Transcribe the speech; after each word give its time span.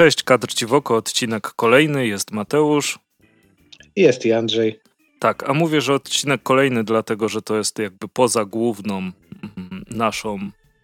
Cześć, 0.00 0.22
kadr 0.22 0.54
Ciwoko, 0.54 0.96
odcinek 0.96 1.42
kolejny, 1.42 2.06
jest 2.06 2.30
Mateusz. 2.30 2.98
Jest 3.96 4.26
i 4.26 4.32
Andrzej. 4.32 4.80
Tak, 5.18 5.50
a 5.50 5.54
mówię, 5.54 5.80
że 5.80 5.94
odcinek 5.94 6.42
kolejny, 6.42 6.84
dlatego 6.84 7.28
że 7.28 7.42
to 7.42 7.56
jest 7.56 7.78
jakby 7.78 8.08
poza 8.08 8.44
główną 8.44 8.98
mm, 8.98 9.12
naszą, 9.90 10.38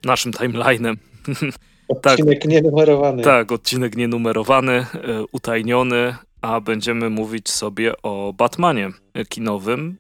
naszym 0.04 0.32
timeline'em. 0.32 0.96
Odcinek 1.88 2.40
tak, 2.40 2.50
nienumerowany. 2.50 3.22
Tak, 3.22 3.52
odcinek 3.52 3.96
nienumerowany, 3.96 4.72
e, 4.72 4.86
utajniony, 5.32 6.14
a 6.42 6.60
będziemy 6.60 7.10
mówić 7.10 7.50
sobie 7.50 8.02
o 8.02 8.32
Batmanie 8.32 8.90
kinowym, 9.28 9.96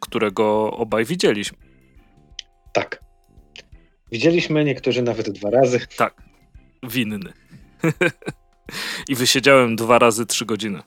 którego 0.00 0.70
obaj 0.70 1.04
widzieliśmy. 1.04 1.58
Tak. 2.72 3.00
Widzieliśmy 4.12 4.64
niektórzy 4.64 5.02
nawet 5.02 5.30
dwa 5.30 5.50
razy. 5.50 5.80
Tak, 5.96 6.22
winny. 6.82 7.32
I 9.08 9.14
wysiedziałem 9.14 9.76
dwa 9.76 9.98
razy 9.98 10.26
trzy 10.26 10.46
godziny. 10.46 10.82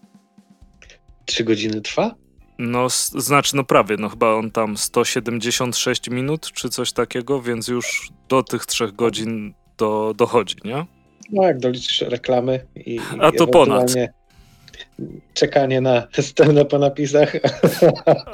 Trzy 1.26 1.44
godziny 1.44 1.82
trwa? 1.82 2.16
No, 2.58 2.88
znaczy, 3.12 3.55
no 3.55 3.63
prawie, 3.63 3.98
no 3.99 4.09
chyba 4.09 4.34
on 4.34 4.52
tam 4.52 4.77
176 4.77 6.09
minut 6.09 6.52
czy 6.52 6.70
coś 6.70 6.91
takiego, 6.91 7.41
więc 7.41 7.68
już 7.68 8.09
do 8.30 8.44
tych 8.44 8.66
trzech 8.66 8.96
godzin 8.96 9.54
do, 9.77 10.13
dochodzi, 10.18 10.55
nie? 10.66 10.85
No, 11.32 11.44
jak 11.44 11.59
doliczysz 11.59 12.02
reklamy 12.02 12.66
i. 12.76 12.99
A 13.20 13.32
to 13.32 13.48
ponad. 13.48 13.94
Czekanie 15.34 15.82
na 15.82 16.07
scenę 16.21 16.66
po 16.66 16.80
napisach. 16.80 17.34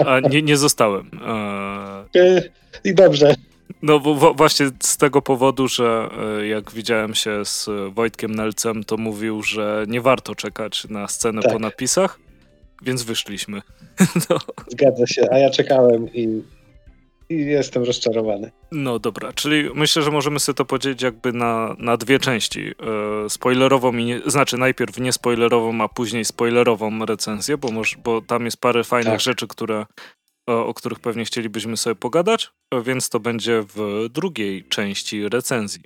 A 0.08 0.20
nie, 0.20 0.42
nie 0.42 0.58
zostałem. 0.58 1.12
E... 1.28 2.42
I 2.84 2.94
dobrze. 2.94 3.36
No 3.82 4.00
bo 4.00 4.34
właśnie 4.34 4.70
z 4.84 4.98
tego 4.98 5.22
powodu, 5.22 5.68
że 5.68 6.10
e, 6.40 6.48
jak 6.48 6.72
widziałem 6.72 7.16
się 7.16 7.46
z 7.46 7.70
Wojtkiem 7.94 8.36
Nelcem, 8.36 8.84
to 8.84 8.98
mówił, 8.98 9.44
że 9.44 9.86
nie 9.88 10.02
warto 10.02 10.36
czekać 10.36 10.90
na 10.90 11.08
scenę 11.08 11.42
tak. 11.42 11.54
po 11.54 11.60
napisach, 11.60 12.20
więc 12.82 13.04
wyszliśmy. 13.04 13.62
No. 14.30 14.38
Zgadza 14.68 15.08
się, 15.08 15.22
a 15.32 15.38
ja 15.38 15.50
czekałem 15.50 16.14
i, 16.14 16.42
i, 17.30 17.36
jestem 17.36 17.84
rozczarowany. 17.84 18.52
No 18.72 19.00
dobra, 19.00 19.34
czyli 19.34 19.70
myślę, 19.76 20.02
że 20.02 20.12
możemy 20.12 20.40
sobie 20.40 20.56
to 20.56 20.66
podzielić 20.66 21.02
jakby 21.02 21.34
na, 21.34 21.76
na 21.80 21.98
dwie 21.98 22.20
części. 22.20 22.72
E, 23.26 23.30
spoilerową 23.30 23.94
i 23.94 24.06
nie, 24.06 24.22
znaczy 24.26 24.58
najpierw 24.58 25.00
niespoilerową, 25.00 25.82
a 25.82 25.90
później 25.90 26.26
spoilerową 26.26 27.06
recenzję, 27.06 27.58
bo, 27.58 27.70
bo 28.04 28.22
tam 28.22 28.46
jest 28.46 28.58
parę 28.58 28.84
fajnych 28.84 29.14
tak. 29.14 29.22
rzeczy, 29.22 29.48
które 29.48 29.86
o 30.48 30.74
których 30.74 31.00
pewnie 31.00 31.26
chcielibyśmy 31.26 31.78
sobie 31.78 31.96
pogadać, 31.96 32.52
więc 32.86 33.10
to 33.10 33.20
będzie 33.20 33.64
w 33.76 34.08
drugiej 34.10 34.64
części 34.64 35.30
recenzji. 35.30 35.84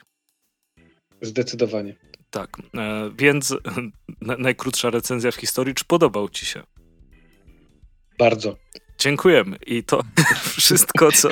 Zdecydowanie. 1.22 1.96
Tak, 2.30 2.58
e, 2.78 3.12
więc 3.18 3.56
najkrótsza 4.22 4.90
recenzja 4.90 5.32
w 5.32 5.36
historii. 5.36 5.76
Czy 5.76 5.86
podobał 5.86 6.30
Ci 6.30 6.46
się? 6.46 6.64
Bardzo. 8.20 8.58
Dziękujemy. 8.98 9.58
I 9.68 9.84
to 9.84 10.04
wszystko, 10.60 11.12
co. 11.12 11.30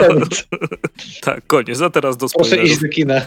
tak, 1.21 1.47
koniec. 1.47 1.81
A 1.81 1.89
teraz 1.89 2.17
do 2.17 2.29
spoilerów. 2.29 2.59
Proszę 2.59 2.73
iść 2.73 2.81
do 2.81 2.89
kina. 2.89 3.21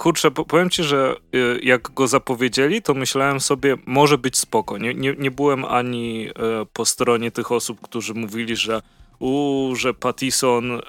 Kurczę, 0.00 0.30
powiem 0.30 0.70
ci, 0.70 0.82
że 0.82 1.16
y, 1.34 1.60
jak 1.62 1.90
go 1.90 2.08
zapowiedzieli, 2.08 2.82
to 2.82 2.94
myślałem 2.94 3.40
sobie, 3.40 3.76
może 3.86 4.18
być 4.18 4.38
spoko. 4.38 4.78
Nie, 4.78 4.94
nie, 4.94 5.14
nie 5.18 5.30
byłem 5.30 5.64
ani 5.64 6.28
e, 6.28 6.32
po 6.72 6.84
stronie 6.84 7.30
tych 7.30 7.52
osób, 7.52 7.80
którzy 7.80 8.14
mówili, 8.14 8.56
że 8.56 8.82
u, 9.18 9.72
że 9.76 9.94
Pattison, 9.94 10.72
e, 10.72 10.80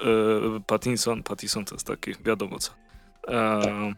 Pattinson, 0.66 1.22
Pattison 1.22 1.64
to 1.64 1.74
jest 1.74 1.86
taki, 1.86 2.12
wiadomo 2.24 2.58
co, 2.58 2.72
e, 3.28 3.94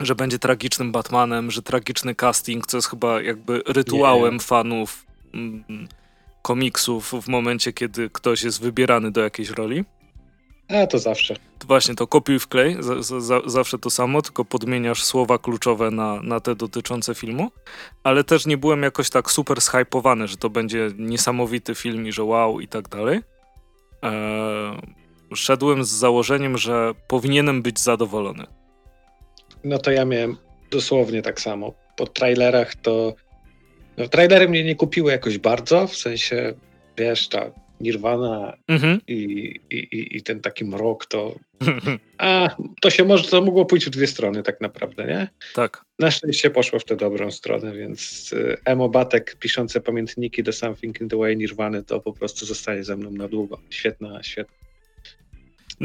że 0.00 0.14
będzie 0.14 0.38
tragicznym 0.38 0.92
Batmanem, 0.92 1.50
że 1.50 1.62
tragiczny 1.62 2.14
casting, 2.14 2.66
co 2.66 2.76
jest 2.76 2.88
chyba 2.88 3.22
jakby 3.22 3.62
rytuałem 3.66 4.34
yeah. 4.34 4.46
fanów 4.46 5.06
mm, 5.34 5.88
komiksów 6.42 7.12
w 7.22 7.28
momencie, 7.28 7.72
kiedy 7.72 8.10
ktoś 8.10 8.42
jest 8.42 8.60
wybierany 8.60 9.10
do 9.10 9.20
jakiejś 9.20 9.50
roli. 9.50 9.84
A 10.68 10.86
to 10.86 10.98
zawsze. 10.98 11.34
To 11.58 11.66
właśnie 11.66 11.94
to 11.94 12.06
kopiuj 12.06 12.38
wklej, 12.38 12.76
z, 12.80 13.06
z, 13.06 13.50
zawsze 13.50 13.78
to 13.78 13.90
samo, 13.90 14.22
tylko 14.22 14.44
podmieniasz 14.44 15.04
słowa 15.04 15.38
kluczowe 15.38 15.90
na, 15.90 16.22
na 16.22 16.40
te 16.40 16.54
dotyczące 16.54 17.14
filmu, 17.14 17.50
ale 18.04 18.24
też 18.24 18.46
nie 18.46 18.56
byłem 18.56 18.82
jakoś 18.82 19.10
tak 19.10 19.30
super 19.30 19.60
zhypowany, 19.60 20.28
że 20.28 20.36
to 20.36 20.50
będzie 20.50 20.90
niesamowity 20.98 21.74
film 21.74 22.06
i 22.06 22.12
że 22.12 22.24
wow 22.24 22.60
i 22.60 22.68
tak 22.68 22.88
dalej. 22.88 23.20
Eee, 24.02 24.78
szedłem 25.34 25.84
z 25.84 25.88
założeniem, 25.88 26.58
że 26.58 26.92
powinienem 27.08 27.62
być 27.62 27.80
zadowolony. 27.80 28.46
No 29.64 29.78
to 29.78 29.90
ja 29.90 30.04
miałem 30.04 30.36
dosłownie 30.70 31.22
tak 31.22 31.40
samo. 31.40 31.74
Po 31.96 32.06
trailerach 32.06 32.74
to... 32.74 33.14
No, 33.96 34.08
trailery 34.08 34.48
mnie 34.48 34.64
nie 34.64 34.76
kupiły 34.76 35.12
jakoś 35.12 35.38
bardzo, 35.38 35.86
w 35.86 35.96
sensie, 35.96 36.54
wiesz, 36.96 37.28
ta 37.28 37.50
Nirvana 37.80 38.56
mhm. 38.68 39.00
i, 39.08 39.14
i, 39.70 40.16
i 40.16 40.22
ten 40.22 40.40
taki 40.40 40.64
mrok, 40.64 41.06
to 41.06 41.34
a, 42.18 42.56
to 42.80 42.90
się 42.90 43.04
może, 43.04 43.28
to 43.28 43.42
mogło 43.42 43.64
pójść 43.64 43.86
w 43.86 43.90
dwie 43.90 44.06
strony 44.06 44.42
tak 44.42 44.60
naprawdę, 44.60 45.06
nie? 45.06 45.28
Tak. 45.54 45.84
Na 45.98 46.10
szczęście 46.10 46.50
poszło 46.50 46.78
w 46.78 46.84
tę 46.84 46.96
dobrą 46.96 47.30
stronę, 47.30 47.72
więc 47.72 48.34
Emo 48.64 48.88
Batek 48.88 49.36
piszące 49.40 49.80
pamiętniki 49.80 50.42
do 50.42 50.52
Something 50.52 51.00
in 51.00 51.08
the 51.08 51.16
Way 51.16 51.36
Nirwany 51.36 51.84
to 51.84 52.00
po 52.00 52.12
prostu 52.12 52.46
zostaje 52.46 52.84
ze 52.84 52.96
mną 52.96 53.10
na 53.10 53.28
długo. 53.28 53.58
Świetna, 53.70 54.22
świetna 54.22 54.67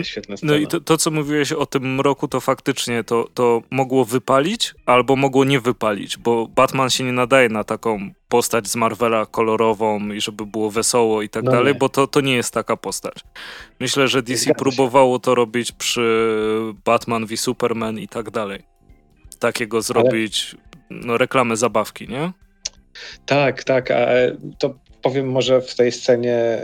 Świetna 0.01 0.35
No 0.43 0.55
i 0.55 0.67
to, 0.67 0.81
to, 0.81 0.97
co 0.97 1.11
mówiłeś 1.11 1.51
o 1.51 1.65
tym 1.65 1.95
mroku, 1.95 2.27
to 2.27 2.41
faktycznie 2.41 3.03
to, 3.03 3.29
to 3.33 3.61
mogło 3.71 4.05
wypalić 4.05 4.75
albo 4.85 5.15
mogło 5.15 5.45
nie 5.45 5.59
wypalić, 5.59 6.17
bo 6.17 6.47
Batman 6.47 6.89
się 6.89 7.03
nie 7.03 7.11
nadaje 7.11 7.49
na 7.49 7.63
taką 7.63 8.11
postać 8.29 8.67
z 8.67 8.75
Marvela 8.75 9.25
kolorową 9.25 10.11
i 10.11 10.21
żeby 10.21 10.45
było 10.45 10.71
wesoło 10.71 11.21
i 11.21 11.29
tak 11.29 11.43
no 11.43 11.51
dalej, 11.51 11.73
nie. 11.73 11.79
bo 11.79 11.89
to, 11.89 12.07
to 12.07 12.21
nie 12.21 12.35
jest 12.35 12.53
taka 12.53 12.77
postać. 12.77 13.13
Myślę, 13.79 14.07
że 14.07 14.23
DC 14.23 14.55
próbowało 14.55 15.19
to 15.19 15.35
robić 15.35 15.71
przy 15.71 16.39
Batman 16.85 17.25
v 17.25 17.37
Superman 17.37 17.99
i 17.99 18.07
tak 18.07 18.31
dalej. 18.31 18.63
Takiego 19.39 19.81
zrobić 19.81 20.55
Ale... 20.89 20.99
no, 21.05 21.17
reklamę 21.17 21.55
zabawki, 21.55 22.07
nie? 22.07 22.31
Tak, 23.25 23.63
tak, 23.63 23.91
a 23.91 24.05
to 24.59 24.75
powiem 25.03 25.31
może 25.31 25.61
w 25.61 25.75
tej 25.75 25.91
scenie, 25.91 26.35
e, 26.35 26.61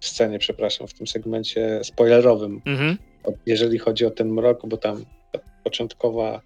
w 0.00 0.06
scenie, 0.06 0.38
przepraszam, 0.38 0.88
w 0.88 0.94
tym 0.94 1.06
segmencie 1.06 1.80
spoilerowym, 1.82 2.62
mhm. 2.66 2.96
jeżeli 3.46 3.78
chodzi 3.78 4.06
o 4.06 4.10
ten 4.10 4.28
mrok, 4.28 4.66
bo 4.66 4.76
tam 4.76 5.04
początkowa, 5.64 6.40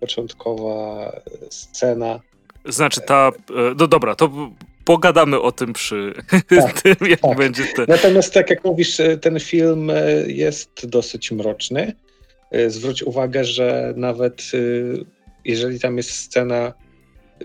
początkowa 0.00 1.12
scena. 1.50 2.20
Znaczy 2.64 3.00
ta, 3.00 3.30
e, 3.50 3.74
no 3.78 3.86
dobra, 3.86 4.14
to 4.14 4.30
pogadamy 4.84 5.40
o 5.40 5.52
tym 5.52 5.72
przy 5.72 6.12
tak, 6.48 6.82
tym, 6.82 7.08
jak 7.08 7.20
tak. 7.20 7.36
będzie 7.36 7.64
ten. 7.76 7.86
Natomiast 7.88 8.34
tak 8.34 8.50
jak 8.50 8.64
mówisz, 8.64 9.00
e, 9.00 9.16
ten 9.16 9.40
film 9.40 9.92
jest 10.26 10.86
dosyć 10.86 11.32
mroczny. 11.32 11.92
Zwróć 12.68 13.02
uwagę, 13.02 13.44
że 13.44 13.94
nawet 13.96 14.42
jeżeli 15.44 15.80
tam 15.80 15.96
jest 15.96 16.10
scena 16.10 16.72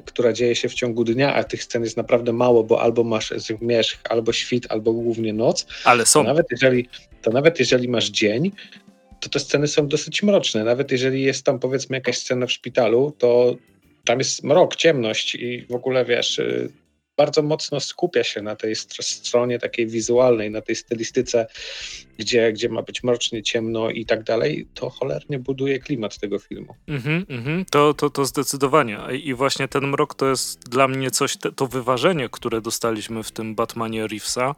która 0.06 0.34
dzieje 0.34 0.56
się 0.56 0.70
w 0.70 0.74
ciągu 0.74 1.04
dnia, 1.04 1.36
a 1.36 1.44
tych 1.44 1.64
scen 1.64 1.84
jest 1.84 1.98
naprawdę 1.98 2.34
mało, 2.34 2.64
bo 2.64 2.82
albo 2.82 3.04
masz 3.04 3.34
zmierzch, 3.38 4.00
albo 4.10 4.34
świt, 4.34 4.66
albo 4.70 4.94
głównie 4.94 5.34
noc. 5.34 5.68
Ale 5.84 6.06
są. 6.06 6.20
To 6.20 6.28
nawet 6.28 6.46
jeżeli, 6.52 6.90
to 7.22 7.32
nawet 7.32 7.60
jeżeli 7.60 7.90
masz 7.90 8.10
dzień, 8.10 8.52
to 9.20 9.30
te 9.30 9.40
sceny 9.40 9.68
są 9.68 9.88
dosyć 9.88 10.24
mroczne. 10.24 10.64
Nawet 10.64 10.92
jeżeli 10.92 11.24
jest 11.24 11.44
tam 11.44 11.60
powiedzmy 11.60 11.98
jakaś 11.98 12.18
scena 12.18 12.46
w 12.46 12.52
szpitalu, 12.52 13.14
to 13.18 13.56
tam 14.06 14.20
jest 14.20 14.44
mrok, 14.44 14.76
ciemność 14.76 15.36
i 15.36 15.66
w 15.70 15.76
ogóle 15.76 16.06
wiesz, 16.06 16.40
y, 16.40 16.70
bardzo 17.18 17.42
mocno 17.42 17.80
skupia 17.80 18.24
się 18.24 18.42
na 18.42 18.56
tej 18.56 18.76
stronie 19.02 19.60
takiej 19.60 19.88
wizualnej, 19.88 20.52
na 20.52 20.62
tej 20.62 20.76
stylistyce, 20.76 21.48
gdzie, 22.18 22.54
gdzie 22.54 22.70
ma 22.70 22.82
być 22.82 23.04
mrocznie, 23.04 23.44
ciemno 23.44 23.90
i 23.90 24.06
tak 24.06 24.24
dalej, 24.24 24.68
to 24.74 24.90
cholernie 24.90 25.40
buduje 25.40 25.80
klimat 25.80 26.20
tego 26.20 26.40
filmu. 26.40 26.76
Mm-hmm, 26.88 27.26
mm-hmm. 27.26 27.66
To, 27.72 27.94
to, 27.94 28.10
to 28.10 28.26
zdecydowanie. 28.26 29.00
I 29.24 29.34
właśnie 29.34 29.68
ten 29.68 29.88
mrok 29.88 30.16
to 30.16 30.30
jest 30.30 30.70
dla 30.70 30.88
mnie 30.88 31.12
coś, 31.12 31.38
to 31.56 31.68
wyważenie, 31.68 32.30
które 32.30 32.62
dostaliśmy 32.62 33.24
w 33.24 33.32
tym 33.32 33.56
Batmanie 33.56 34.08
Reevesa, 34.08 34.56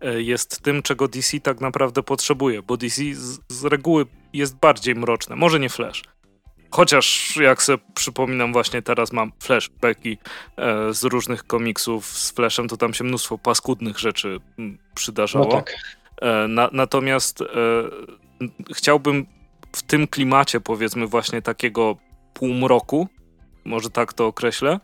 e, 0.00 0.22
jest 0.22 0.60
tym, 0.62 0.82
czego 0.82 1.08
DC 1.08 1.40
tak 1.40 1.60
naprawdę 1.60 2.02
potrzebuje, 2.02 2.62
bo 2.62 2.76
DC 2.76 3.02
z, 3.14 3.38
z 3.48 3.64
reguły 3.64 4.06
jest 4.32 4.56
bardziej 4.56 4.94
mroczne. 4.94 5.36
Może 5.36 5.60
nie 5.60 5.68
Flash, 5.68 6.02
Chociaż 6.76 7.36
jak 7.36 7.62
sobie 7.62 7.82
przypominam 7.94 8.52
właśnie 8.52 8.82
teraz 8.82 9.12
mam 9.12 9.32
flashbacki 9.38 10.18
e, 10.56 10.94
z 10.94 11.04
różnych 11.04 11.44
komiksów 11.44 12.06
z 12.06 12.30
Flashem, 12.30 12.68
to 12.68 12.76
tam 12.76 12.94
się 12.94 13.04
mnóstwo 13.04 13.38
paskudnych 13.38 13.98
rzeczy 13.98 14.40
przydarzało. 14.94 15.44
No 15.44 15.50
tak. 15.50 15.74
e, 16.22 16.48
na, 16.48 16.70
natomiast 16.72 17.40
e, 17.40 17.44
chciałbym 18.74 19.26
w 19.72 19.82
tym 19.82 20.06
klimacie 20.06 20.60
powiedzmy 20.60 21.06
właśnie 21.06 21.42
takiego 21.42 21.96
półmroku, 22.34 23.08
może 23.64 23.90
tak 23.90 24.12
to 24.12 24.26
określę, 24.26 24.80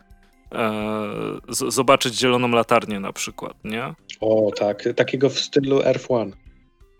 e, 0.52 0.72
z, 1.48 1.74
zobaczyć 1.74 2.18
zieloną 2.18 2.48
latarnię 2.48 3.00
na 3.00 3.12
przykład, 3.12 3.56
nie? 3.64 3.94
O 4.20 4.50
tak, 4.58 4.88
takiego 4.96 5.30
w 5.30 5.38
stylu 5.38 5.82
Earth 5.82 6.06
One. 6.08 6.32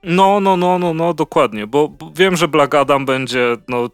No, 0.03 0.41
no, 0.41 0.56
no, 0.56 0.79
no, 0.79 0.94
no, 0.94 1.15
dokładnie, 1.15 1.67
bo, 1.67 1.89
bo 1.89 2.11
wiem, 2.15 2.37
że 2.37 2.49
Black 2.49 2.75
Adam 2.75 3.06
będzie, 3.06 3.56
no 3.69 3.89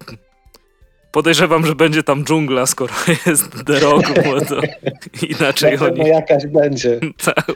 Podejrzewam, 1.12 1.66
że 1.66 1.74
będzie 1.74 2.02
tam 2.02 2.24
dżungla, 2.24 2.66
skoro 2.66 2.94
jest 3.26 3.50
The 3.66 3.80
Rock, 3.80 4.24
bo 4.24 4.40
to 4.40 4.60
inaczej 5.40 5.78
no, 5.80 5.86
oni... 5.86 5.98
No 5.98 6.06
jakaś 6.06 6.46
będzie. 6.46 7.00
tak, 7.24 7.46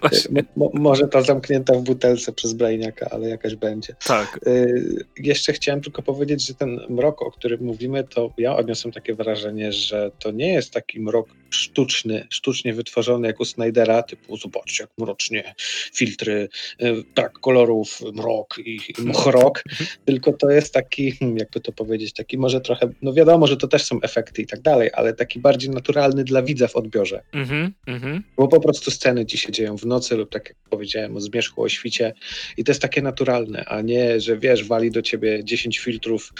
Mo, 0.56 0.70
może 0.74 1.08
ta 1.08 1.22
zamknięta 1.22 1.74
w 1.74 1.82
butelce 1.82 2.32
przez 2.32 2.52
Brainiaka, 2.52 3.08
ale 3.10 3.28
jakaś 3.28 3.54
będzie. 3.54 3.94
Tak. 4.06 4.40
Y 4.46 5.04
jeszcze 5.16 5.52
chciałem 5.52 5.80
tylko 5.80 6.02
powiedzieć, 6.02 6.46
że 6.46 6.54
ten 6.54 6.80
mrok, 6.88 7.22
o 7.22 7.30
którym 7.30 7.64
mówimy, 7.64 8.04
to 8.04 8.32
ja 8.38 8.56
odniosłem 8.56 8.92
takie 8.92 9.14
wrażenie, 9.14 9.72
że 9.72 10.10
to 10.18 10.30
nie 10.30 10.52
jest 10.52 10.72
taki 10.72 11.00
mrok 11.00 11.28
sztuczny, 11.54 12.26
sztucznie 12.30 12.74
wytworzony 12.74 13.26
jak 13.26 13.40
u 13.40 13.44
Snydera, 13.44 14.02
typu 14.02 14.36
zobaczcie 14.36 14.82
jak 14.82 14.90
mrocznie, 14.98 15.54
filtry, 15.94 16.48
y, 16.82 17.04
brak 17.14 17.32
kolorów, 17.32 18.00
mrok 18.12 18.58
i, 18.58 18.80
i 18.98 19.02
mochrok, 19.02 19.62
tylko 20.06 20.32
to 20.32 20.50
jest 20.50 20.74
taki, 20.74 21.18
jakby 21.36 21.60
to 21.60 21.72
powiedzieć, 21.72 22.12
taki 22.12 22.38
może 22.38 22.60
trochę, 22.60 22.90
no 23.02 23.12
wiadomo, 23.12 23.46
że 23.46 23.56
to 23.56 23.68
też 23.68 23.84
są 23.84 24.00
efekty 24.02 24.42
i 24.42 24.46
tak 24.46 24.60
dalej, 24.60 24.90
ale 24.94 25.14
taki 25.14 25.40
bardziej 25.40 25.70
naturalny 25.70 26.24
dla 26.24 26.42
widza 26.42 26.68
w 26.68 26.76
odbiorze. 26.76 27.22
Mhm, 27.32 27.72
mhm. 27.86 28.22
Bo 28.36 28.48
po 28.48 28.60
prostu 28.60 28.90
sceny 28.90 29.26
ci 29.26 29.38
się 29.38 29.52
dzieją 29.52 29.76
w 29.76 29.86
nocy 29.86 30.16
lub 30.16 30.30
tak 30.30 30.48
jak 30.48 30.56
powiedziałem 30.70 31.16
o 31.16 31.20
zmierzchu, 31.20 31.62
o 31.62 31.68
świcie 31.68 32.12
i 32.56 32.64
to 32.64 32.70
jest 32.72 32.82
takie 32.82 33.02
naturalne, 33.02 33.64
a 33.64 33.80
nie, 33.80 34.20
że 34.20 34.38
wiesz, 34.38 34.64
wali 34.64 34.90
do 34.90 35.02
ciebie 35.02 35.44
10 35.44 35.78
filtrów 35.78 36.32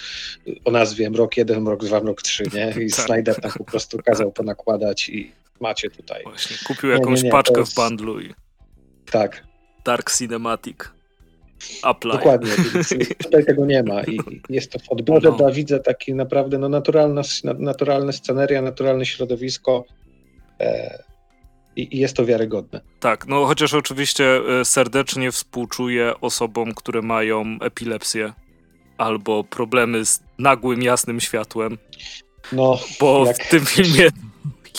o 0.65 0.70
nazwie 0.70 1.11
Mrok 1.11 1.37
1, 1.37 1.62
Mrok 1.62 1.85
2, 1.85 2.00
Mrok 2.00 2.23
3, 2.23 2.44
nie? 2.55 2.85
I 2.85 2.91
tak. 2.97 3.06
Snyder 3.06 3.41
tam 3.41 3.53
po 3.53 3.65
prostu 3.65 3.99
kazał 3.99 4.32
ponakładać 4.43 5.02
i 5.09 5.33
macie 5.61 5.91
tutaj. 5.91 6.23
Właśnie, 6.23 6.57
kupił 6.67 6.91
jakąś 6.91 7.07
nie, 7.19 7.23
nie, 7.23 7.23
nie, 7.23 7.31
paczkę 7.31 7.61
jest... 7.61 7.73
w 7.73 7.75
bundlu 7.75 8.21
i... 8.21 8.35
Tak. 9.11 9.45
Dark 9.85 10.17
Cinematic. 10.19 10.79
Apply. 11.83 12.13
Dokładnie, 12.13 12.51
tutaj 13.25 13.45
tego 13.45 13.67
nie 13.67 13.83
ma 13.83 14.03
i 14.03 14.19
jest 14.49 14.73
to 14.73 14.79
w 14.79 14.93
odbiorze 14.93 15.31
no. 15.31 15.37
dla 15.37 15.51
widza 15.51 15.79
taki 15.79 16.15
naprawdę 16.15 16.59
no, 16.59 16.69
naturalna, 16.69 17.23
naturalna 17.59 18.13
sceneria, 18.13 18.63
naturalne 18.63 19.07
środowisko 19.07 19.85
e, 20.61 20.99
i, 21.77 21.97
i, 21.97 21.99
jest 21.99 22.17
to 22.17 22.25
wiarygodne. 22.25 22.81
Tak, 23.01 23.27
no 23.27 23.47
chociaż 23.47 23.75
oczywiście 23.75 24.41
e, 24.61 24.65
serdecznie 24.65 25.33
współczuję 25.33 26.13
osobom, 26.21 26.75
które 26.75 27.03
mają 27.03 27.45
epilepsję 27.61 28.33
albo 28.99 29.45
problemy 29.45 30.07
z 30.07 30.23
nagłym, 30.39 30.83
jasnym 30.83 31.21
światłem. 31.21 31.79
No, 32.53 32.79
bo 33.01 33.27
jak... 33.27 33.45
w 33.45 33.49
tym 33.49 33.67
filmie 33.67 34.09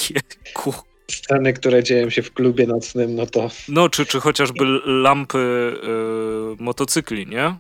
Jejku 0.10 0.74
sceny, 1.12 1.54
które 1.54 1.84
dzieją 1.84 2.10
się 2.10 2.22
w 2.22 2.34
klubie 2.34 2.68
nocnym, 2.68 3.16
no 3.16 3.26
to... 3.26 3.50
No, 3.70 3.90
czy, 3.90 4.06
czy 4.06 4.20
chociażby 4.20 4.66
lampy 4.86 5.38
y, 5.40 6.64
motocykli, 6.64 7.28
nie? 7.28 7.56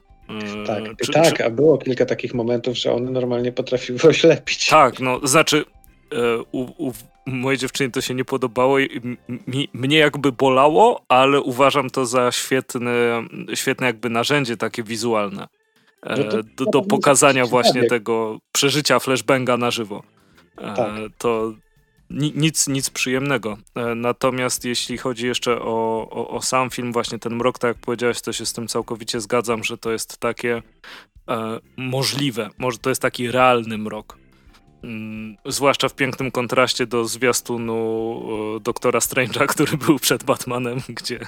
Y, 0.64 0.68
tak, 0.68 0.84
czy, 1.04 1.12
tak 1.12 1.38
czy... 1.38 1.46
a 1.46 1.50
było 1.50 1.78
kilka 1.78 2.06
takich 2.06 2.34
momentów, 2.34 2.78
że 2.78 2.94
one 2.94 3.12
normalnie 3.12 3.52
potrafiły 3.52 4.00
oślepić. 4.10 4.68
Tak, 4.68 5.00
no, 5.00 5.28
znaczy 5.28 5.66
y, 6.14 6.16
u, 6.52 6.62
u 6.62 6.94
mojej 7.26 7.58
dziewczynie 7.58 7.92
to 7.92 8.02
się 8.02 8.14
nie 8.14 8.26
podobało 8.26 8.80
i 8.80 9.18
mi, 9.48 9.70
mnie 9.74 9.98
jakby 9.98 10.32
bolało, 10.32 11.06
ale 11.08 11.42
uważam 11.42 11.90
to 11.90 12.06
za 12.06 12.32
świetne, 12.32 13.24
świetne 13.54 13.88
jakby 13.88 14.10
narzędzie 14.10 14.58
takie 14.58 14.84
wizualne. 14.84 15.48
No 16.06 16.44
do, 16.56 16.66
do 16.66 16.82
pokazania 16.82 17.46
właśnie 17.46 17.84
tego 17.84 18.40
przeżycia 18.52 19.00
flashbanga 19.00 19.58
na 19.58 19.72
żywo. 19.72 20.04
Tak. 20.56 20.92
To, 21.18 21.54
nic, 22.14 22.68
nic 22.68 22.90
przyjemnego. 22.90 23.58
E, 23.76 23.96
natomiast 23.96 24.66
jeśli 24.66 24.98
chodzi 24.98 25.28
jeszcze 25.28 25.62
o, 25.62 26.08
o, 26.12 26.28
o, 26.30 26.42
sam 26.42 26.70
film, 26.70 26.94
właśnie 26.94 27.20
ten 27.20 27.36
mrok, 27.36 27.60
tak 27.60 27.68
jak 27.68 27.86
powiedziałeś, 27.86 28.22
to 28.22 28.34
się 28.34 28.46
z 28.46 28.54
tym 28.54 28.68
całkowicie 28.68 29.22
zgadzam, 29.22 29.64
że 29.64 29.78
to 29.78 29.92
jest 29.92 30.18
takie 30.18 30.62
e, 31.30 31.60
możliwe. 31.78 32.50
Może 32.58 32.78
to 32.78 32.90
jest 32.90 33.02
taki 33.02 33.32
realny 33.32 33.78
mrok. 33.78 34.18
Mm, 34.84 35.38
zwłaszcza 35.46 35.90
w 35.90 35.96
pięknym 35.96 36.32
kontraście 36.32 36.88
do 36.88 37.06
zwiastunu 37.06 38.20
e, 38.58 38.60
Doktora 38.60 39.00
Strange'a, 39.00 39.48
który 39.54 39.78
był 39.78 40.00
przed 40.00 40.24
Batmanem, 40.24 40.78
gdzie 40.90 41.20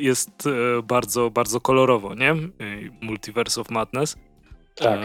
jest 0.00 0.46
e, 0.46 0.82
bardzo, 0.82 1.30
bardzo 1.30 1.60
kolorowo, 1.60 2.14
nie? 2.14 2.34
Multiverse 3.00 3.60
of 3.60 3.70
Madness. 3.70 4.16
Tak. 4.74 5.00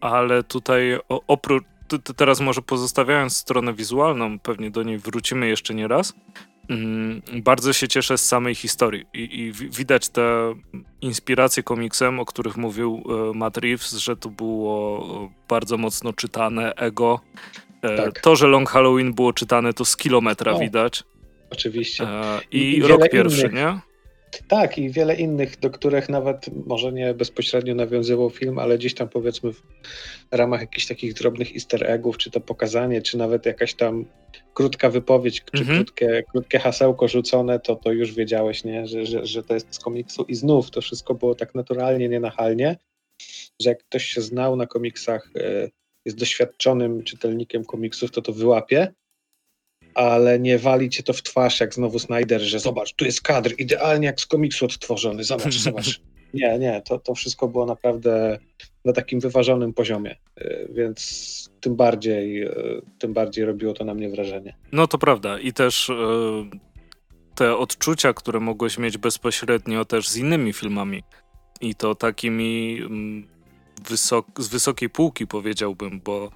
Ale 0.00 0.42
tutaj 0.42 0.98
oprócz 1.08 1.64
teraz 1.98 2.40
może 2.40 2.62
pozostawiając 2.62 3.36
stronę 3.36 3.74
wizualną, 3.74 4.38
pewnie 4.38 4.70
do 4.70 4.82
niej 4.82 4.98
wrócimy 4.98 5.48
jeszcze 5.48 5.74
nie 5.74 5.88
raz. 5.88 6.14
Mm, 6.70 7.22
bardzo 7.42 7.72
się 7.72 7.88
cieszę 7.88 8.18
z 8.18 8.28
samej 8.28 8.54
historii 8.54 9.06
i, 9.14 9.40
i 9.40 9.52
widać 9.52 10.08
te 10.08 10.54
inspiracje 11.00 11.62
komiksem, 11.62 12.20
o 12.20 12.24
których 12.24 12.56
mówił 12.56 13.02
e, 13.30 13.38
Matt 13.38 13.56
Reeves, 13.56 13.92
że 13.92 14.16
to 14.16 14.28
było 14.28 15.30
bardzo 15.48 15.76
mocno 15.76 16.12
czytane, 16.12 16.74
ego. 16.74 17.20
E, 17.82 17.96
tak. 17.96 18.20
To, 18.20 18.36
że 18.36 18.46
Long 18.46 18.70
Halloween 18.70 19.14
było 19.14 19.32
czytane, 19.32 19.72
to 19.72 19.84
z 19.84 19.96
kilometra 19.96 20.52
o, 20.52 20.58
widać. 20.58 21.04
Oczywiście. 21.50 22.06
I, 22.50 22.76
I 22.76 22.82
rok 22.82 23.08
pierwszy, 23.12 23.40
innych. 23.40 23.52
nie? 23.52 23.89
Tak, 24.48 24.78
i 24.78 24.90
wiele 24.90 25.16
innych, 25.16 25.58
do 25.58 25.70
których 25.70 26.08
nawet 26.08 26.66
może 26.66 26.92
nie 26.92 27.14
bezpośrednio 27.14 27.74
nawiązywał 27.74 28.30
film, 28.30 28.58
ale 28.58 28.78
gdzieś 28.78 28.94
tam 28.94 29.08
powiedzmy 29.08 29.52
w 29.52 29.62
ramach 30.32 30.60
jakichś 30.60 30.86
takich 30.86 31.14
drobnych 31.14 31.54
easter 31.54 31.90
eggów, 31.90 32.18
czy 32.18 32.30
to 32.30 32.40
pokazanie, 32.40 33.02
czy 33.02 33.18
nawet 33.18 33.46
jakaś 33.46 33.74
tam 33.74 34.04
krótka 34.54 34.90
wypowiedź, 34.90 35.44
czy 35.52 35.60
mhm. 35.60 35.78
krótkie, 35.78 36.22
krótkie 36.32 36.58
hasełko 36.58 37.08
rzucone, 37.08 37.60
to, 37.60 37.76
to 37.76 37.92
już 37.92 38.14
wiedziałeś, 38.14 38.64
nie? 38.64 38.86
Że, 38.86 39.06
że, 39.06 39.26
że 39.26 39.42
to 39.42 39.54
jest 39.54 39.74
z 39.74 39.78
komiksu. 39.78 40.24
I 40.28 40.34
znów 40.34 40.70
to 40.70 40.80
wszystko 40.80 41.14
było 41.14 41.34
tak 41.34 41.54
naturalnie, 41.54 42.08
nienachalnie, 42.08 42.76
że 43.62 43.70
jak 43.70 43.84
ktoś 43.84 44.04
się 44.04 44.20
znał 44.20 44.56
na 44.56 44.66
komiksach, 44.66 45.30
e, 45.36 45.70
jest 46.04 46.18
doświadczonym 46.18 47.02
czytelnikiem 47.02 47.64
komiksów, 47.64 48.10
to 48.10 48.22
to 48.22 48.32
wyłapie 48.32 48.92
ale 49.94 50.40
nie 50.40 50.58
wali 50.58 50.90
cię 50.90 51.02
to 51.02 51.12
w 51.12 51.22
twarz, 51.22 51.60
jak 51.60 51.74
znowu 51.74 51.98
Snyder, 51.98 52.40
że 52.40 52.60
zobacz, 52.60 52.94
tu 52.94 53.04
jest 53.04 53.22
kadr, 53.22 53.54
idealnie 53.58 54.06
jak 54.06 54.20
z 54.20 54.26
komiksu 54.26 54.64
odtworzony, 54.64 55.24
zobacz, 55.24 55.54
zobacz. 55.68 56.00
Nie, 56.34 56.58
nie, 56.58 56.82
to, 56.84 56.98
to 56.98 57.14
wszystko 57.14 57.48
było 57.48 57.66
naprawdę 57.66 58.38
na 58.84 58.92
takim 58.92 59.20
wyważonym 59.20 59.72
poziomie, 59.72 60.16
y, 60.40 60.68
więc 60.72 61.50
tym 61.60 61.76
bardziej, 61.76 62.42
y, 62.44 62.82
tym 62.98 63.12
bardziej 63.12 63.44
robiło 63.44 63.72
to 63.72 63.84
na 63.84 63.94
mnie 63.94 64.08
wrażenie. 64.08 64.56
No 64.72 64.86
to 64.86 64.98
prawda 64.98 65.38
i 65.38 65.52
też 65.52 65.88
y, 65.88 65.94
te 67.34 67.56
odczucia, 67.56 68.12
które 68.12 68.40
mogłeś 68.40 68.78
mieć 68.78 68.98
bezpośrednio 68.98 69.84
też 69.84 70.08
z 70.08 70.16
innymi 70.16 70.52
filmami 70.52 71.02
i 71.60 71.74
to 71.74 71.94
takimi 71.94 72.78
mm, 72.80 73.26
wysok 73.88 74.26
z 74.38 74.48
wysokiej 74.48 74.90
półki 74.90 75.26
powiedziałbym, 75.26 76.00
bo 76.04 76.30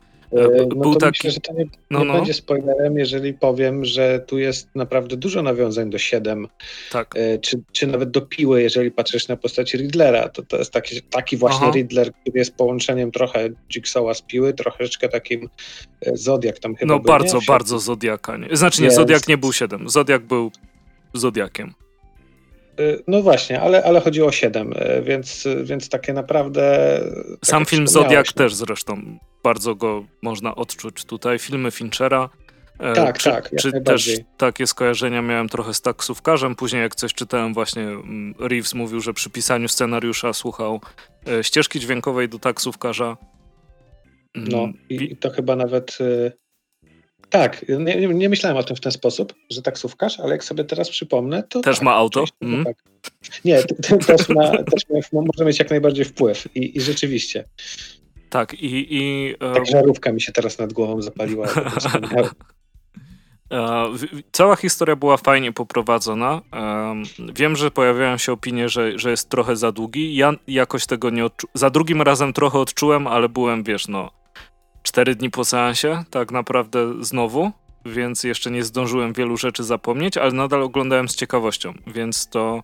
no 0.69 0.77
Był 0.77 0.95
to 0.95 1.01
taki... 1.01 1.19
myślę, 1.19 1.31
że 1.31 1.41
to 1.41 1.53
nie, 1.53 1.65
no, 1.91 1.99
nie 1.99 2.05
no. 2.05 2.15
będzie 2.15 2.35
spoilerem, 2.35 2.99
jeżeli 2.99 3.35
powiem, 3.35 3.85
że 3.85 4.21
tu 4.27 4.39
jest 4.39 4.69
naprawdę 4.75 5.17
dużo 5.17 5.43
nawiązań 5.43 5.91
do 5.91 5.99
7, 5.99 6.49
tak. 6.93 7.15
E, 7.17 7.39
czy, 7.39 7.63
czy 7.73 7.87
nawet 7.87 8.11
do 8.11 8.21
Piły, 8.21 8.63
jeżeli 8.63 8.91
patrzysz 8.91 9.29
na 9.29 9.37
postać 9.37 9.75
Riddlera. 9.75 10.29
To, 10.29 10.43
to 10.43 10.57
jest 10.57 10.73
taki, 10.73 11.03
taki 11.03 11.37
właśnie 11.37 11.67
Aha. 11.67 11.73
Riddler, 11.75 12.13
który 12.13 12.39
jest 12.39 12.55
połączeniem 12.55 13.13
trochę 13.13 13.49
Jigsaw'a 13.75 14.15
z 14.15 14.23
Piły, 14.23 14.55
troszeczkę 14.55 15.09
takim 15.09 15.49
e, 16.01 16.17
Zodiak 16.17 16.59
tam 16.59 16.75
chyba 16.75 16.95
No 16.95 17.01
był, 17.01 17.07
bardzo, 17.07 17.39
nie? 17.39 17.45
bardzo 17.49 17.79
Zodiaka. 17.79 18.37
Nie? 18.37 18.57
Znaczy 18.57 18.81
nie, 18.81 18.85
jest. 18.85 18.97
Zodiak 18.97 19.29
nie 19.29 19.39
był 19.39 19.53
7, 19.53 19.89
Zodiak 19.89 20.27
był 20.27 20.51
Zodiakiem. 21.15 21.75
No 23.07 23.23
właśnie, 23.23 23.61
ale, 23.61 23.85
ale 23.85 24.01
chodzi 24.01 24.23
o 24.23 24.33
7, 24.33 24.75
więc, 25.03 25.49
więc 25.63 25.89
takie 25.89 26.13
naprawdę. 26.13 27.01
Tak 27.41 27.49
Sam 27.49 27.65
film 27.65 27.89
Zodiak 27.89 28.33
też 28.33 28.55
zresztą 28.55 29.19
bardzo 29.45 29.75
go 29.75 30.05
można 30.23 30.55
odczuć 30.55 31.05
tutaj. 31.05 31.39
Filmy 31.39 31.71
Finchera. 31.71 32.31
E, 32.79 32.93
tak, 32.93 33.19
czy, 33.19 33.31
tak. 33.31 33.51
Czy 33.61 33.73
też 33.81 34.11
takie 34.37 34.67
skojarzenia 34.67 35.23
miałem 35.23 35.49
trochę 35.49 35.75
z 35.75 35.81
taksówkarzem. 35.81 36.55
Później, 36.55 36.83
jak 36.83 36.95
coś 36.95 37.15
czytałem, 37.15 37.55
właśnie 37.55 37.83
mm, 37.83 38.35
Reeves 38.39 38.75
mówił, 38.75 39.01
że 39.01 39.15
przy 39.15 39.31
pisaniu 39.31 39.69
scenariusza 39.69 40.33
słuchał 40.33 40.81
e, 41.29 41.45
ścieżki 41.45 41.81
dźwiękowej 41.81 42.29
do 42.29 42.39
taksówkarza. 42.39 43.17
Mm, 44.35 44.49
no 44.49 44.69
i 44.89 45.17
to 45.17 45.31
chyba 45.31 45.57
nawet. 45.57 45.99
E, 47.25 47.31
tak, 47.31 47.65
nie, 47.69 47.97
nie, 47.97 48.29
myślałem 48.29 48.57
o 48.57 48.63
tym 48.63 48.77
w 48.77 48.81
ten 48.81 48.93
sposób, 48.93 49.35
że 49.51 49.63
taksówkarz, 49.63 50.21
ale 50.21 50.31
jak 50.31 50.45
sobie 50.45 50.65
teraz 50.65 50.91
przypomnę, 50.91 51.43
to. 51.43 51.61
Też 51.61 51.77
tak, 51.77 51.85
ma 51.85 51.95
auto? 51.95 52.25
Mm. 52.41 52.65
Tak. 52.65 52.77
Nie, 53.45 53.63
też, 54.07 54.29
ma, 54.29 54.51
też 54.51 55.13
ma, 55.13 55.21
może 55.21 55.45
mieć 55.45 55.59
jak 55.59 55.71
najbardziej 55.71 56.05
wpływ. 56.05 56.57
I, 56.57 56.79
i 56.79 56.81
rzeczywiście. 56.81 57.45
Tak, 58.31 58.55
i. 58.55 58.97
i 58.97 59.35
e, 59.41 59.55
tak, 59.55 59.67
żarówka 59.67 60.13
mi 60.13 60.21
się 60.21 60.33
teraz 60.33 60.59
nad 60.59 60.73
głową 60.73 61.03
zapaliła. 61.03 61.49
E, 63.53 63.87
cała 64.33 64.57
historia 64.57 64.97
była 64.97 65.17
fajnie 65.17 65.53
poprowadzona. 65.53 66.43
Wiem, 67.35 67.57
że 67.57 67.71
pojawiają 67.71 68.19
się 68.19 68.33
opinie, 68.33 68.69
że, 68.69 68.99
że 68.99 69.11
jest 69.11 69.29
trochę 69.29 69.57
za 69.57 69.73
długi. 69.73 70.17
Ja 70.17 70.33
jakoś 70.49 70.87
tego 70.87 71.11
nie 71.11 71.25
odczułem. 71.25 71.51
Za 71.55 71.71
drugim 71.71 72.03
razem 72.03 72.33
trochę 72.33 72.59
odczułem, 72.59 73.07
ale 73.07 73.29
byłem, 73.29 73.63
wiesz, 73.63 73.89
no, 73.89 74.11
cztery 74.85 75.15
dni 75.15 75.31
po 75.31 75.45
seansie, 75.45 76.05
tak 76.11 76.33
naprawdę 76.33 77.05
znowu, 77.05 77.51
więc 77.87 78.25
jeszcze 78.25 78.51
nie 78.51 78.65
zdążyłem 78.65 79.13
wielu 79.13 79.37
rzeczy 79.37 79.65
zapomnieć, 79.65 80.17
ale 80.17 80.33
nadal 80.33 80.63
oglądałem 80.63 81.09
z 81.09 81.17
ciekawością, 81.17 81.75
więc 81.87 82.29
to 82.29 82.63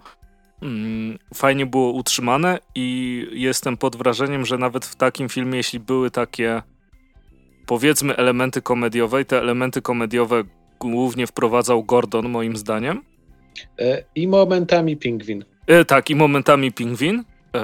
Mm, 0.63 1.19
fajnie 1.35 1.67
było 1.67 1.91
utrzymane 1.91 2.59
i 2.75 3.27
jestem 3.33 3.77
pod 3.77 3.97
wrażeniem, 3.97 4.47
że 4.47 4.59
nawet 4.59 4.87
w 4.87 4.97
takim 4.97 5.29
filmie, 5.29 5.57
jeśli 5.57 5.81
były 5.81 6.11
takie 6.11 6.63
powiedzmy 7.67 8.17
elementy 8.17 8.63
komediowe 8.63 9.23
i 9.23 9.25
te 9.25 9.39
elementy 9.39 9.83
komediowe 9.83 10.45
głównie 10.81 11.27
wprowadzał 11.27 11.85
Gordon 11.85 12.29
moim 12.29 12.57
zdaniem. 12.57 13.03
E, 13.79 14.05
I 14.15 14.29
momentami 14.29 14.97
pingwin. 14.97 15.45
E, 15.67 15.85
tak, 15.85 16.11
i 16.11 16.15
momentami 16.15 16.73
pingwin. 16.73 17.25
E, 17.55 17.63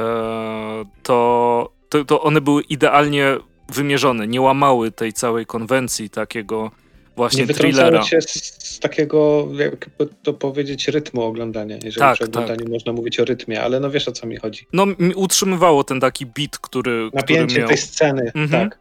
to, 1.03 1.73
to, 1.89 2.05
to 2.05 2.23
one 2.23 2.41
były 2.41 2.63
idealnie 2.63 3.37
wymierzone, 3.69 4.27
nie 4.27 4.41
łamały 4.41 4.91
tej 4.91 5.13
całej 5.13 5.47
konwencji 5.47 6.11
takiego 6.11 6.71
właśnie 7.17 7.47
nie 7.47 7.55
thrillera. 7.55 8.03
się 8.03 8.21
z, 8.21 8.33
z, 8.65 8.81
takiego, 8.81 9.49
jakby 9.59 10.09
to 10.23 10.35
powiedzieć, 10.35 10.89
rytmu 10.89 11.23
oglądania, 11.23 11.77
jeżeli 11.85 12.01
tak, 12.01 12.15
przy 12.15 12.25
oglądaniu 12.25 12.61
tak. 12.61 12.69
można 12.69 12.93
mówić 12.93 13.21
o 13.21 13.25
rytmie, 13.25 13.63
ale 13.63 13.81
no 13.81 13.91
wiesz 13.91 14.09
o 14.09 14.13
co 14.13 14.27
mi 14.27 14.37
chodzi. 14.37 14.67
No 14.73 14.87
utrzymywało 15.15 15.85
ten 15.85 16.01
taki 16.01 16.27
beat, 16.27 16.59
który 16.59 17.11
Napięcie 17.15 17.45
który 17.45 17.61
miał... 17.61 17.69
tej 17.69 17.79
sceny, 17.79 18.33
mhm. 18.35 18.51
tak. 18.71 18.79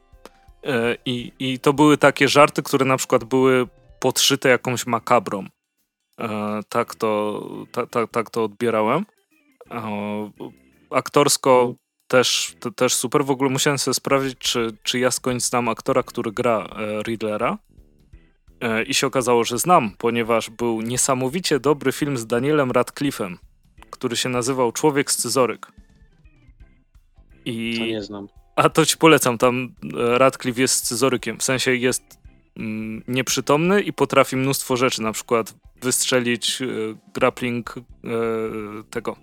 E, 0.66 0.98
I, 1.06 1.32
I 1.40 1.60
to 1.60 1.74
były 1.74 1.98
takie 1.98 2.28
żarty, 2.28 2.64
które 2.64 2.86
na 2.86 2.98
przykład 2.98 3.24
były 3.24 3.68
podszyte 4.00 4.50
jakąś 4.50 4.88
makabrą. 4.88 5.46
E, 6.20 6.60
tak 6.70 6.96
to, 6.96 7.42
ta, 7.72 7.88
ta, 7.88 8.08
tak 8.08 8.30
to 8.30 8.44
odbierałem. 8.44 9.06
E, 9.72 10.32
aktorsko 10.92 11.76
też, 12.08 12.56
też 12.76 12.94
super. 12.94 13.26
W 13.26 13.32
ogóle 13.32 13.50
musiałem 13.50 13.80
sobie 13.80 13.94
sprawdzić, 13.94 14.38
czy, 14.38 14.78
czy 14.84 15.00
ja 15.00 15.12
skądś 15.12 15.44
znam 15.44 15.70
aktora, 15.70 16.04
który 16.04 16.32
gra 16.32 16.68
Riddlera. 17.08 17.58
I 18.88 18.94
się 18.94 19.08
okazało, 19.08 19.44
że 19.44 19.58
znam, 19.58 19.92
ponieważ 19.98 20.50
był 20.50 20.82
niesamowicie 20.82 21.60
dobry 21.60 21.92
film 21.92 22.18
z 22.18 22.28
Danielem 22.28 22.72
Radcliffe'em, 22.72 23.36
który 23.90 24.18
się 24.18 24.30
nazywał 24.30 24.72
Człowiek 24.72 25.12
Scyzoryk. 25.12 25.72
I... 27.46 27.78
To 27.80 27.86
nie 27.86 28.04
znam. 28.04 28.28
A 28.56 28.70
to 28.70 28.86
ci 28.86 28.98
polecam, 28.98 29.38
tam 29.38 29.76
e, 29.98 30.18
Radcliffe 30.18 30.62
jest 30.62 30.76
scyzorykiem, 30.76 31.38
w 31.38 31.44
sensie 31.44 31.76
jest 31.76 32.04
mm, 32.58 33.04
nieprzytomny 33.08 33.82
i 33.82 33.94
potrafi 33.94 34.36
mnóstwo 34.36 34.78
rzeczy, 34.78 35.02
na 35.02 35.12
przykład 35.12 35.56
wystrzelić 35.82 36.62
e, 36.62 36.66
grappling 37.14 37.76
e, 37.78 37.82
tego 38.90 39.16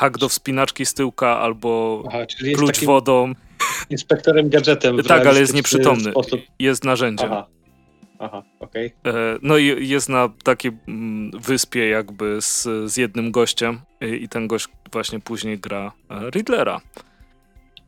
hak 0.00 0.18
do 0.18 0.28
wspinaczki 0.28 0.86
z 0.86 0.94
tyłka 0.94 1.38
albo 1.38 2.02
Aha, 2.08 2.18
klucz 2.54 2.84
wodą. 2.84 3.32
Inspektorem 3.90 4.48
gadżetem. 4.48 5.02
Tak, 5.02 5.26
ale 5.26 5.40
jest 5.40 5.54
nieprzytomny. 5.54 6.10
Sposób. 6.10 6.40
Jest 6.58 6.84
narzędziem. 6.84 7.32
Aha. 7.32 7.46
Aha, 8.18 8.42
okej. 8.60 8.92
Okay. 9.00 9.12
E, 9.12 9.38
no 9.42 9.56
i 9.56 9.88
jest 9.88 10.08
na 10.08 10.28
takiej 10.44 10.72
mm, 10.88 11.30
wyspie 11.40 11.88
jakby 11.88 12.42
z, 12.42 12.68
z 12.86 12.96
jednym 12.96 13.30
gościem 13.30 13.80
i 14.20 14.28
ten 14.28 14.46
gość 14.46 14.68
właśnie 14.92 15.20
później 15.20 15.58
gra 15.58 15.92
Riddlera 16.30 16.80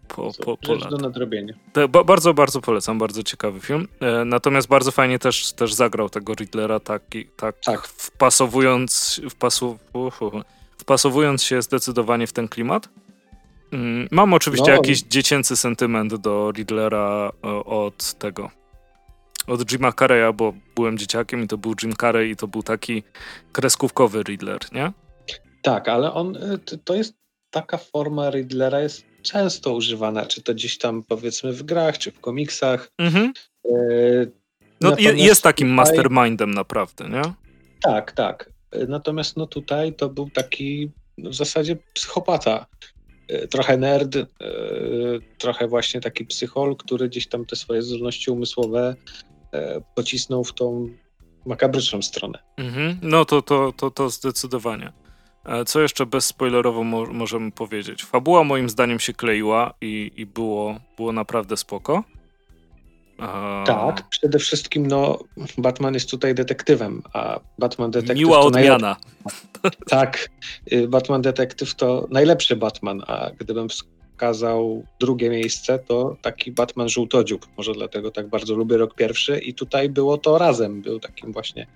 po, 0.09 0.31
po, 0.45 0.57
po 0.57 0.77
do 0.77 0.97
nadrobienia. 0.97 1.55
ba 1.89 2.05
bardzo, 2.05 2.35
bardzo 2.35 2.61
polecam, 2.61 2.99
bardzo 2.99 3.23
ciekawy 3.23 3.61
film. 3.61 3.89
E, 4.01 4.25
natomiast 4.25 4.69
bardzo 4.69 4.91
fajnie 4.91 5.19
też, 5.19 5.53
też 5.53 5.75
zagrał 5.75 6.09
tego 6.09 6.35
Riddlera, 6.35 6.81
tak, 6.81 7.03
tak, 7.37 7.57
tak. 7.65 7.87
wpasowując, 7.87 9.21
wpasu, 9.31 9.79
uh, 9.93 10.23
uh, 10.23 10.43
wpasowując 10.83 11.43
się 11.43 11.63
zdecydowanie 11.63 12.27
w 12.27 12.33
ten 12.33 12.49
klimat. 12.49 12.89
Mm, 13.73 14.09
mam 14.11 14.35
oczywiście 14.35 14.71
no. 14.71 14.77
jakiś 14.77 15.03
dziecięcy 15.03 15.57
sentyment 15.57 16.15
do 16.15 16.53
Riddlera 16.57 17.33
e, 17.45 17.49
od 17.65 18.15
tego, 18.15 18.51
od 19.47 19.73
Jima 19.73 19.93
Carreya, 19.93 20.33
bo 20.35 20.55
byłem 20.75 20.99
dzieciakiem 20.99 21.43
i 21.43 21.49
to 21.49 21.59
był 21.59 21.75
Jim 21.83 21.97
Carrey 21.97 22.31
i 22.31 22.37
to 22.37 22.49
był 22.49 22.63
taki 22.63 23.03
kreskówkowy 23.53 24.23
Riddler, 24.23 24.59
nie? 24.73 24.93
Tak, 25.63 25.89
ale 25.89 26.13
on, 26.13 26.37
e, 26.37 26.59
to 26.85 26.95
jest 26.95 27.15
taka 27.51 27.79
forma 27.79 28.31
Riddlera 28.31 28.81
jest 28.81 29.05
często 29.23 29.75
używana, 29.75 30.27
czy 30.27 30.43
to 30.43 30.55
gdzieś 30.55 30.79
tam 30.79 31.03
powiedzmy 31.03 31.53
w 31.53 31.63
grach, 31.63 31.99
czy 31.99 32.11
w 32.11 32.21
komiksach. 32.21 32.91
Mhm. 32.99 33.33
E, 33.65 33.71
no 34.81 34.97
jest 34.99 35.43
takim 35.43 35.69
mastermindem 35.69 36.51
naprawdę, 36.51 37.09
nie? 37.09 37.23
Tak, 37.83 38.13
tak. 38.13 38.52
E, 38.73 38.87
natomiast 38.87 39.37
no 39.37 39.47
tutaj 39.47 39.95
to 39.95 40.09
był 40.09 40.31
taki 40.31 40.91
no 41.19 41.31
w 41.31 41.35
zasadzie 41.35 41.77
psychopata. 41.95 42.67
E, 43.29 43.49
trochę 43.49 43.77
nerd, 43.77 44.17
trochę 45.39 45.69
właśnie 45.69 46.01
taki 46.01 46.25
psychol, 46.25 46.77
który 46.77 47.09
gdzieś 47.09 47.27
tam 47.27 47.47
te 47.47 47.57
swoje 47.57 47.83
zdolności 47.83 48.31
umysłowe 48.31 48.97
pocisnął 49.95 50.45
w 50.45 50.53
tą 50.53 50.89
makabryczną 51.47 52.03
stronę. 52.03 52.39
Mhm. 52.57 52.99
No 53.03 53.25
to, 53.25 53.43
to, 53.43 53.73
to, 53.77 53.91
to 53.91 54.11
zdecydowanie. 54.11 54.93
E, 55.45 55.65
co 55.65 55.81
jeszcze 55.81 56.07
bezspoilerowo 56.07 56.85
mo 56.85 57.07
możemy 57.07 57.53
powiedzieć? 57.53 58.05
Fabuła 58.05 58.45
moim 58.45 58.69
zdaniem 58.69 59.01
się 59.01 59.13
kleiła 59.13 59.75
i, 59.81 60.11
i 60.17 60.27
było, 60.27 60.81
było 60.97 61.13
naprawdę 61.13 61.57
spoko. 61.57 62.05
A... 63.19 63.65
Tak, 63.67 64.09
przede 64.09 64.39
wszystkim 64.39 64.87
no, 64.87 65.19
Batman 65.59 65.95
jest 65.95 66.11
tutaj 66.11 66.35
detektywem, 66.35 67.03
a 67.13 67.41
Batman 67.59 67.91
detektyw 67.91 68.17
Miła 68.17 68.41
odmiana. 68.41 68.97
tak, 69.89 70.29
y, 70.73 70.89
Batman 70.89 71.23
detektyw 71.23 71.75
to 71.75 72.09
najlepszy 72.11 72.57
Batman, 72.57 73.03
a 73.07 73.31
gdybym 73.39 73.69
wskazał 73.69 74.85
drugie 75.01 75.31
miejsce, 75.31 75.79
to 75.79 76.17
taki 76.23 76.53
Batman 76.53 76.89
żółtodziób. 76.89 77.47
Może 77.57 77.73
dlatego 77.73 78.11
tak 78.11 78.29
bardzo 78.29 78.55
lubię 78.55 78.77
rok 78.77 78.95
pierwszy 78.95 79.39
i 79.39 79.55
tutaj 79.55 79.89
było 79.89 80.19
to 80.19 80.39
razem, 80.39 80.83
był 80.83 81.01
takim 81.01 81.33
właśnie 81.33 81.67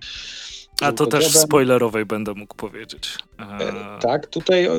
a 0.82 0.92
to 0.92 1.06
też 1.06 1.28
w 1.28 1.36
spoilerowej 1.36 2.06
będę 2.06 2.34
mógł 2.34 2.54
powiedzieć. 2.54 3.18
E, 3.38 3.98
tak, 4.00 4.26
tutaj 4.26 4.64
e, 4.64 4.70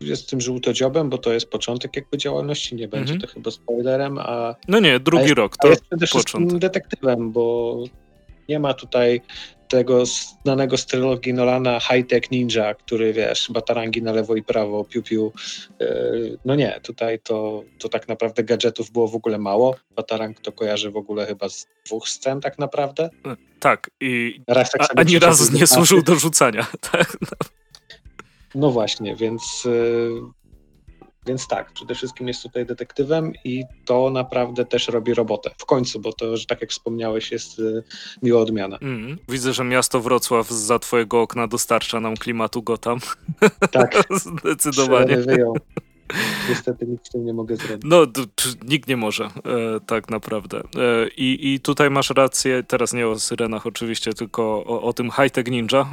jest 0.00 0.30
tym 0.30 0.40
żółtodziobem, 0.40 1.10
bo 1.10 1.18
to 1.18 1.32
jest 1.32 1.50
początek 1.50 1.96
jakby 1.96 2.18
działalności, 2.18 2.76
nie 2.76 2.88
będzie 2.88 3.12
mm 3.12 3.22
-hmm. 3.22 3.26
to 3.26 3.34
chyba 3.34 3.50
spoilerem, 3.50 4.18
a... 4.18 4.54
No 4.68 4.80
nie, 4.80 5.00
drugi 5.00 5.22
jest, 5.22 5.36
rok, 5.36 5.56
to 5.56 5.68
jest 5.68 5.84
przede 5.84 6.06
wszystkim 6.06 6.58
detektywem, 6.58 7.32
bo 7.32 7.76
nie 8.48 8.58
ma 8.58 8.74
tutaj 8.74 9.20
tego 9.68 10.06
znanego 10.06 10.76
z 10.76 10.86
trylogii 10.86 11.34
Nolana 11.34 11.80
High-Tech 11.80 12.30
Ninja, 12.30 12.74
który 12.74 13.12
wiesz, 13.12 13.50
batarangi 13.52 14.02
na 14.02 14.12
lewo 14.12 14.36
i 14.36 14.42
prawo, 14.42 14.84
piu-piu. 14.84 15.32
E, 15.80 15.86
no 16.44 16.54
nie, 16.54 16.80
tutaj 16.82 17.18
to, 17.20 17.64
to 17.78 17.88
tak 17.88 18.08
naprawdę 18.08 18.44
gadżetów 18.44 18.90
było 18.90 19.08
w 19.08 19.14
ogóle 19.14 19.38
mało. 19.38 19.76
Batarang 19.96 20.40
to 20.40 20.52
kojarzy 20.52 20.90
w 20.90 20.96
ogóle 20.96 21.26
chyba 21.26 21.48
z 21.48 21.66
dwóch 21.86 22.08
scen 22.08 22.40
tak 22.40 22.58
naprawdę. 22.58 23.10
Tak, 23.60 23.90
i 24.00 24.40
raz 24.48 24.70
tak 24.70 24.82
a, 24.82 25.00
ani 25.00 25.18
razu 25.18 25.52
nie 25.52 25.66
służył 25.66 26.02
do 26.02 26.14
rzucania. 26.14 26.66
Tak? 26.92 27.16
No 27.20 27.57
właśnie, 28.54 29.16
więc 29.16 29.66
e, 29.66 30.38
więc 31.28 31.48
tak, 31.48 31.72
przede 31.72 31.94
wszystkim 31.94 32.28
jest 32.28 32.42
tutaj 32.42 32.66
detektywem 32.66 33.32
i 33.44 33.64
to 33.84 34.10
naprawdę 34.10 34.64
też 34.64 34.88
robi 34.88 35.14
robotę. 35.14 35.50
W 35.58 35.66
końcu, 35.66 36.00
bo 36.00 36.12
to, 36.12 36.36
że 36.36 36.46
tak 36.46 36.60
jak 36.60 36.70
wspomniałeś, 36.70 37.32
jest 37.32 37.58
y, 37.58 37.82
miła 38.22 38.40
odmiana. 38.40 38.78
Mm, 38.82 39.18
widzę, 39.28 39.52
że 39.52 39.64
miasto 39.64 40.00
Wrocław 40.00 40.50
za 40.50 40.78
twojego 40.78 41.22
okna 41.22 41.46
dostarcza 41.46 42.00
nam 42.00 42.16
klimatu 42.16 42.62
Gotham. 42.62 42.98
Tak. 43.70 44.04
Zdecydowanie. 44.40 45.16
Niestety 46.48 46.86
nic 46.86 47.00
z 47.06 47.10
tym 47.10 47.24
nie 47.24 47.32
mogę 47.32 47.56
zrobić. 47.56 47.82
No, 47.84 48.06
nikt 48.68 48.88
nie 48.88 48.96
może, 48.96 49.24
e, 49.24 49.30
tak 49.86 50.10
naprawdę. 50.10 50.58
E, 50.60 51.08
i, 51.08 51.54
I 51.54 51.60
tutaj 51.60 51.90
masz 51.90 52.10
rację, 52.10 52.62
teraz 52.62 52.92
nie 52.92 53.08
o 53.08 53.18
syrenach 53.18 53.66
oczywiście, 53.66 54.12
tylko 54.12 54.42
o, 54.42 54.82
o 54.82 54.92
tym 54.92 55.10
high-tech 55.10 55.46
ninja. 55.46 55.86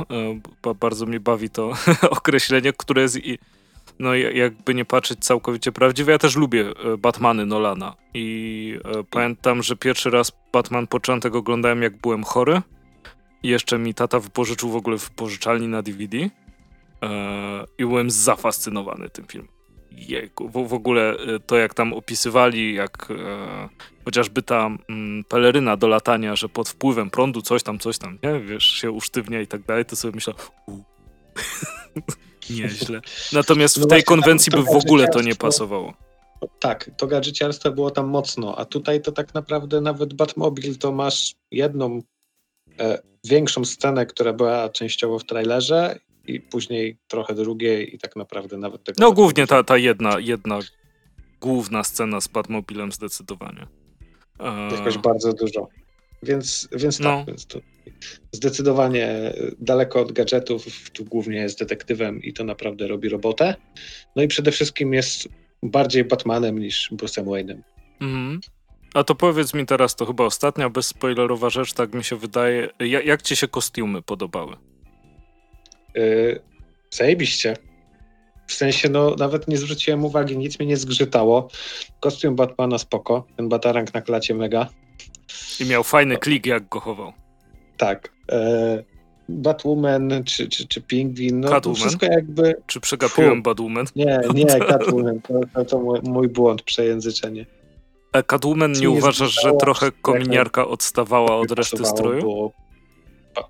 E, 0.66 0.74
bardzo 0.74 1.06
mnie 1.06 1.20
bawi 1.20 1.50
to 1.50 1.74
określenie, 2.18 2.74
które 2.74 3.02
jest 3.02 3.26
i, 3.26 3.40
no 4.00 4.16
jakby 4.16 4.76
nie 4.76 4.86
patrzeć 4.86 5.20
całkowicie 5.20 5.72
prawdziwe, 5.72 6.12
ja 6.12 6.18
też 6.18 6.36
lubię 6.36 6.74
e, 6.94 6.98
Batmany 6.98 7.46
Nolana 7.46 7.96
i 8.14 8.80
e, 8.86 9.04
pamiętam, 9.04 9.64
że 9.64 9.76
pierwszy 9.76 10.10
raz 10.10 10.32
Batman 10.54 10.88
początek 10.88 11.36
oglądałem 11.36 11.82
jak 11.82 11.98
byłem 11.98 12.24
chory 12.24 12.62
jeszcze 13.46 13.78
mi 13.78 13.94
tata 13.94 14.20
wypożyczył 14.20 14.70
w 14.70 14.76
ogóle 14.76 14.98
w 14.98 15.12
pożyczalni 15.12 15.68
na 15.68 15.82
DVD 15.82 16.18
e, 16.18 16.30
i 17.78 17.86
byłem 17.86 18.12
zafascynowany 18.12 19.10
tym 19.10 19.26
filmem. 19.26 19.55
Jejku, 19.98 20.50
w, 20.50 20.68
w 20.68 20.74
ogóle 20.74 21.12
e, 21.12 21.40
to 21.40 21.58
jak 21.58 21.74
tam 21.74 21.94
opisywali, 21.94 22.74
jak 22.74 23.08
e, 23.12 23.70
chociażby 24.06 24.42
ta 24.42 24.70
mm, 24.90 25.24
peleryna 25.24 25.78
do 25.78 25.88
latania, 25.88 26.36
że 26.36 26.50
pod 26.50 26.70
wpływem 26.70 27.10
prądu 27.10 27.42
coś 27.42 27.64
tam, 27.64 27.80
coś 27.80 27.98
tam, 27.98 28.18
nie, 28.24 28.40
wiesz, 28.40 28.66
się 28.66 28.92
usztywnia 28.92 29.42
i 29.42 29.48
tak 29.48 29.62
dalej, 29.62 29.86
to 29.86 29.96
sobie 29.96 30.16
myślałem, 30.16 30.42
Nieźle. 32.50 33.02
Natomiast 33.34 33.78
w 33.78 33.82
no 33.82 33.88
tej 33.88 34.04
konwencji 34.04 34.52
by 34.52 34.64
w 34.64 34.76
ogóle 34.76 35.08
to 35.08 35.22
nie 35.22 35.36
pasowało. 35.36 35.94
Tak, 36.60 36.92
to 36.98 37.08
gadżeciarstwo 37.08 37.72
było 37.72 37.92
tam 37.92 38.08
mocno, 38.08 38.58
a 38.58 38.66
tutaj 38.66 39.02
to 39.02 39.12
tak 39.12 39.34
naprawdę 39.34 39.82
nawet 39.82 40.14
Batmobile 40.14 40.76
to 40.76 40.92
masz 40.92 41.36
jedną 41.52 42.02
e, 42.80 43.02
większą 43.24 43.66
scenę, 43.66 44.06
która 44.06 44.34
była 44.34 44.70
częściowo 44.70 45.20
w 45.20 45.24
trailerze 45.24 46.00
i 46.28 46.42
później 46.42 46.98
trochę 47.08 47.36
drugiej 47.36 47.96
i 47.96 48.00
tak 48.00 48.16
naprawdę 48.16 48.58
nawet 48.58 48.84
tego... 48.84 48.98
No 49.00 49.12
głównie 49.12 49.48
ta, 49.48 49.64
ta 49.64 49.78
jedna, 49.78 50.20
jedna 50.20 50.60
główna 51.42 51.84
scena 51.84 52.22
z 52.22 52.28
Batmobilem 52.28 52.92
zdecydowanie. 52.92 53.68
E... 54.40 54.76
Jakoś 54.76 54.98
bardzo 54.98 55.34
dużo. 55.34 55.68
Więc, 56.24 56.68
więc 56.72 56.98
tak, 56.98 57.06
no. 57.06 57.26
więc 57.28 57.46
to 57.46 57.60
zdecydowanie 58.32 59.34
daleko 59.60 60.02
od 60.02 60.12
gadżetów, 60.12 60.90
tu 60.90 61.06
głównie 61.06 61.38
jest 61.38 61.60
detektywem 61.60 62.22
i 62.22 62.34
to 62.34 62.44
naprawdę 62.44 62.88
robi 62.88 63.10
robotę. 63.10 63.56
No 64.16 64.24
i 64.24 64.28
przede 64.28 64.52
wszystkim 64.52 64.94
jest 64.94 65.28
bardziej 65.64 66.04
Batmanem 66.04 66.60
niż 66.60 66.92
Bruce'em 66.92 67.24
Wayne'em. 67.26 67.62
Mhm. 68.02 68.40
A 68.94 69.04
to 69.04 69.16
powiedz 69.16 69.54
mi 69.54 69.66
teraz, 69.66 69.96
to 69.96 70.06
chyba 70.06 70.24
ostatnia 70.24 70.70
bezspoilerowa 70.70 71.50
rzecz, 71.50 71.74
tak 71.74 71.94
mi 71.94 72.04
się 72.04 72.16
wydaje. 72.16 72.70
Ja, 72.80 73.02
jak 73.02 73.22
ci 73.22 73.36
się 73.36 73.48
kostiumy 73.48 74.02
podobały? 74.02 74.56
Yy, 75.96 76.40
zajebiście. 76.90 77.56
W 78.48 78.54
sensie, 78.54 78.90
no 78.90 79.16
nawet 79.20 79.48
nie 79.48 79.58
zwróciłem 79.58 80.06
uwagi, 80.06 80.38
nic 80.38 80.60
mnie 80.60 80.68
nie 80.68 80.78
zgrzytało. 80.78 81.50
Kostium 82.00 82.36
Batmana 82.36 82.78
spoko, 82.78 83.26
ten 83.38 83.50
batarang 83.50 83.94
na 83.94 84.02
klacie 84.02 84.36
mega. 84.36 84.68
I 85.60 85.66
miał 85.66 85.84
fajny 85.84 86.18
klik, 86.18 86.46
jak 86.46 86.70
go 86.70 86.80
chował. 86.80 87.14
Tak. 87.78 88.14
E, 88.32 88.84
Batwoman 89.30 90.24
czy, 90.26 90.50
czy, 90.50 90.68
czy 90.68 90.82
Pingwin, 90.82 91.40
no 91.40 91.50
Catwoman? 91.50 91.76
wszystko 91.76 92.06
jakby... 92.06 92.56
Czy 92.68 92.80
przegapiłem 92.80 93.44
Batwoman? 93.44 93.86
Nie, 93.96 94.20
nie, 94.34 94.46
Catwoman, 94.70 95.22
to, 95.22 95.34
to, 95.54 95.66
to 95.66 95.80
mój, 95.80 96.00
mój 96.04 96.28
błąd, 96.28 96.62
przejęzyczenie. 96.62 97.46
A 98.12 98.24
Catwoman 98.24 98.74
Czy 98.74 98.82
nie 98.82 98.88
nie 98.88 98.94
uważasz, 98.98 99.42
że 99.44 99.54
trochę 99.54 99.92
kominiarka 99.92 100.68
odstawała 100.68 101.36
od 101.38 101.52
reszty 101.52 101.86
stroju? 101.86 102.20
Było... 102.22 102.52
Pa... 103.34 103.50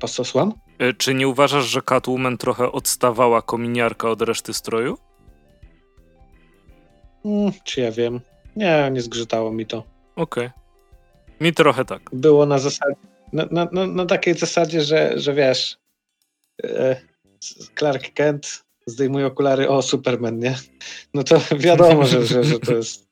Pasosłam? 0.00 0.52
E, 0.80 0.92
Czy 0.92 1.14
nie 1.14 1.28
uważasz, 1.28 1.64
że 1.64 1.82
Catwoman 1.82 2.38
trochę 2.38 2.72
odstawała 2.72 3.42
kominiarka 3.42 4.10
od 4.10 4.22
reszty 4.22 4.54
stroju? 4.54 4.98
Mm, 7.24 7.52
czy 7.64 7.80
ja 7.80 7.92
wiem? 7.92 8.20
Nie, 8.56 8.90
nie 8.92 9.00
zgrzytało 9.00 9.52
mi 9.52 9.66
to. 9.66 9.84
Okej. 10.16 10.50
Mi 11.40 11.52
trochę 11.52 11.84
tak. 11.84 12.02
Było 12.12 12.46
na 12.46 12.58
zasadzie, 12.58 12.96
na, 13.32 13.46
na, 13.50 13.68
na, 13.72 13.86
na 13.86 14.06
takiej 14.06 14.34
zasadzie, 14.34 14.80
że, 14.82 15.12
że 15.16 15.34
wiesz, 15.34 15.78
e, 16.64 16.96
Clark 17.78 18.12
Kent 18.14 18.64
zdejmuje 18.86 19.26
okulary, 19.26 19.68
o 19.68 19.82
Superman, 19.82 20.38
nie? 20.38 20.58
No 21.14 21.24
to 21.24 21.40
wiadomo, 21.58 22.06
że, 22.06 22.26
że, 22.26 22.44
że 22.44 22.58
to 22.58 22.74
jest 22.74 23.09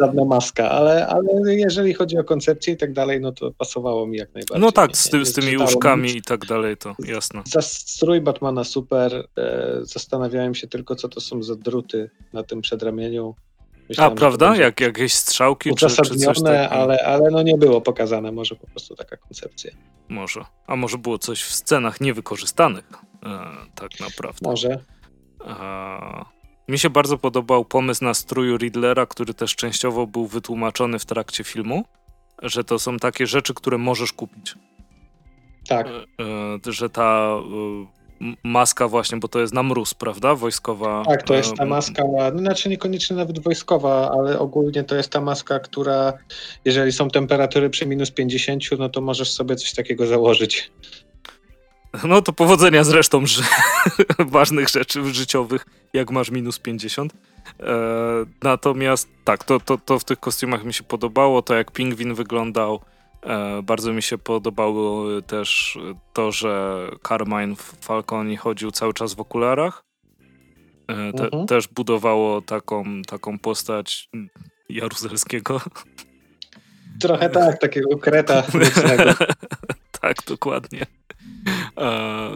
żadna 0.00 0.24
maska, 0.24 0.70
ale, 0.70 1.06
ale 1.06 1.54
jeżeli 1.54 1.94
chodzi 1.94 2.18
o 2.18 2.24
koncepcję 2.24 2.74
i 2.74 2.76
tak 2.76 2.92
dalej, 2.92 3.20
no 3.20 3.32
to 3.32 3.50
pasowało 3.58 4.06
mi 4.06 4.18
jak 4.18 4.34
najbardziej. 4.34 4.60
No 4.66 4.72
tak, 4.72 4.96
z, 4.96 5.10
ty, 5.10 5.24
z 5.24 5.32
tymi 5.32 5.56
nic. 6.02 6.14
i 6.14 6.22
tak 6.22 6.46
dalej, 6.46 6.76
to 6.76 6.94
jasne. 7.04 7.42
Za 7.46 7.62
strój 7.62 8.20
Batmana 8.20 8.64
super. 8.64 9.28
E, 9.38 9.78
zastanawiałem 9.82 10.54
się 10.54 10.66
tylko, 10.66 10.96
co 10.96 11.08
to 11.08 11.20
są 11.20 11.42
za 11.42 11.56
druty 11.56 12.10
na 12.32 12.42
tym 12.42 12.60
przedramieniu. 12.60 13.34
A, 13.38 13.86
Myślałem, 13.88 14.14
to 14.14 14.18
prawda? 14.20 14.56
Jak 14.56 14.80
jakieś 14.80 15.14
strzałki 15.14 15.70
czy, 15.70 15.76
czy 15.76 15.86
coś 15.86 16.10
Uzasadnione, 16.10 16.58
takiego? 16.58 16.80
ale, 16.82 17.04
ale 17.04 17.30
no 17.30 17.42
nie 17.42 17.56
było 17.56 17.80
pokazane, 17.80 18.32
może 18.32 18.54
po 18.56 18.66
prostu 18.66 18.94
taka 18.94 19.16
koncepcja. 19.16 19.70
Może. 20.08 20.44
A 20.66 20.76
może 20.76 20.98
było 20.98 21.18
coś 21.18 21.42
w 21.42 21.52
scenach 21.52 22.00
niewykorzystanych, 22.00 22.84
e, 23.22 23.28
tak 23.74 24.00
naprawdę. 24.00 24.38
Może. 24.42 24.78
E, 25.46 26.33
mi 26.68 26.78
się 26.78 26.90
bardzo 26.90 27.18
podobał 27.18 27.64
pomysł 27.64 28.04
na 28.04 28.14
stróju 28.14 28.56
Riddlera, 28.56 29.06
który 29.06 29.34
też 29.34 29.56
częściowo 29.56 30.06
był 30.06 30.26
wytłumaczony 30.26 30.98
w 30.98 31.06
trakcie 31.06 31.44
filmu, 31.44 31.84
że 32.42 32.64
to 32.64 32.78
są 32.78 32.96
takie 32.96 33.26
rzeczy, 33.26 33.54
które 33.54 33.78
możesz 33.78 34.12
kupić. 34.12 34.54
Tak, 35.68 35.86
E, 35.88 36.22
e, 36.68 36.72
że 36.72 36.90
ta 36.90 37.38
e, 38.22 38.34
maska 38.44 38.88
właśnie, 38.88 39.18
bo 39.18 39.28
to 39.28 39.40
jest 39.40 39.54
na 39.54 39.62
mróz, 39.62 39.94
prawda? 39.94 40.34
Wojskowa. 40.34 41.02
tak, 41.06 41.22
to 41.22 41.34
jest 41.34 41.54
ta 41.54 41.64
maska, 41.64 42.04
no, 42.32 42.38
znaczy 42.38 42.68
niekoniecznie 42.68 43.16
nawet 43.16 43.38
wojskowa, 43.38 44.10
ale 44.10 44.38
ogólnie 44.38 44.84
to 44.84 44.96
jest 44.96 45.10
ta 45.10 45.20
maska, 45.20 45.58
która 45.58 46.12
jeżeli 46.64 46.92
są 46.92 47.10
temperatury 47.10 47.70
przy 47.70 47.86
minus 47.86 48.10
50, 48.10 48.62
no 48.78 48.88
to 48.88 49.00
możesz 49.00 49.32
sobie 49.32 49.56
coś 49.56 49.72
takiego 49.72 50.06
założyć. 50.06 50.70
No 52.04 52.22
to 52.22 52.32
powodzenia 52.32 52.84
zresztą 52.84 53.26
ży- 53.26 53.42
ważnych 54.18 54.68
rzeczy 54.68 55.14
życiowych, 55.14 55.66
jak 55.92 56.10
masz 56.10 56.30
minus 56.30 56.58
50. 56.58 57.12
E, 57.12 57.66
natomiast 58.42 59.08
tak, 59.24 59.44
to, 59.44 59.60
to, 59.60 59.78
to 59.78 59.98
w 59.98 60.04
tych 60.04 60.20
kostiumach 60.20 60.64
mi 60.64 60.74
się 60.74 60.82
podobało, 60.84 61.42
to 61.42 61.54
jak 61.54 61.70
pingwin 61.70 62.14
wyglądał. 62.14 62.80
E, 63.22 63.62
bardzo 63.62 63.92
mi 63.92 64.02
się 64.02 64.18
podobało 64.18 65.06
też 65.22 65.78
to, 66.12 66.32
że 66.32 66.78
Carmine 67.08 67.56
w 67.56 67.62
Falconi 67.80 68.36
chodził 68.36 68.70
cały 68.70 68.94
czas 68.94 69.14
w 69.14 69.20
okularach. 69.20 69.84
E, 70.88 71.12
te, 71.12 71.24
Mhm. 71.24 71.46
Też 71.46 71.68
budowało 71.68 72.40
taką, 72.42 73.02
taką 73.06 73.38
postać 73.38 74.08
Jaruzelskiego. 74.68 75.60
Trochę 77.00 77.30
tak, 77.30 77.60
takiego 77.60 77.98
kreta 77.98 78.42
tak, 80.00 80.16
dokładnie. 80.28 80.86
E, 81.78 82.30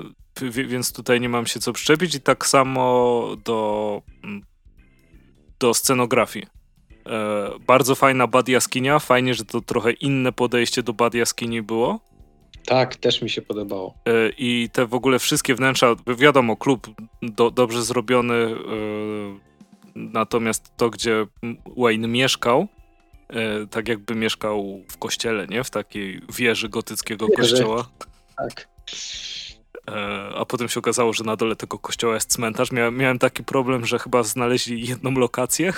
więc 0.51 0.93
tutaj 0.93 1.21
nie 1.21 1.29
mam 1.29 1.47
się 1.47 1.61
co 1.61 1.73
przyczepić 1.73 2.15
i 2.15 2.21
tak 2.21 2.47
samo 2.47 3.23
do, 3.45 4.03
mm, 4.25 4.43
do 5.59 5.75
scenografii. 5.75 6.47
E, 7.07 7.51
bardzo 7.67 7.95
fajna 7.95 8.27
bad 8.27 8.49
jaskinia, 8.49 8.99
fajnie, 8.99 9.35
że 9.35 9.45
to 9.45 9.61
trochę 9.61 9.93
inne 9.93 10.33
podejście 10.33 10.83
do 10.83 10.93
bad 10.93 11.15
jaskini 11.15 11.63
było. 11.63 12.01
Tak, 12.67 12.97
też 12.97 13.23
mi 13.23 13.31
się 13.31 13.43
podobało. 13.43 13.95
E, 14.07 14.11
I 14.39 14.69
te 14.73 14.87
w 14.87 14.95
ogóle 14.95 15.19
wszystkie 15.19 15.55
wnętrza, 15.55 15.95
wiadomo, 16.19 16.57
klub 16.57 16.87
do, 17.23 17.51
dobrze 17.51 17.83
zrobiony, 17.83 18.55
natomiast 19.95 20.77
to, 20.77 20.91
gdzie 20.91 21.27
Wayne 21.77 22.09
mieszkał, 22.09 22.69
tak 23.71 23.89
jakby 23.89 24.15
mieszkał 24.15 24.85
w 24.89 24.99
kościele, 24.99 25.47
nie? 25.47 25.65
W 25.65 25.71
takiej 25.71 26.21
wieży 26.37 26.69
gotyckiego 26.69 27.27
Wieży. 27.27 27.41
kościoła. 27.41 27.89
Tak. 28.37 28.69
E, 29.89 30.31
a 30.37 30.45
potem 30.45 30.69
się 30.69 30.81
okazało, 30.81 31.13
że 31.13 31.25
na 31.25 31.37
dole 31.37 31.57
tego 31.57 31.79
kościoła 31.79 32.15
jest 32.15 32.31
cmentarz. 32.33 32.73
Miałem, 32.73 32.97
miałem 32.97 33.19
taki 33.19 33.45
problem, 33.45 33.87
że 33.87 33.99
chyba 33.99 34.23
znaleźli 34.23 34.89
jedną 34.89 35.11
lokację 35.11 35.73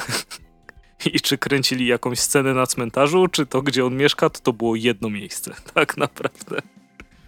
i 1.15 1.21
czy 1.21 1.39
kręcili 1.39 1.87
jakąś 1.87 2.21
scenę 2.21 2.55
na 2.55 2.67
cmentarzu, 2.67 3.29
czy 3.29 3.47
to, 3.47 3.63
gdzie 3.63 3.85
on 3.85 3.97
mieszka, 3.97 4.31
to 4.31 4.41
to 4.41 4.53
było 4.53 4.77
jedno 4.77 5.11
miejsce, 5.11 5.55
tak 5.75 5.97
naprawdę. 5.97 6.57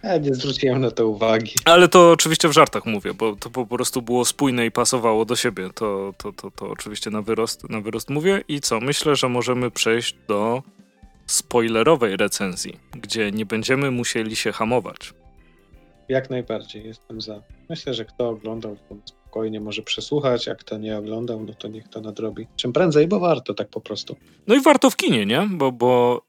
Ja 0.03 0.17
nie 0.17 0.33
zwróciłem 0.33 0.81
na 0.81 0.91
to 0.91 1.07
uwagi. 1.07 1.51
Ale 1.65 1.87
to 1.87 2.11
oczywiście 2.11 2.47
w 2.47 2.51
żartach 2.51 2.85
mówię, 2.85 3.13
bo 3.13 3.35
to 3.35 3.49
po 3.49 3.65
prostu 3.65 4.01
było 4.01 4.25
spójne 4.25 4.65
i 4.65 4.71
pasowało 4.71 5.25
do 5.25 5.35
siebie. 5.35 5.69
To, 5.75 6.13
to, 6.17 6.31
to, 6.31 6.51
to 6.51 6.69
oczywiście 6.69 7.09
na 7.09 7.21
wyrost, 7.21 7.69
na 7.69 7.81
wyrost 7.81 8.09
mówię. 8.09 8.43
I 8.47 8.61
co? 8.61 8.79
Myślę, 8.79 9.15
że 9.15 9.29
możemy 9.29 9.71
przejść 9.71 10.15
do 10.27 10.63
spoilerowej 11.25 12.17
recenzji, 12.17 12.79
gdzie 12.91 13.31
nie 13.31 13.45
będziemy 13.45 13.91
musieli 13.91 14.35
się 14.35 14.51
hamować. 14.51 15.13
Jak 16.09 16.29
najbardziej 16.29 16.85
jestem 16.85 17.21
za. 17.21 17.41
Myślę, 17.69 17.93
że 17.93 18.05
kto 18.05 18.29
oglądał, 18.29 18.77
to 18.89 18.95
spokojnie 19.05 19.59
może 19.59 19.81
przesłuchać, 19.81 20.47
a 20.47 20.55
kto 20.55 20.77
nie 20.77 20.97
oglądał, 20.97 21.43
no 21.47 21.53
to 21.53 21.67
niech 21.67 21.87
to 21.87 22.01
nadrobi. 22.01 22.47
Czym 22.55 22.73
prędzej, 22.73 23.07
bo 23.07 23.19
warto 23.19 23.53
tak 23.53 23.69
po 23.69 23.81
prostu. 23.81 24.15
No 24.47 24.55
i 24.55 24.61
warto 24.61 24.89
w 24.89 24.95
kinie, 24.95 25.25
nie? 25.25 25.47
Bo, 25.51 25.71
bo 25.71 26.21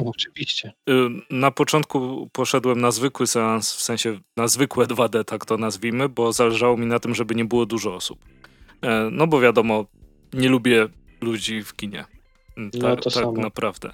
e, 0.00 0.04
Oczywiście. 0.06 0.72
Y, 0.90 0.92
Na 1.30 1.50
początku 1.50 2.28
poszedłem 2.32 2.80
na 2.80 2.90
zwykły 2.90 3.26
seans, 3.26 3.74
w 3.74 3.80
sensie 3.82 4.18
na 4.36 4.48
zwykłe 4.48 4.86
2D, 4.86 5.24
tak 5.24 5.44
to 5.44 5.56
nazwijmy, 5.56 6.08
bo 6.08 6.32
zależało 6.32 6.76
mi 6.76 6.86
na 6.86 6.98
tym, 6.98 7.14
żeby 7.14 7.34
nie 7.34 7.44
było 7.44 7.66
dużo 7.66 7.94
osób. 7.94 8.18
E, 8.82 9.08
No 9.12 9.26
bo 9.26 9.40
wiadomo, 9.40 9.84
nie 10.32 10.48
lubię 10.48 10.88
ludzi 11.20 11.62
w 11.62 11.74
kinie. 11.76 12.04
Mm, 12.56 12.70
No, 12.74 12.80
Tak, 12.88 12.98
to 13.04 13.10
tak 13.10 13.12
samo. 13.12 13.32
naprawdę. 13.32 13.92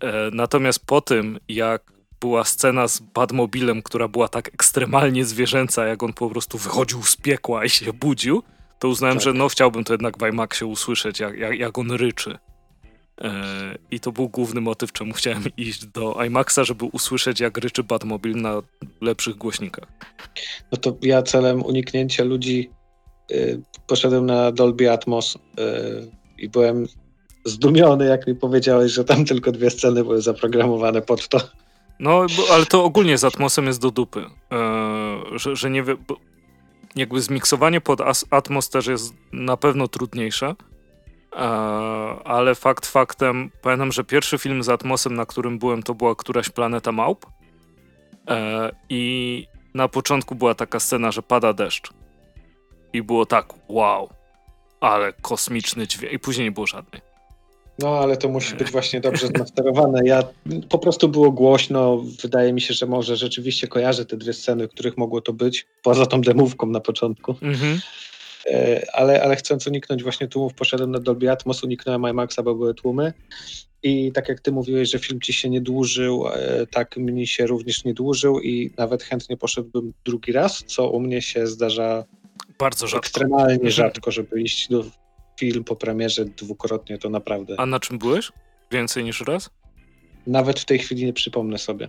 E, 0.00 0.30
Natomiast 0.32 0.86
po 0.86 1.00
tym, 1.00 1.38
jak 1.48 1.95
była 2.20 2.44
scena 2.44 2.88
z 2.88 3.00
Badmobilem, 3.00 3.82
która 3.82 4.08
była 4.08 4.28
tak 4.28 4.48
ekstremalnie 4.48 5.24
zwierzęca, 5.24 5.86
jak 5.86 6.02
on 6.02 6.12
po 6.12 6.30
prostu 6.30 6.58
wychodził 6.58 7.02
z 7.02 7.16
piekła 7.16 7.64
i 7.64 7.70
się 7.70 7.92
budził, 7.92 8.42
to 8.78 8.88
uznałem, 8.88 9.16
Tak. 9.16 9.24
że 9.24 9.32
no 9.32 9.48
chciałbym 9.48 9.84
to 9.84 9.92
jednak 9.92 10.18
w 10.18 10.28
IMAXie 10.28 10.66
usłyszeć, 10.66 11.20
jak, 11.20 11.38
jak, 11.38 11.58
jak 11.58 11.78
on 11.78 11.90
ryczy. 11.90 12.38
E, 13.20 13.32
I 13.90 14.00
to 14.00 14.12
był 14.12 14.28
główny 14.28 14.60
motyw, 14.60 14.92
czemu 14.92 15.12
chciałem 15.12 15.42
iść 15.56 15.86
do 15.86 16.24
IMAXa, 16.26 16.58
żeby 16.64 16.84
usłyszeć, 16.84 17.40
jak 17.40 17.58
ryczy 17.58 17.82
Batmobil 17.82 18.36
na 18.36 18.62
lepszych 19.00 19.36
głośnikach. 19.36 19.88
No 20.72 20.78
to 20.78 20.96
ja 21.02 21.22
celem 21.22 21.64
uniknięcia 21.64 22.24
ludzi 22.24 22.70
y, 23.30 23.62
poszedłem 23.86 24.26
na 24.26 24.52
Dolby 24.52 24.92
Atmos 24.92 25.36
y, 25.36 25.38
i 26.38 26.48
byłem 26.48 26.86
zdumiony, 27.44 28.06
jak 28.06 28.26
mi 28.26 28.34
powiedziałeś, 28.34 28.92
że 28.92 29.04
tam 29.04 29.24
tylko 29.24 29.52
dwie 29.52 29.70
sceny 29.70 30.04
były 30.04 30.22
zaprogramowane 30.22 31.02
pod 31.02 31.28
to. 31.28 31.38
No, 31.98 32.26
bo, 32.36 32.54
ale 32.54 32.66
to 32.66 32.84
ogólnie 32.84 33.18
z 33.18 33.24
Atmosem 33.24 33.66
jest 33.66 33.80
do 33.80 33.90
dupy. 33.90 34.24
E, 34.52 35.38
że, 35.38 35.56
że 35.56 35.70
nie 35.70 35.82
wie, 35.82 35.96
jakby 36.96 37.20
zmiksowanie 37.20 37.80
pod 37.80 38.00
Atmos 38.30 38.68
też 38.68 38.86
jest 38.86 39.14
na 39.32 39.56
pewno 39.56 39.88
trudniejsze. 39.88 40.54
E, 41.32 41.38
ale 42.24 42.54
fakt 42.54 42.86
faktem, 42.86 43.50
pamiętam, 43.62 43.92
że 43.92 44.04
pierwszy 44.04 44.38
film 44.38 44.62
z 44.62 44.68
Atmosem, 44.68 45.14
na 45.14 45.26
którym 45.26 45.58
byłem, 45.58 45.82
to 45.82 45.94
była 45.94 46.14
któraś 46.14 46.48
planeta 46.48 46.92
małp. 46.92 47.26
E, 48.28 48.70
I 48.88 49.46
na 49.74 49.88
początku 49.88 50.34
była 50.34 50.54
taka 50.54 50.80
scena, 50.80 51.12
że 51.12 51.22
pada 51.22 51.52
deszcz. 51.52 51.90
I 52.92 53.02
było 53.02 53.26
tak, 53.26 53.46
wow, 53.68 54.10
ale 54.80 55.12
kosmiczny 55.12 55.86
dźwięk. 55.86 56.12
I 56.12 56.18
później 56.18 56.46
nie 56.46 56.52
było 56.52 56.66
żadnej. 56.66 57.05
No, 57.78 57.98
ale 57.98 58.16
to 58.16 58.28
musi 58.28 58.54
być 58.54 58.70
właśnie 58.70 59.00
dobrze 59.00 59.26
zmasterowane. 59.26 60.00
Ja 60.04 60.22
po 60.68 60.78
prostu 60.78 61.08
było 61.08 61.32
głośno. 61.32 62.02
Wydaje 62.22 62.52
mi 62.52 62.60
się, 62.60 62.74
że 62.74 62.86
może 62.86 63.16
rzeczywiście 63.16 63.68
kojarzę 63.68 64.04
te 64.04 64.16
dwie 64.16 64.32
sceny, 64.32 64.68
których 64.68 64.96
mogło 64.96 65.20
to 65.20 65.32
być, 65.32 65.66
poza 65.82 66.06
tą 66.06 66.20
demówką 66.20 66.66
na 66.66 66.80
początku. 66.80 67.34
Mhm. 67.42 67.80
E, 68.46 68.86
ale, 68.92 69.22
ale 69.22 69.36
chcąc 69.36 69.66
uniknąć 69.66 70.02
właśnie 70.02 70.28
tłumów, 70.28 70.54
poszedłem 70.54 70.90
na 70.90 71.00
Dolby 71.00 71.30
Atmos, 71.30 71.64
uniknąłem 71.64 72.02
IMAXa, 72.10 72.38
bo 72.44 72.54
były 72.54 72.74
tłumy. 72.74 73.12
I 73.82 74.12
tak 74.12 74.28
jak 74.28 74.40
ty 74.40 74.52
mówiłeś, 74.52 74.90
że 74.90 74.98
film 74.98 75.20
ci 75.20 75.32
się 75.32 75.50
nie 75.50 75.60
dłużył, 75.60 76.28
e, 76.28 76.66
tak 76.66 76.96
mi 76.96 77.26
się 77.26 77.46
również 77.46 77.84
nie 77.84 77.94
dłużył 77.94 78.40
i 78.40 78.70
nawet 78.76 79.02
chętnie 79.02 79.36
poszedłbym 79.36 79.92
drugi 80.04 80.32
raz, 80.32 80.64
co 80.66 80.90
u 80.90 81.00
mnie 81.00 81.22
się 81.22 81.46
zdarza 81.46 82.04
bardzo 82.58 82.86
rzadko. 82.86 83.06
Ekstremalnie 83.06 83.54
mhm. 83.54 83.70
rzadko, 83.70 84.10
żeby 84.10 84.42
iść 84.42 84.68
do 84.68 84.84
film 85.36 85.64
po 85.64 85.76
premierze 85.76 86.24
dwukrotnie, 86.24 86.98
to 86.98 87.10
naprawdę. 87.10 87.54
A 87.58 87.66
na 87.66 87.80
czym 87.80 87.98
byłeś? 87.98 88.32
Więcej 88.72 89.04
niż 89.04 89.20
raz? 89.20 89.50
Nawet 90.26 90.60
w 90.60 90.64
tej 90.64 90.78
chwili 90.78 91.04
nie 91.04 91.12
przypomnę 91.12 91.58
sobie. 91.58 91.88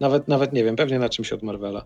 Nawet, 0.00 0.28
nawet 0.28 0.52
nie 0.52 0.64
wiem, 0.64 0.76
pewnie 0.76 0.98
na 0.98 1.08
czymś 1.08 1.32
od 1.32 1.42
Marvela. 1.42 1.84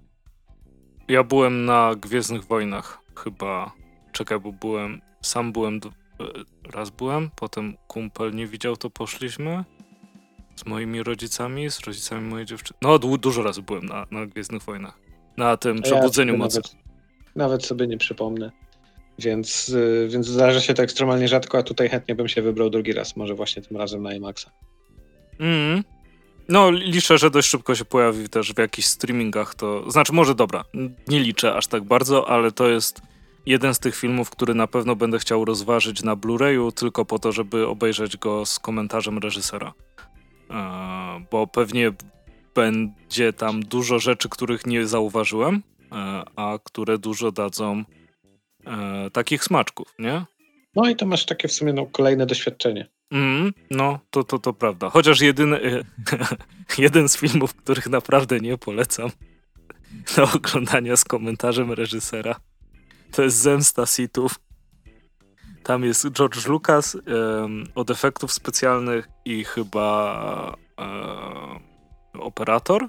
Ja 1.09 1.23
byłem 1.23 1.65
na 1.65 1.95
Gwiezdnych 1.95 2.45
Wojnach 2.45 2.99
chyba. 3.17 3.73
Czekaj, 4.13 4.41
bo 4.41 4.53
byłem, 4.53 5.01
sam 5.23 5.53
byłem, 5.53 5.81
e, 6.21 6.71
raz 6.73 6.91
byłem, 6.91 7.31
potem 7.37 7.77
kumpel 7.89 8.35
nie 8.35 8.47
widział, 8.47 8.77
to 8.77 8.91
poszliśmy 8.91 9.65
z 10.57 10.67
moimi 10.67 11.03
rodzicami, 11.03 11.71
z 11.71 11.81
rodzicami 11.81 12.29
mojej 12.29 12.47
dziewczyny. 12.47 12.79
No, 12.83 12.99
dużo 12.99 13.43
razy 13.43 13.63
byłem 13.63 13.87
na, 13.87 14.07
na 14.11 14.27
Gwiezdnych 14.27 14.63
Wojnach. 14.63 14.99
Na 15.37 15.57
tym 15.57 15.83
Przebudzeniu 15.83 16.33
ja 16.33 16.39
Mocy. 16.39 16.57
Nawet, 16.59 16.77
nawet, 17.37 17.67
sobie 17.67 17.87
nie 17.87 17.99
przypomnę. 17.99 18.53
Więc, 19.19 19.69
y, 19.69 20.09
więc 20.11 20.27
zdarza 20.27 20.61
się 20.61 20.75
to 20.75 20.83
ekstremalnie 20.83 21.29
rzadko, 21.29 21.59
a 21.59 21.63
tutaj 21.63 21.89
chętnie 21.89 22.15
bym 22.15 22.29
się 22.29 22.43
wybrał 22.43 22.71
drugi 22.71 22.93
raz, 22.93 23.17
może 23.17 23.35
właśnie 23.35 23.63
tym 23.63 23.77
razem 23.77 24.03
na 24.03 24.15
IMAXa. 24.15 24.51
Mm. 25.41 25.85
No, 26.49 26.71
liczę, 26.71 27.19
że 27.19 27.31
dość 27.31 27.49
szybko 27.49 27.75
się 27.75 27.85
pojawi 27.85 28.29
też 28.29 28.53
w 28.53 28.59
jakichś 28.59 28.89
streamingach. 28.89 29.55
To 29.55 29.91
znaczy, 29.91 30.13
może 30.13 30.35
dobra, 30.35 30.65
nie 31.09 31.21
liczę 31.21 31.55
aż 31.55 31.67
tak 31.67 31.85
bardzo, 31.85 32.29
ale 32.29 32.53
to 32.53 32.69
jest 32.69 33.03
jeden 33.47 33.75
z 33.75 33.79
tych 33.79 33.97
filmów, 33.97 34.31
który 34.31 34.55
na 34.55 34.67
pewno 34.67 34.97
będę 34.97 35.19
chciał 35.19 35.45
rozważyć 35.45 36.03
na 36.03 36.17
Blu-rayu, 36.17 36.73
tylko 36.73 37.05
po 37.05 37.19
to, 37.19 37.33
żeby 37.33 37.67
obejrzeć 37.67 38.17
go 38.17 38.47
z 38.47 38.59
komentarzem 38.59 39.19
reżysera. 39.19 39.73
E, 40.51 41.25
bo 41.31 41.47
pewnie 41.47 41.93
będzie 42.55 43.33
tam 43.33 43.63
dużo 43.63 43.99
rzeczy, 43.99 44.29
których 44.29 44.67
nie 44.67 44.87
zauważyłem, 44.87 45.63
e, 45.93 46.23
a 46.37 46.59
które 46.65 46.99
dużo 46.99 47.33
dadzą 47.33 47.85
e, 48.67 49.11
takich 49.11 49.45
smaczków, 49.45 49.95
nie? 49.99 50.25
No 50.75 50.89
i 50.89 50.97
to 50.97 51.07
masz 51.07 51.27
takie 51.27 51.49
w 51.49 51.53
sumie 51.53 51.73
no, 51.73 51.87
kolejne 51.87 52.27
doświadczenie. 52.27 52.89
Mm, 53.11 53.53
no, 53.71 53.99
to, 54.11 54.25
to, 54.25 54.39
to 54.39 54.53
prawda. 54.53 54.91
Chociaż 54.91 55.21
jedyny, 55.21 55.85
jeden 56.79 57.09
z 57.09 57.17
filmów, 57.17 57.55
których 57.55 57.87
naprawdę 57.87 58.41
nie 58.41 58.59
polecam 58.59 59.11
do 60.17 60.33
oglądania 60.35 60.97
z 60.97 61.05
komentarzem 61.05 61.73
reżysera, 61.73 62.41
to 63.13 63.23
jest 63.23 63.37
Zemsta 63.37 63.87
Sithów. 63.87 64.35
Tam 65.63 65.85
jest 65.85 66.11
George 66.11 66.47
Lucas 66.47 66.95
um, 66.95 67.65
od 67.75 67.91
efektów 67.91 68.33
specjalnych 68.33 69.09
i 69.25 69.45
chyba 69.45 70.57
um, 70.79 71.61
operator. 72.21 72.89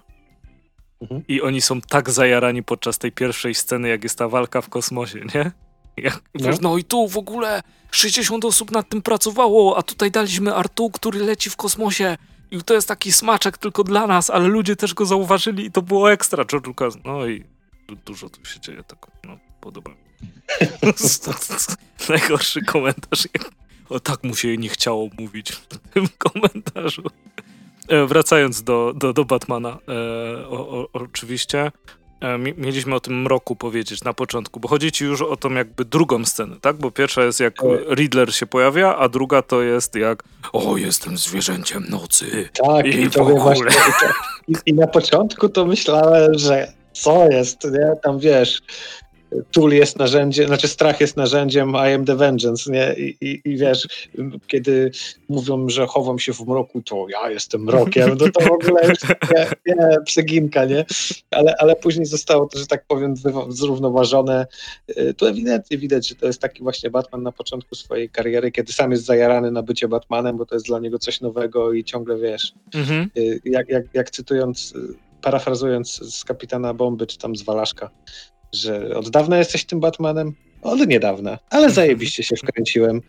Mhm. 1.01 1.23
I 1.27 1.41
oni 1.41 1.61
są 1.61 1.81
tak 1.81 2.09
zajarani 2.09 2.63
podczas 2.63 2.97
tej 2.97 3.11
pierwszej 3.11 3.55
sceny, 3.55 3.89
jak 3.89 4.03
jest 4.03 4.17
ta 4.17 4.27
walka 4.27 4.61
w 4.61 4.69
kosmosie, 4.69 5.19
nie? 5.35 5.51
Jak, 5.97 6.21
no. 6.35 6.47
Wiesz, 6.47 6.59
no 6.61 6.77
i 6.77 6.83
tu 6.83 7.07
w 7.07 7.17
ogóle 7.17 7.63
60 7.91 8.45
osób 8.45 8.71
nad 8.71 8.89
tym 8.89 9.01
pracowało, 9.01 9.77
a 9.77 9.83
tutaj 9.83 10.11
daliśmy 10.11 10.55
Artu, 10.55 10.89
który 10.89 11.19
leci 11.19 11.49
w 11.49 11.55
kosmosie. 11.55 12.17
I 12.51 12.63
to 12.63 12.73
jest 12.73 12.87
taki 12.87 13.11
smaczek 13.11 13.57
tylko 13.57 13.83
dla 13.83 14.07
nas, 14.07 14.29
ale 14.29 14.47
ludzie 14.47 14.75
też 14.75 14.93
go 14.93 15.05
zauważyli 15.05 15.65
i 15.65 15.71
to 15.71 15.81
było 15.81 16.11
ekstra. 16.11 16.45
George 16.45 16.67
Lucas, 16.67 16.97
no 17.05 17.27
i 17.27 17.43
dużo 18.05 18.29
tu 18.29 18.45
się 18.45 18.59
dzieje, 18.59 18.83
tak 18.83 19.07
no, 19.23 19.37
podoba 19.61 19.91
mi 19.91 20.07
Najgorszy 22.09 22.61
komentarz. 22.61 23.27
O 23.89 23.99
tak 23.99 24.23
mu 24.23 24.35
się 24.35 24.57
nie 24.57 24.69
chciało 24.69 25.09
mówić 25.19 25.51
w 25.51 25.67
tym 25.67 26.07
komentarzu. 26.27 27.03
E, 27.87 28.05
wracając 28.05 28.63
do, 28.63 28.93
do, 28.95 29.13
do 29.13 29.25
Batmana, 29.25 29.69
e, 29.69 30.47
o, 30.47 30.69
o, 30.69 30.87
oczywiście. 30.93 31.71
E, 32.21 32.37
mieliśmy 32.37 32.95
o 32.95 32.99
tym 32.99 33.21
mroku 33.21 33.55
powiedzieć 33.55 34.03
na 34.03 34.13
początku, 34.13 34.59
bo 34.59 34.67
chodzi 34.67 34.91
ci 34.91 35.05
już 35.05 35.21
o 35.21 35.37
tą 35.37 35.53
jakby 35.53 35.85
drugą 35.85 36.25
scenę, 36.25 36.55
tak? 36.61 36.75
Bo 36.75 36.91
pierwsza 36.91 37.23
jest 37.23 37.39
jak 37.39 37.53
Riddler 37.95 38.35
się 38.35 38.45
pojawia, 38.45 38.95
a 38.95 39.09
druga 39.09 39.41
to 39.41 39.61
jest 39.61 39.95
jak 39.95 40.23
o, 40.53 40.77
jestem 40.77 41.17
zwierzęciem 41.17 41.85
nocy. 41.89 42.49
Tak, 42.65 42.85
i, 42.85 43.01
i 43.01 43.09
to 43.09 43.25
właśnie. 43.25 43.65
I, 44.47 44.55
I 44.65 44.73
na 44.73 44.87
początku 44.87 45.49
to 45.49 45.65
myślałem, 45.65 46.37
że 46.37 46.73
co 46.93 47.31
jest, 47.31 47.63
nie? 47.63 47.95
Tam 48.03 48.19
wiesz, 48.19 48.61
Tool 49.51 49.71
jest 49.71 49.99
narzędziem, 49.99 50.47
znaczy 50.47 50.67
strach 50.67 51.01
jest 51.01 51.17
narzędziem, 51.17 51.69
I 51.69 51.93
am 51.93 52.05
the 52.05 52.15
vengeance, 52.15 52.71
nie? 52.71 52.93
I, 52.93 53.17
i, 53.21 53.41
i 53.45 53.57
wiesz, 53.57 53.87
kiedy 54.47 54.91
mówią, 55.29 55.69
że 55.69 55.87
chowam 55.87 56.19
się 56.19 56.33
w 56.33 56.47
mroku, 56.47 56.81
to 56.81 57.05
ja 57.09 57.31
jestem 57.31 57.63
mrokiem, 57.63 58.17
no 58.19 58.29
to 58.29 58.45
w 58.45 58.51
ogóle 58.51 58.87
już 58.87 58.99
nie, 59.35 59.47
nie 59.75 59.75
przeginka, 60.05 60.65
nie? 60.65 60.85
Ale, 61.31 61.55
ale 61.59 61.75
później 61.75 62.05
zostało 62.05 62.47
to, 62.47 62.59
że 62.59 62.67
tak 62.67 62.85
powiem, 62.85 63.13
zrównoważone. 63.49 64.47
Y, 64.97 65.13
tu 65.13 65.25
ewidentnie 65.25 65.77
widać, 65.77 66.07
że 66.07 66.15
to 66.15 66.27
jest 66.27 66.41
taki 66.41 66.63
właśnie 66.63 66.89
Batman 66.89 67.23
na 67.23 67.31
początku 67.31 67.75
swojej 67.75 68.09
kariery, 68.09 68.51
kiedy 68.51 68.73
sam 68.73 68.91
jest 68.91 69.05
zajarany 69.05 69.51
na 69.51 69.63
bycie 69.63 69.87
Batmanem, 69.87 70.37
bo 70.37 70.45
to 70.45 70.55
jest 70.55 70.65
dla 70.65 70.79
niego 70.79 70.99
coś 70.99 71.21
nowego 71.21 71.73
i 71.73 71.83
ciągle, 71.83 72.17
wiesz, 72.17 72.53
mhm. 72.75 73.09
Y, 73.17 73.41
jak, 73.45 73.69
jak, 73.69 73.83
jak 73.93 74.09
cytując 74.09 74.73
parafrazując 75.21 76.15
z 76.15 76.25
kapitana 76.25 76.73
Bomby, 76.73 77.07
czy 77.07 77.17
tam 77.17 77.35
z 77.35 77.43
Walaszka, 77.43 77.89
że 78.53 78.95
od 78.95 79.09
dawna 79.09 79.37
jesteś 79.37 79.65
tym 79.65 79.79
Batmanem? 79.79 80.33
Od 80.61 80.87
niedawna, 80.87 81.39
ale 81.49 81.69
zajebiście 81.69 82.23
się 82.23 82.35
wkręciłem. 82.35 83.01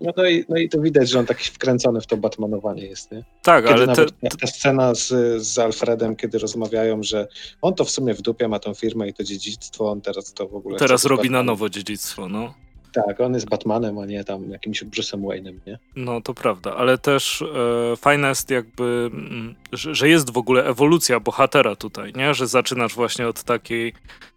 No, 0.00 0.12
no, 0.16 0.28
i, 0.28 0.44
no 0.48 0.56
i 0.56 0.68
to 0.68 0.80
widać, 0.80 1.10
że 1.10 1.18
on 1.18 1.26
taki 1.26 1.50
wkręcony 1.50 2.00
w 2.00 2.06
to 2.06 2.16
Batmanowanie 2.16 2.86
jest, 2.86 3.12
nie? 3.12 3.24
Tak, 3.42 3.64
kiedy 3.64 3.82
ale 3.82 3.94
te, 3.94 4.06
ta 4.40 4.46
scena 4.46 4.94
z, 4.94 5.08
z 5.42 5.58
Alfredem, 5.58 6.16
kiedy 6.16 6.38
rozmawiają, 6.38 7.02
że 7.02 7.28
on 7.62 7.74
to 7.74 7.84
w 7.84 7.90
sumie 7.90 8.14
w 8.14 8.22
dupie 8.22 8.48
ma 8.48 8.58
tą 8.58 8.74
firmę 8.74 9.08
i 9.08 9.14
to 9.14 9.24
dziedzictwo, 9.24 9.90
on 9.90 10.00
teraz 10.00 10.32
to 10.32 10.48
w 10.48 10.54
ogóle... 10.54 10.78
Teraz 10.78 11.04
robi 11.04 11.30
na 11.30 11.42
nowo 11.42 11.68
dziedzictwo, 11.68 12.28
no. 12.28 12.54
Tak, 12.92 13.20
on 13.20 13.34
jest 13.34 13.48
Batmanem, 13.48 13.98
a 13.98 14.06
nie 14.06 14.24
tam 14.24 14.50
jakimś 14.50 14.84
Bruce'em 14.84 15.20
Wayne'em, 15.20 15.54
nie? 15.66 15.78
No 15.96 16.20
to 16.20 16.34
prawda, 16.34 16.76
ale 16.76 16.98
też 16.98 17.42
e, 17.42 17.96
fajne 17.96 18.28
jest 18.28 18.50
jakby, 18.50 19.10
m, 19.12 19.54
że, 19.72 19.94
że, 19.94 20.08
jest 20.08 20.30
w 20.30 20.38
ogóle 20.38 20.64
ewolucja 20.64 21.20
bohatera 21.20 21.76
tutaj, 21.76 22.12
nie? 22.16 22.34
Że 22.34 22.46
zaczynasz 22.46 22.94
właśnie 22.94 23.28
od 23.28 23.42
takiej 23.42 23.88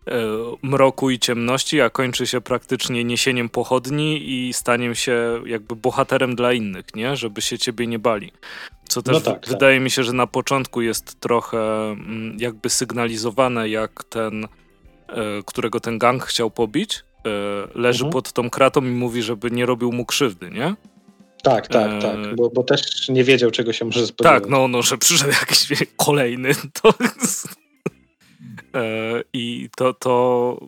e, 0.07 0.13
mroku 0.61 1.09
i 1.09 1.19
ciemności, 1.19 1.81
a 1.81 1.89
kończy 1.89 2.27
się 2.27 2.41
praktycznie 2.41 3.03
niesieniem 3.03 3.49
pochodni 3.49 4.29
i 4.29 4.53
staniem 4.53 4.95
się 4.95 5.41
jakby 5.45 5.75
bohaterem 5.75 6.35
dla 6.35 6.53
innych, 6.53 6.85
nie? 6.95 7.15
Żeby 7.15 7.41
się 7.41 7.57
ciebie 7.57 7.87
nie 7.87 7.99
bali. 7.99 8.31
Co 8.89 9.01
też 9.01 9.13
no 9.13 9.21
tak, 9.21 9.47
wydaje 9.47 9.77
tak. 9.77 9.83
mi 9.83 9.91
się, 9.91 10.03
że 10.03 10.13
na 10.13 10.27
początku 10.27 10.81
jest 10.81 11.19
trochę 11.19 11.91
mm, 11.91 12.37
jakby 12.39 12.69
sygnalizowane, 12.69 13.69
jak 13.69 14.03
ten, 14.03 14.43
e, 14.43 14.47
którego 15.45 15.79
ten 15.79 15.99
gang 15.99 16.23
chciał 16.23 16.51
pobić, 16.51 17.03
leży 17.75 18.05
mhm. 18.05 18.11
pod 18.11 18.33
tą 18.33 18.49
kratą 18.49 18.85
i 18.85 18.89
mówi, 18.89 19.21
żeby 19.21 19.51
nie 19.51 19.65
robił 19.65 19.91
mu 19.91 20.05
krzywdy, 20.05 20.51
nie? 20.51 20.75
Tak, 21.43 21.67
tak, 21.67 21.91
e... 21.91 21.99
tak, 21.99 22.35
bo, 22.35 22.49
bo 22.49 22.63
też 22.63 23.09
nie 23.09 23.23
wiedział, 23.23 23.51
czego 23.51 23.73
się 23.73 23.85
może 23.85 24.07
spodziewać. 24.07 24.41
Tak, 24.41 24.51
no, 24.51 24.67
no 24.67 24.81
że 24.81 24.97
przyszedł 24.97 25.31
jakiś 25.31 25.67
kolejny. 25.97 26.51
To... 26.81 26.93
e, 28.79 29.23
I 29.33 29.69
to, 29.75 29.93
to 29.93 30.67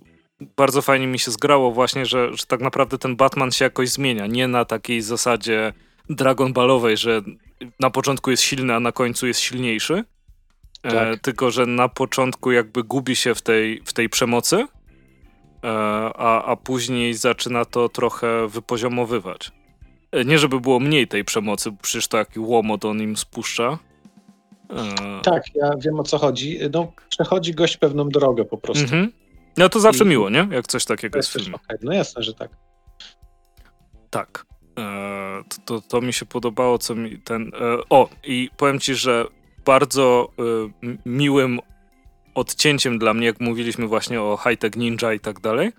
bardzo 0.58 0.82
fajnie 0.82 1.08
mi 1.08 1.20
się 1.20 1.32
zgrało 1.32 1.72
właśnie, 1.72 2.06
że, 2.06 2.34
że 2.34 2.46
tak 2.46 2.62
naprawdę 2.62 2.98
ten 2.98 3.16
Batman 3.16 3.52
się 3.52 3.66
jakoś 3.66 3.90
zmienia. 3.90 4.28
Nie 4.28 4.48
na 4.48 4.66
takiej 4.66 5.02
zasadzie 5.02 5.74
Dragon 6.10 6.54
Ballowej, 6.54 6.98
że 6.98 7.22
na 7.80 7.90
początku 7.90 8.32
jest 8.32 8.44
silny, 8.44 8.74
a 8.74 8.80
na 8.80 8.92
końcu 8.92 9.28
jest 9.28 9.40
silniejszy. 9.40 10.04
E, 10.84 10.92
tak. 10.92 11.20
tylko, 11.20 11.52
że 11.52 11.66
na 11.66 11.90
początku 11.90 12.52
jakby 12.52 12.84
gubi 12.84 13.16
się 13.16 13.36
w 13.36 13.42
tej, 13.42 13.82
w 13.86 13.94
tej 13.94 14.10
przemocy, 14.10 14.68
E, 14.83 14.83
a, 15.64 16.44
a 16.44 16.56
później 16.56 17.14
zaczyna 17.14 17.66
to 17.66 17.90
trochę 17.90 18.48
wypoziomowywać. 18.48 19.52
E, 20.12 20.26
nie, 20.26 20.40
żeby 20.40 20.60
było 20.60 20.80
mniej 20.80 21.08
tej 21.08 21.24
przemocy, 21.24 21.72
bo 21.72 21.78
przecież 21.82 22.08
taki 22.08 22.40
łomot 22.40 22.86
on 22.86 23.02
im 23.02 23.18
spuszcza. 23.18 23.80
E, 24.70 25.22
tak, 25.24 25.44
ja 25.56 25.70
wiem 25.78 26.00
o 26.00 26.04
co 26.04 26.18
chodzi. 26.18 26.60
No, 26.74 26.92
przechodzi 27.10 27.54
gość 27.54 27.78
pewną 27.78 28.10
drogę 28.10 28.46
po 28.46 28.58
prostu. 28.58 28.84
Mhm. 28.84 29.12
No 29.58 29.70
to 29.70 29.80
zawsze 29.80 30.04
I... 30.04 30.08
miło, 30.08 30.30
nie? 30.30 30.48
Jak 30.52 30.68
coś 30.68 30.86
takiego 30.86 31.20
jest 31.20 31.30
w 31.30 31.34
filmie. 31.34 31.56
Okay. 31.56 31.78
No 31.82 31.94
jasne, 31.94 32.24
że 32.24 32.34
tak. 32.34 32.50
Tak. 34.10 34.46
E, 34.80 35.44
to, 35.50 35.62
to, 35.66 35.88
to, 35.88 36.02
mi 36.02 36.14
się 36.14 36.26
podobało, 36.26 36.78
co 36.78 36.96
mi 36.96 37.20
ten... 37.20 37.52
E, 37.54 37.78
o, 37.90 38.10
i 38.24 38.50
powiem 38.58 38.80
ci, 38.80 38.96
że 38.96 39.26
bardzo 39.66 40.30
e, 40.40 41.00
miłym 41.06 41.60
odcięciem 42.36 43.00
dla 43.00 43.14
mnie, 43.14 43.26
jak 43.26 43.40
mówiliśmy 43.40 43.88
właśnie 43.88 44.22
o 44.22 44.38
high-tech 44.38 44.76
ninja 44.76 45.14
i 45.14 45.20
tak 45.20 45.40
dalej, 45.40 45.72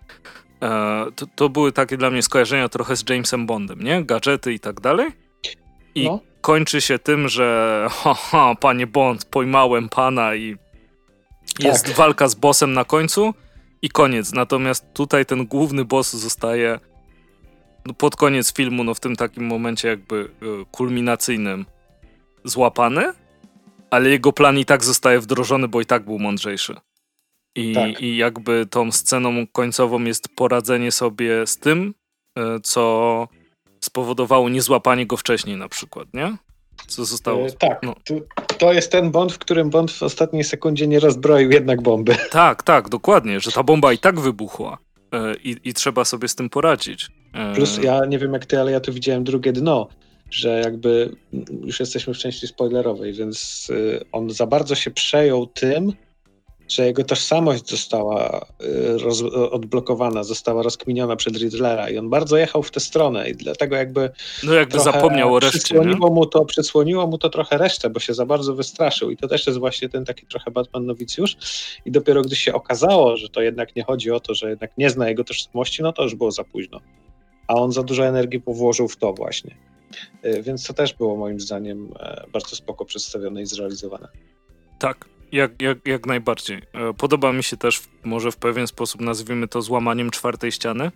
e, 0.62 1.06
to, 1.16 1.26
to, 1.34 1.48
były 1.48 1.72
takie 1.72 1.96
dla 1.96 2.10
mnie 2.10 2.22
skojarzenia 2.22 2.68
trochę 2.68 2.96
z 2.96 3.10
Jamesem 3.10 3.46
Bondem, 3.46 3.82
nie? 3.82 4.04
Gadżety 4.04 4.52
i 4.52 4.60
tak 4.60 4.80
dalej. 4.80 5.10
I 5.94 6.04
no. 6.04 6.20
kończy 6.40 6.80
się 6.80 6.98
tym, 6.98 7.28
że 7.28 7.78
haha, 7.90 8.54
panie 8.60 8.86
Bond, 8.86 9.24
pojmałem 9.24 9.88
pana 9.88 10.34
i 10.34 10.56
tak. 11.54 11.64
jest 11.64 11.92
walka 11.92 12.28
z 12.28 12.34
bossem 12.34 12.72
na 12.72 12.84
końcu 12.84 13.34
i 13.82 13.88
koniec. 13.88 14.32
Natomiast 14.32 14.92
tutaj 14.92 15.26
ten 15.26 15.46
główny 15.46 15.84
boss 15.84 16.12
zostaje 16.12 16.80
no, 17.86 17.94
pod 17.94 18.16
koniec 18.16 18.54
filmu, 18.54 18.84
no 18.84 18.94
w 18.94 19.00
tym 19.00 19.16
takim 19.16 19.46
momencie 19.46 19.88
jakby 19.88 20.16
y, 20.16 20.28
kulminacyjnym 20.70 21.66
złapany, 22.44 23.12
ale 23.94 24.10
jego 24.10 24.32
plan 24.32 24.58
i 24.58 24.64
tak 24.64 24.84
zostaje 24.84 25.20
wdrożony, 25.20 25.68
bo 25.68 25.80
i 25.80 25.86
tak 25.86 26.04
był 26.04 26.18
mądrzejszy. 26.18 26.76
I, 27.54 27.74
tak. 27.74 28.00
i 28.00 28.16
jakby 28.16 28.66
tą 28.66 28.92
sceną 28.92 29.46
końcową 29.46 30.04
jest 30.04 30.28
poradzenie 30.36 30.92
sobie 30.92 31.46
z 31.46 31.58
tym, 31.58 31.94
y, 32.38 32.42
co 32.62 33.28
spowodowało 33.80 34.48
niezłapanie 34.48 35.06
go 35.06 35.16
wcześniej 35.16 35.56
na 35.56 35.68
przykład, 35.68 36.08
nie? 36.14 36.36
Co 36.86 37.04
zostało. 37.04 37.46
E, 37.46 37.50
tak, 37.50 37.78
no. 37.82 37.94
to, 38.04 38.14
to, 38.58 38.72
jest 38.72 38.92
ten 38.92 39.10
Bond, 39.10 39.32
w 39.32 39.38
którym 39.38 39.70
Bond 39.70 39.92
w 39.92 40.02
ostatniej 40.02 40.44
sekundzie 40.44 40.86
nie 40.86 41.00
rozbroił 41.00 41.50
jednak 41.50 41.82
bomby. 41.82 42.16
Tak, 42.30 42.62
tak, 42.62 42.88
dokładnie, 42.88 43.40
że 43.40 43.52
ta 43.52 43.62
bomba 43.62 43.92
i 43.92 43.98
tak 43.98 44.20
wybuchła 44.20 44.78
e, 45.12 45.34
i, 45.34 45.56
i 45.64 45.74
trzeba 45.74 46.04
sobie 46.04 46.28
z 46.28 46.34
tym 46.34 46.50
poradzić. 46.50 47.10
E... 47.32 47.54
Plus 47.54 47.82
ja 47.82 48.04
nie 48.06 48.18
wiem 48.18 48.32
jak 48.32 48.46
ty, 48.46 48.60
ale 48.60 48.72
ja 48.72 48.80
tu 48.80 48.92
widziałem 48.92 49.24
drugie 49.24 49.52
dno, 49.52 49.88
że 50.34 50.60
jakby 50.60 51.16
już 51.64 51.80
jesteśmy 51.80 52.14
w 52.14 52.18
części 52.18 52.46
spoilerowej, 52.46 53.12
więc 53.12 53.68
y, 53.70 54.04
on 54.12 54.30
za 54.30 54.46
bardzo 54.46 54.74
się 54.74 54.90
przejął 54.90 55.46
tym, 55.46 55.92
że 56.68 56.86
jego 56.86 57.04
tożsamość 57.04 57.70
została 57.70 58.46
y, 58.62 58.98
roz, 58.98 59.22
odblokowana, 59.32 60.24
została 60.24 60.62
rozkminiona 60.62 61.16
przed 61.16 61.36
Riddlera 61.36 61.90
i 61.90 61.98
on 61.98 62.10
bardzo 62.10 62.36
jechał 62.36 62.62
w 62.62 62.70
tę 62.70 62.80
stronę 62.80 63.30
i 63.30 63.34
dlatego 63.34 63.76
jakby 63.76 64.10
no 64.42 64.54
jakby 64.54 64.80
zapomniał 64.80 65.34
o 65.34 65.40
reszcie. 65.40 65.58
Przysłoniło 65.58 66.10
mu, 66.10 66.26
to, 66.26 66.44
przysłoniło 66.44 67.06
mu 67.06 67.18
to 67.18 67.30
trochę 67.30 67.58
resztę, 67.58 67.90
bo 67.90 68.00
się 68.00 68.14
za 68.14 68.26
bardzo 68.26 68.54
wystraszył 68.54 69.10
i 69.10 69.16
to 69.16 69.28
też 69.28 69.46
jest 69.46 69.58
właśnie 69.58 69.88
ten 69.88 70.04
taki 70.04 70.26
trochę 70.26 70.50
Batman 70.50 70.86
nowicjusz 70.86 71.36
i 71.84 71.90
dopiero 71.90 72.22
gdy 72.22 72.36
się 72.36 72.52
okazało, 72.52 73.16
że 73.16 73.28
to 73.28 73.42
jednak 73.42 73.76
nie 73.76 73.84
chodzi 73.84 74.10
o 74.10 74.20
to, 74.20 74.34
że 74.34 74.50
jednak 74.50 74.78
nie 74.78 74.90
zna 74.90 75.08
jego 75.08 75.24
tożsamości, 75.24 75.82
no 75.82 75.92
to 75.92 76.02
już 76.02 76.14
było 76.14 76.30
za 76.30 76.44
późno. 76.44 76.80
A 77.46 77.54
on 77.54 77.72
za 77.72 77.82
dużo 77.82 78.06
energii 78.06 78.40
powłożył 78.40 78.88
w 78.88 78.96
to 78.96 79.12
właśnie. 79.12 79.56
Y, 80.24 80.42
więc 80.42 80.66
to 80.66 80.74
też 80.74 80.94
było 80.94 81.16
moim 81.16 81.40
zdaniem 81.40 81.92
e, 82.00 82.24
bardzo 82.32 82.56
spoko 82.56 82.84
przedstawione 82.84 83.42
i 83.42 83.46
zrealizowane. 83.46 84.08
Tak, 84.78 85.08
jak, 85.32 85.62
jak, 85.62 85.78
jak 85.88 86.06
najbardziej. 86.06 86.62
E, 86.72 86.94
podoba 86.94 87.32
mi 87.32 87.42
się 87.42 87.56
też, 87.56 87.82
może 88.04 88.32
w 88.32 88.36
pewien 88.36 88.66
sposób 88.66 89.00
nazwijmy 89.00 89.48
to 89.48 89.62
złamaniem 89.62 90.10
czwartej 90.10 90.52
ściany, 90.52 90.90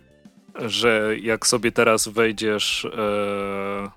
że 0.55 1.15
jak 1.21 1.47
sobie 1.47 1.71
teraz 1.71 2.07
wejdziesz 2.07 2.85
e, 2.85 3.89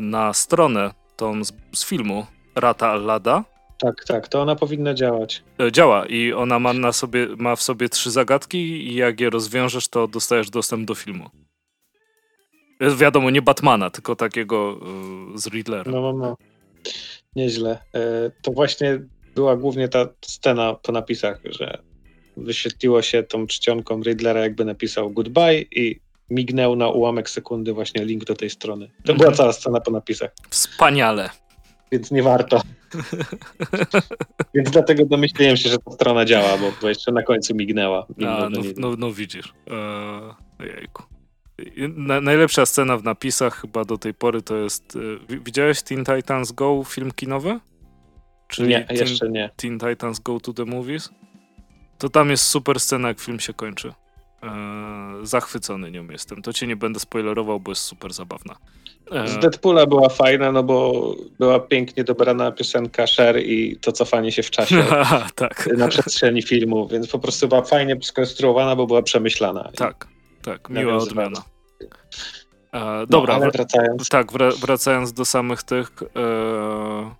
na 0.00 0.32
stronę 0.32 0.90
tą 1.16 1.44
z, 1.44 1.52
z 1.74 1.84
filmu 1.84 2.26
Rata 2.54 2.88
Allada. 2.88 3.44
Tak, 3.78 4.04
tak, 4.04 4.28
to 4.28 4.42
ona 4.42 4.56
powinna 4.56 4.94
działać. 4.94 5.42
E, 5.60 5.72
działa 5.72 6.06
i 6.06 6.32
ona 6.32 6.58
ma, 6.58 6.72
na 6.72 6.92
sobie, 6.92 7.26
ma 7.36 7.56
w 7.56 7.62
sobie 7.62 7.88
trzy 7.88 8.10
zagadki 8.10 8.58
i 8.58 8.94
jak 8.94 9.20
je 9.20 9.30
rozwiążesz, 9.30 9.88
to 9.88 10.08
dostajesz 10.08 10.50
dostęp 10.50 10.84
do 10.88 10.94
filmu. 10.94 11.30
Wiadomo, 12.80 13.30
nie 13.30 13.42
Batmana, 13.42 13.90
tylko 13.90 14.16
takiego 14.16 14.80
y, 15.34 15.38
z 15.38 15.46
Riddlera. 15.46 15.92
No, 15.92 16.00
no, 16.00 16.12
no 16.12 16.36
nieźle. 17.36 17.78
E, 17.94 18.30
to 18.42 18.52
właśnie 18.52 19.00
była 19.34 19.56
głównie 19.56 19.88
ta 19.88 20.08
scena 20.20 20.74
po 20.74 20.92
napisach, 20.92 21.40
że 21.44 21.78
wyświetliło 22.36 23.02
się 23.02 23.22
tą 23.22 23.46
czcionką 23.46 24.02
Riddlera, 24.02 24.40
jakby 24.40 24.64
napisał 24.64 25.10
goodbye 25.10 25.60
i 25.60 26.00
mignął 26.30 26.76
na 26.76 26.88
ułamek 26.88 27.30
sekundy 27.30 27.72
właśnie 27.72 28.04
link 28.04 28.24
do 28.24 28.34
tej 28.34 28.50
strony. 28.50 28.90
To 29.04 29.14
była 29.14 29.32
cała 29.32 29.52
scena 29.52 29.80
po 29.80 29.90
napisach. 29.90 30.30
Wspaniale. 30.50 31.30
Więc 31.92 32.10
nie 32.10 32.22
warto. 32.22 32.62
Więc 34.54 34.70
dlatego 34.70 35.04
domyśliłem 35.04 35.56
się, 35.56 35.68
że 35.68 35.78
ta 35.78 35.90
strona 35.90 36.24
działa, 36.24 36.58
bo 36.82 36.88
jeszcze 36.88 37.12
na 37.12 37.22
końcu 37.22 37.54
mignęła. 37.54 38.06
A, 38.26 38.48
no, 38.50 38.60
no, 38.76 38.94
no, 38.98 39.12
widzisz. 39.12 39.54
Eee, 39.66 40.66
jejku. 40.76 41.02
Na, 41.96 42.20
najlepsza 42.20 42.66
scena 42.66 42.96
w 42.96 43.04
napisach 43.04 43.60
chyba 43.60 43.84
do 43.84 43.98
tej 43.98 44.14
pory 44.14 44.42
to 44.42 44.56
jest. 44.56 44.96
Y, 44.96 45.38
widziałeś 45.44 45.82
Teen 45.82 46.04
Titans 46.04 46.52
Go, 46.52 46.84
film 46.84 47.10
kinowy? 47.12 47.60
Czyli 48.48 48.68
nie, 48.68 48.84
Teen, 48.84 49.00
jeszcze 49.00 49.30
nie. 49.30 49.50
Teen 49.56 49.78
Titans 49.78 50.20
Go 50.20 50.40
to 50.40 50.52
the 50.52 50.64
Movies? 50.64 51.10
To 51.98 52.08
tam 52.08 52.30
jest 52.30 52.44
super 52.44 52.80
scena, 52.80 53.08
jak 53.08 53.20
film 53.20 53.40
się 53.40 53.52
kończy. 53.52 53.92
Eee, 54.42 55.26
zachwycony 55.26 55.90
nią 55.90 56.08
jestem. 56.10 56.42
To 56.42 56.52
cię 56.52 56.66
nie 56.66 56.76
będę 56.76 57.00
spoilerował, 57.00 57.60
bo 57.60 57.70
jest 57.70 57.82
super 57.82 58.12
zabawna. 58.12 58.56
Eee. 59.10 59.28
Z 59.28 59.38
Deadpoola 59.38 59.86
była 59.86 60.08
fajna, 60.08 60.52
no 60.52 60.62
bo 60.62 61.14
była 61.38 61.60
pięknie 61.60 62.04
dobrana 62.04 62.52
piosenka 62.52 63.04
Cher 63.06 63.42
i 63.42 63.76
to 63.80 63.92
cofanie 63.92 64.32
się 64.32 64.42
w 64.42 64.50
czasie 64.50 64.84
tak. 65.34 65.68
na 65.76 65.88
przestrzeni 65.88 66.42
filmu, 66.42 66.88
więc 66.88 67.08
po 67.08 67.18
prostu 67.18 67.48
była 67.48 67.62
fajnie 67.62 67.96
skonstruowana, 68.02 68.76
bo 68.76 68.86
była 68.86 69.02
przemyślana. 69.02 69.70
Tak. 69.76 70.15
Tak, 70.46 70.70
miła 70.70 70.96
odmiana. 70.96 71.42
E, 72.72 73.06
dobra, 73.06 73.38
no, 73.38 73.50
wracając. 73.50 74.08
tak, 74.08 74.32
wracając 74.60 75.12
do 75.12 75.24
samych 75.24 75.62
tych. 75.62 75.90
E, 76.16 77.14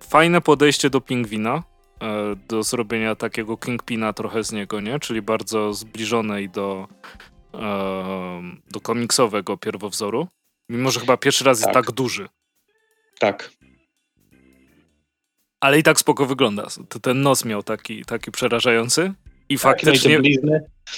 fajne 0.00 0.40
podejście 0.40 0.90
do 0.90 1.00
pingwina, 1.00 1.62
e, 2.02 2.36
do 2.48 2.62
zrobienia 2.62 3.14
takiego 3.14 3.56
Kingpina 3.56 4.12
trochę 4.12 4.44
z 4.44 4.52
niego, 4.52 4.80
nie? 4.80 5.00
Czyli 5.00 5.22
bardzo 5.22 5.72
zbliżone 5.72 6.42
i 6.42 6.48
do, 6.48 6.88
e, 7.54 8.42
do 8.70 8.80
komiksowego 8.80 9.56
pierwowzoru. 9.56 10.28
Mimo, 10.68 10.90
że 10.90 11.00
chyba 11.00 11.16
pierwszy 11.16 11.44
raz 11.44 11.60
tak. 11.60 11.66
jest 11.66 11.86
tak 11.86 11.94
duży. 11.96 12.28
Tak. 13.18 13.50
Ale 15.60 15.78
i 15.78 15.82
tak 15.82 16.00
spoko 16.00 16.26
wygląda. 16.26 16.66
Ten 17.02 17.22
nos 17.22 17.44
miał 17.44 17.62
taki, 17.62 18.04
taki 18.04 18.30
przerażający. 18.30 19.14
I 19.48 19.54
tak, 19.54 19.62
faktycznie. 19.62 20.20
No 20.42 20.52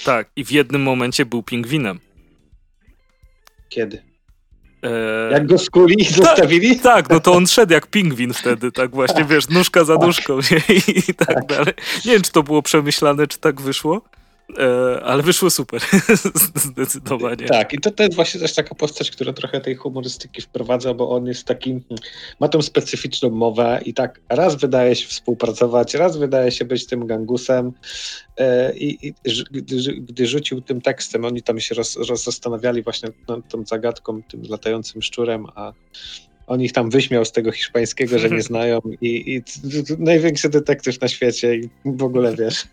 tak, 0.05 0.29
i 0.35 0.45
w 0.45 0.51
jednym 0.51 0.81
momencie 0.81 1.25
był 1.25 1.43
pingwinem. 1.43 1.99
Kiedy? 3.69 4.01
Eee... 4.83 5.31
Jak 5.31 5.47
go 5.47 5.57
skuli 5.57 6.01
i 6.01 6.05
zostawili? 6.13 6.75
Tak, 6.75 6.83
tak, 6.83 7.09
no 7.09 7.19
to 7.19 7.33
on 7.33 7.47
szedł 7.47 7.73
jak 7.73 7.87
pingwin 7.87 8.33
wtedy, 8.33 8.71
tak 8.71 8.91
właśnie, 8.91 9.25
wiesz, 9.29 9.49
nóżka 9.49 9.83
za 9.83 9.95
nóżką 9.95 10.39
nie? 10.51 10.75
i 11.09 11.13
tak, 11.13 11.27
tak 11.27 11.45
dalej. 11.45 11.73
Nie 12.05 12.11
wiem, 12.11 12.21
czy 12.21 12.31
to 12.31 12.43
było 12.43 12.61
przemyślane, 12.61 13.27
czy 13.27 13.39
tak 13.39 13.61
wyszło, 13.61 14.01
E, 14.01 14.26
ale 15.03 15.23
wyszło 15.23 15.49
super, 15.49 15.81
zdecydowanie. 16.55 17.45
Tak, 17.45 17.73
i 17.73 17.79
to, 17.79 17.91
to 17.91 18.03
jest 18.03 18.15
właśnie 18.15 18.39
też 18.39 18.53
taka 18.53 18.75
postać, 18.75 19.11
która 19.11 19.33
trochę 19.33 19.61
tej 19.61 19.75
humorystyki 19.75 20.41
wprowadza, 20.41 20.93
bo 20.93 21.09
on 21.09 21.25
jest 21.25 21.45
takim, 21.45 21.83
ma 22.39 22.47
tą 22.47 22.61
specyficzną 22.61 23.29
mowę 23.29 23.79
i 23.85 23.93
tak 23.93 24.21
raz 24.29 24.55
wydaje 24.55 24.95
się 24.95 25.07
współpracować, 25.07 25.93
raz 25.93 26.17
wydaje 26.17 26.51
się 26.51 26.65
być 26.65 26.85
tym 26.85 27.07
gangusem 27.07 27.71
e, 28.37 28.77
i, 28.77 29.07
i 29.07 29.13
gdy, 29.51 29.75
gdy, 29.93 30.27
rzucił 30.27 30.61
tym 30.61 30.81
tekstem, 30.81 31.25
oni 31.25 31.41
tam 31.41 31.59
się 31.59 31.75
roz, 31.75 31.95
roz 32.09 32.23
zastanawiali 32.23 32.83
właśnie 32.83 33.09
nad 33.27 33.47
tą 33.49 33.65
zagadką, 33.65 34.21
tym 34.23 34.41
latającym 34.49 35.01
szczurem, 35.01 35.45
a 35.55 35.73
on 36.47 36.61
ich 36.61 36.73
tam 36.73 36.89
wyśmiał 36.89 37.25
z 37.25 37.31
tego 37.31 37.51
hiszpańskiego, 37.51 38.19
że 38.19 38.29
nie 38.29 38.41
znają 38.51 38.81
i, 39.01 39.35
i 39.35 39.43
największy 39.97 40.49
detektyw 40.49 41.01
na 41.01 41.07
świecie 41.07 41.55
i 41.55 41.69
w 41.85 42.03
ogóle 42.03 42.35
wiesz. 42.35 42.63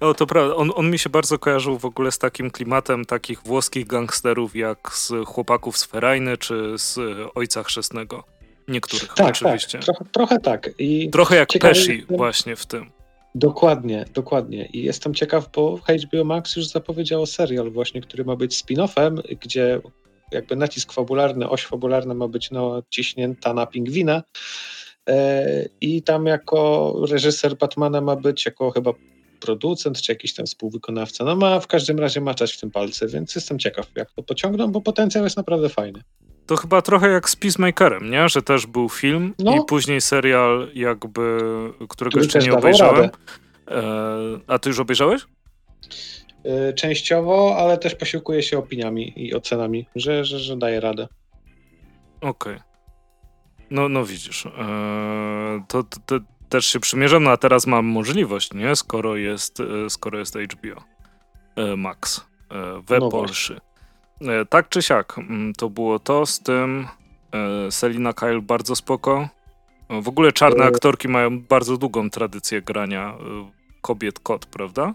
No 0.00 0.14
to 0.14 0.26
prawda, 0.26 0.56
on, 0.56 0.70
on 0.74 0.90
mi 0.90 0.98
się 0.98 1.10
bardzo 1.10 1.38
kojarzył 1.38 1.78
w 1.78 1.84
ogóle 1.84 2.12
z 2.12 2.18
takim 2.18 2.50
klimatem 2.50 3.04
takich 3.04 3.42
włoskich 3.42 3.86
gangsterów 3.86 4.56
jak 4.56 4.92
z 4.92 5.12
chłopaków 5.26 5.78
z 5.78 5.84
Ferajny 5.84 6.38
czy 6.38 6.74
z 6.78 6.98
Ojca 7.34 7.62
Chrzestnego. 7.62 8.24
Niektórych 8.68 9.08
tak, 9.08 9.16
tak 9.16 9.28
oczywiście. 9.28 9.78
Tak, 9.78 9.84
trochę, 9.84 10.04
trochę 10.12 10.40
tak. 10.40 10.70
I 10.78 11.10
trochę 11.10 11.36
jak 11.36 11.48
Pesci 11.60 12.04
właśnie 12.08 12.56
w 12.56 12.66
tym. 12.66 12.90
Dokładnie, 13.34 14.04
dokładnie. 14.14 14.66
I 14.66 14.82
jestem 14.82 15.14
ciekaw, 15.14 15.48
bo 15.54 15.76
HBO 15.76 16.24
Max 16.24 16.56
już 16.56 16.66
zapowiedziało 16.66 17.26
serial 17.26 17.70
właśnie, 17.70 18.00
który 18.00 18.24
ma 18.24 18.36
być 18.36 18.62
spin-offem, 18.62 19.22
gdzie 19.40 19.80
jakby 20.32 20.56
nacisk 20.56 20.92
fabularny, 20.92 21.48
oś 21.48 21.64
fabularna 21.64 22.14
ma 22.14 22.28
być 22.28 22.50
no, 22.50 22.82
ciśnięta 22.90 23.54
na 23.54 23.66
pingwina. 23.66 24.22
E, 25.08 25.68
I 25.80 26.02
tam 26.02 26.26
jako 26.26 26.94
reżyser 27.10 27.56
Batmana 27.56 28.00
ma 28.00 28.16
być 28.16 28.46
jako 28.46 28.70
chyba 28.70 28.92
producent, 29.40 30.00
czy 30.00 30.12
jakiś 30.12 30.34
tam 30.34 30.46
współwykonawca. 30.46 31.24
No 31.24 31.36
ma 31.36 31.60
w 31.60 31.66
każdym 31.66 31.98
razie 31.98 32.20
maczać 32.20 32.52
w 32.52 32.60
tym 32.60 32.70
palce, 32.70 33.08
więc 33.08 33.34
jestem 33.34 33.58
ciekaw, 33.58 33.86
jak 33.96 34.12
to 34.12 34.22
pociągną, 34.22 34.72
bo 34.72 34.80
potencjał 34.80 35.24
jest 35.24 35.36
naprawdę 35.36 35.68
fajny. 35.68 36.02
To 36.46 36.56
chyba 36.56 36.82
trochę 36.82 37.08
jak 37.08 37.30
z 37.30 37.36
Peacemakerem, 37.36 38.10
nie? 38.10 38.28
Że 38.28 38.42
też 38.42 38.66
był 38.66 38.88
film 38.88 39.34
no. 39.38 39.56
i 39.56 39.60
później 39.68 40.00
serial 40.00 40.68
jakby, 40.74 41.38
którego 41.88 42.10
Który 42.10 42.24
jeszcze 42.24 42.38
nie 42.38 42.52
obejrzałem. 42.52 43.10
E, 43.68 43.82
a 44.46 44.58
ty 44.58 44.68
już 44.68 44.78
obejrzałeś? 44.78 45.22
E, 46.44 46.72
częściowo, 46.72 47.56
ale 47.58 47.78
też 47.78 47.94
posiłkuję 47.94 48.42
się 48.42 48.58
opiniami 48.58 49.12
i 49.16 49.34
ocenami, 49.34 49.86
że, 49.96 50.24
że, 50.24 50.38
że 50.38 50.56
daje 50.56 50.80
radę. 50.80 51.08
Okej. 52.20 52.54
Okay. 52.54 52.60
No, 53.70 53.88
no 53.88 54.04
widzisz. 54.04 54.46
E, 54.46 54.50
to, 55.68 55.82
to, 55.82 56.00
to, 56.06 56.20
też 56.48 56.66
się 56.66 56.80
przymierzam, 56.80 57.24
no 57.24 57.30
a 57.30 57.36
teraz 57.36 57.66
mam 57.66 57.86
możliwość, 57.86 58.54
nie? 58.54 58.76
Skoro 58.76 59.16
jest, 59.16 59.60
e, 59.60 59.90
skoro 59.90 60.18
jest 60.18 60.36
HBO 60.36 60.84
e, 61.56 61.76
Max 61.76 62.26
e, 62.50 62.82
we 62.86 62.98
no 62.98 63.08
Polsce. 63.08 63.60
Tak 64.48 64.68
czy 64.68 64.82
siak, 64.82 65.18
mm, 65.18 65.52
to 65.52 65.70
było 65.70 65.98
to 65.98 66.26
z 66.26 66.40
tym 66.40 66.86
Selina 67.70 68.12
Kyle 68.12 68.40
bardzo 68.40 68.76
spoko. 68.76 69.28
W 70.02 70.08
ogóle 70.08 70.32
czarne 70.32 70.64
aktorki 70.64 71.08
mają 71.08 71.40
bardzo 71.40 71.76
długą 71.76 72.10
tradycję 72.10 72.62
grania 72.62 73.14
kobiet 73.80 74.18
kot, 74.18 74.46
prawda? 74.46 74.94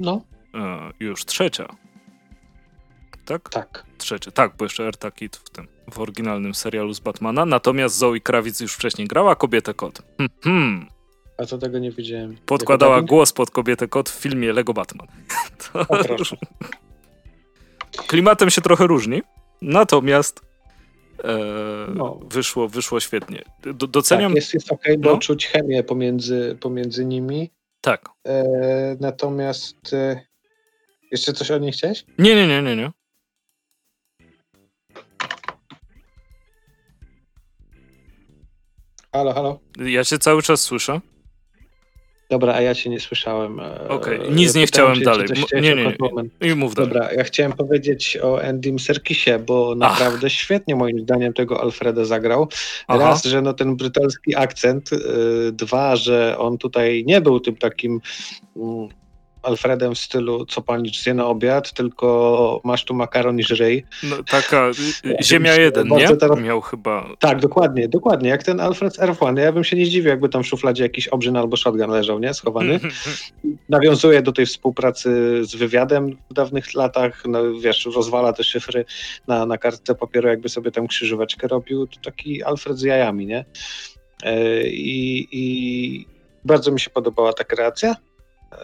No. 0.00 0.20
Już 1.00 1.24
trzecia. 1.24 1.68
Tak? 3.28 3.48
Tak. 3.48 3.84
Trzecia, 3.98 4.30
tak, 4.30 4.56
bo 4.56 4.64
jeszcze 4.64 4.84
Erta 4.84 5.10
Kid 5.10 5.36
w 5.36 5.50
tym, 5.50 5.68
w 5.92 5.98
oryginalnym 5.98 6.54
serialu 6.54 6.94
z 6.94 7.00
Batmana. 7.00 7.46
Natomiast 7.46 7.96
Zoe 7.96 8.20
Krawic 8.20 8.60
już 8.60 8.74
wcześniej 8.74 9.08
grała 9.08 9.36
kobietę 9.36 9.74
kot. 9.74 10.02
Hmm, 10.18 10.30
hmm. 10.44 10.86
A 11.38 11.44
co 11.44 11.58
tego 11.58 11.78
nie 11.78 11.90
widziałem. 11.90 12.36
Podkładała 12.46 13.02
głos 13.02 13.32
pod 13.32 13.50
kobietę 13.50 13.88
kot 13.88 14.10
w 14.10 14.20
filmie 14.20 14.52
Lego 14.52 14.74
Batman. 14.74 15.06
To... 15.72 15.80
O, 15.80 16.04
proszę. 16.04 16.36
Klimatem 18.06 18.50
się 18.50 18.60
trochę 18.60 18.86
różni, 18.86 19.22
natomiast 19.62 20.40
e, 21.24 21.38
no. 21.94 22.20
wyszło, 22.30 22.68
wyszło 22.68 23.00
świetnie. 23.00 23.44
Do, 23.62 23.86
doceniam... 23.86 24.32
Tak, 24.32 24.36
jest, 24.36 24.54
jest 24.54 24.72
okay, 24.72 24.98
bo 24.98 25.12
no? 25.12 25.18
czuć 25.18 25.46
chemię 25.46 25.82
pomiędzy, 25.82 26.56
pomiędzy 26.60 27.04
nimi. 27.04 27.50
Tak. 27.80 28.08
E, 28.26 28.44
natomiast 29.00 29.92
e, 29.92 30.20
jeszcze 31.12 31.32
coś 31.32 31.50
o 31.50 31.58
niej 31.58 31.72
chciałeś? 31.72 32.04
Nie, 32.18 32.34
nie, 32.34 32.46
nie, 32.46 32.62
nie, 32.62 32.76
nie. 32.76 32.90
Halo, 39.12 39.32
halo. 39.32 39.58
Ja 39.78 40.04
cię 40.04 40.18
cały 40.18 40.42
czas 40.42 40.60
słyszę. 40.60 41.00
Dobra, 42.30 42.54
a 42.54 42.60
ja 42.60 42.74
cię 42.74 42.90
nie 42.90 43.00
słyszałem. 43.00 43.60
E, 43.60 43.88
Okej, 43.88 44.18
okay. 44.20 44.30
nic 44.30 44.54
nie 44.54 44.66
chciałem 44.66 44.96
cię, 44.96 45.04
dalej. 45.04 45.28
Nie, 45.52 45.60
nie, 45.60 45.74
nie. 45.74 46.50
I 46.50 46.54
mów 46.54 46.74
dalej. 46.74 46.92
Dobra, 46.92 47.12
ja 47.12 47.24
chciałem 47.24 47.52
powiedzieć 47.52 48.18
o 48.22 48.42
Endym 48.42 48.78
Serkisie, 48.78 49.30
bo 49.46 49.74
naprawdę 49.74 50.26
Ach. 50.26 50.32
świetnie 50.32 50.76
moim 50.76 51.00
zdaniem 51.00 51.32
tego 51.32 51.60
Alfreda 51.60 52.04
zagrał. 52.04 52.48
Aha. 52.88 52.98
Raz, 52.98 53.24
że 53.24 53.42
no 53.42 53.54
ten 53.54 53.76
brytyjski 53.76 54.36
akcent, 54.36 54.90
yy, 54.92 55.52
dwa, 55.52 55.96
że 55.96 56.38
on 56.38 56.58
tutaj 56.58 57.04
nie 57.06 57.20
był 57.20 57.40
tym 57.40 57.56
takim 57.56 58.00
yy, 58.56 58.62
Alfredem 59.42 59.94
w 59.94 59.98
stylu 59.98 60.46
co 60.46 60.62
pani 60.62 60.90
zje 60.90 61.14
na 61.14 61.26
obiad, 61.26 61.72
tylko 61.72 62.60
masz 62.64 62.84
tu 62.84 62.94
makaron 62.94 63.38
i 63.38 63.42
żryj. 63.42 63.84
No, 64.02 64.16
taka 64.22 64.70
Ziemia 65.22 65.54
1, 65.54 65.88
nie? 65.88 66.16
Teraz... 66.16 66.40
Miał 66.40 66.60
chyba... 66.60 67.08
Tak, 67.18 67.40
dokładnie, 67.40 67.88
dokładnie. 67.88 68.28
Jak 68.28 68.42
ten 68.42 68.60
Alfred 68.60 68.96
z 68.96 68.98
R1. 68.98 69.38
Ja 69.38 69.52
bym 69.52 69.64
się 69.64 69.76
nie 69.76 69.86
zdziwił, 69.86 70.08
jakby 70.08 70.28
tam 70.28 70.42
w 70.42 70.46
szufladzie 70.46 70.82
jakiś 70.82 71.08
obrzyn 71.08 71.36
albo 71.36 71.56
shotgun 71.56 71.90
leżał, 71.90 72.18
nie? 72.18 72.34
Schowany. 72.34 72.80
Nawiązuje 73.68 74.22
do 74.22 74.32
tej 74.32 74.46
współpracy 74.46 75.10
z 75.44 75.54
wywiadem 75.54 76.16
w 76.30 76.34
dawnych 76.34 76.74
latach, 76.74 77.22
no, 77.26 77.38
wiesz, 77.60 77.86
rozwala 77.94 78.32
te 78.32 78.44
szyfry 78.44 78.84
na, 79.26 79.46
na 79.46 79.58
kartce 79.58 79.94
papieru, 79.94 80.28
jakby 80.28 80.48
sobie 80.48 80.70
tam 80.70 80.86
krzyżóweczkę 80.86 81.48
robił. 81.48 81.86
To 81.86 82.00
taki 82.00 82.42
Alfred 82.42 82.78
z 82.78 82.82
jajami, 82.82 83.26
nie? 83.26 83.44
E, 84.22 84.62
I, 84.68 85.28
i 85.32 86.06
bardzo 86.44 86.72
mi 86.72 86.80
się 86.80 86.90
podobała 86.90 87.32
ta 87.32 87.44
kreacja. 87.44 87.96
E, 88.52 88.58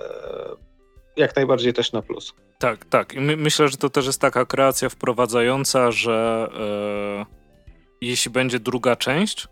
jak 1.16 1.36
najbardziej 1.36 1.72
też 1.72 1.92
na 1.92 2.02
plus. 2.02 2.34
Tak, 2.58 2.84
tak. 2.84 3.14
I 3.14 3.20
my, 3.20 3.36
myślę, 3.36 3.68
że 3.68 3.76
to 3.76 3.90
też 3.90 4.06
jest 4.06 4.20
taka 4.20 4.46
kreacja 4.46 4.88
wprowadzająca, 4.88 5.90
że 5.92 6.48
e, 6.58 7.26
jeśli 8.00 8.30
będzie 8.30 8.60
druga 8.60 8.96
część, 8.96 9.48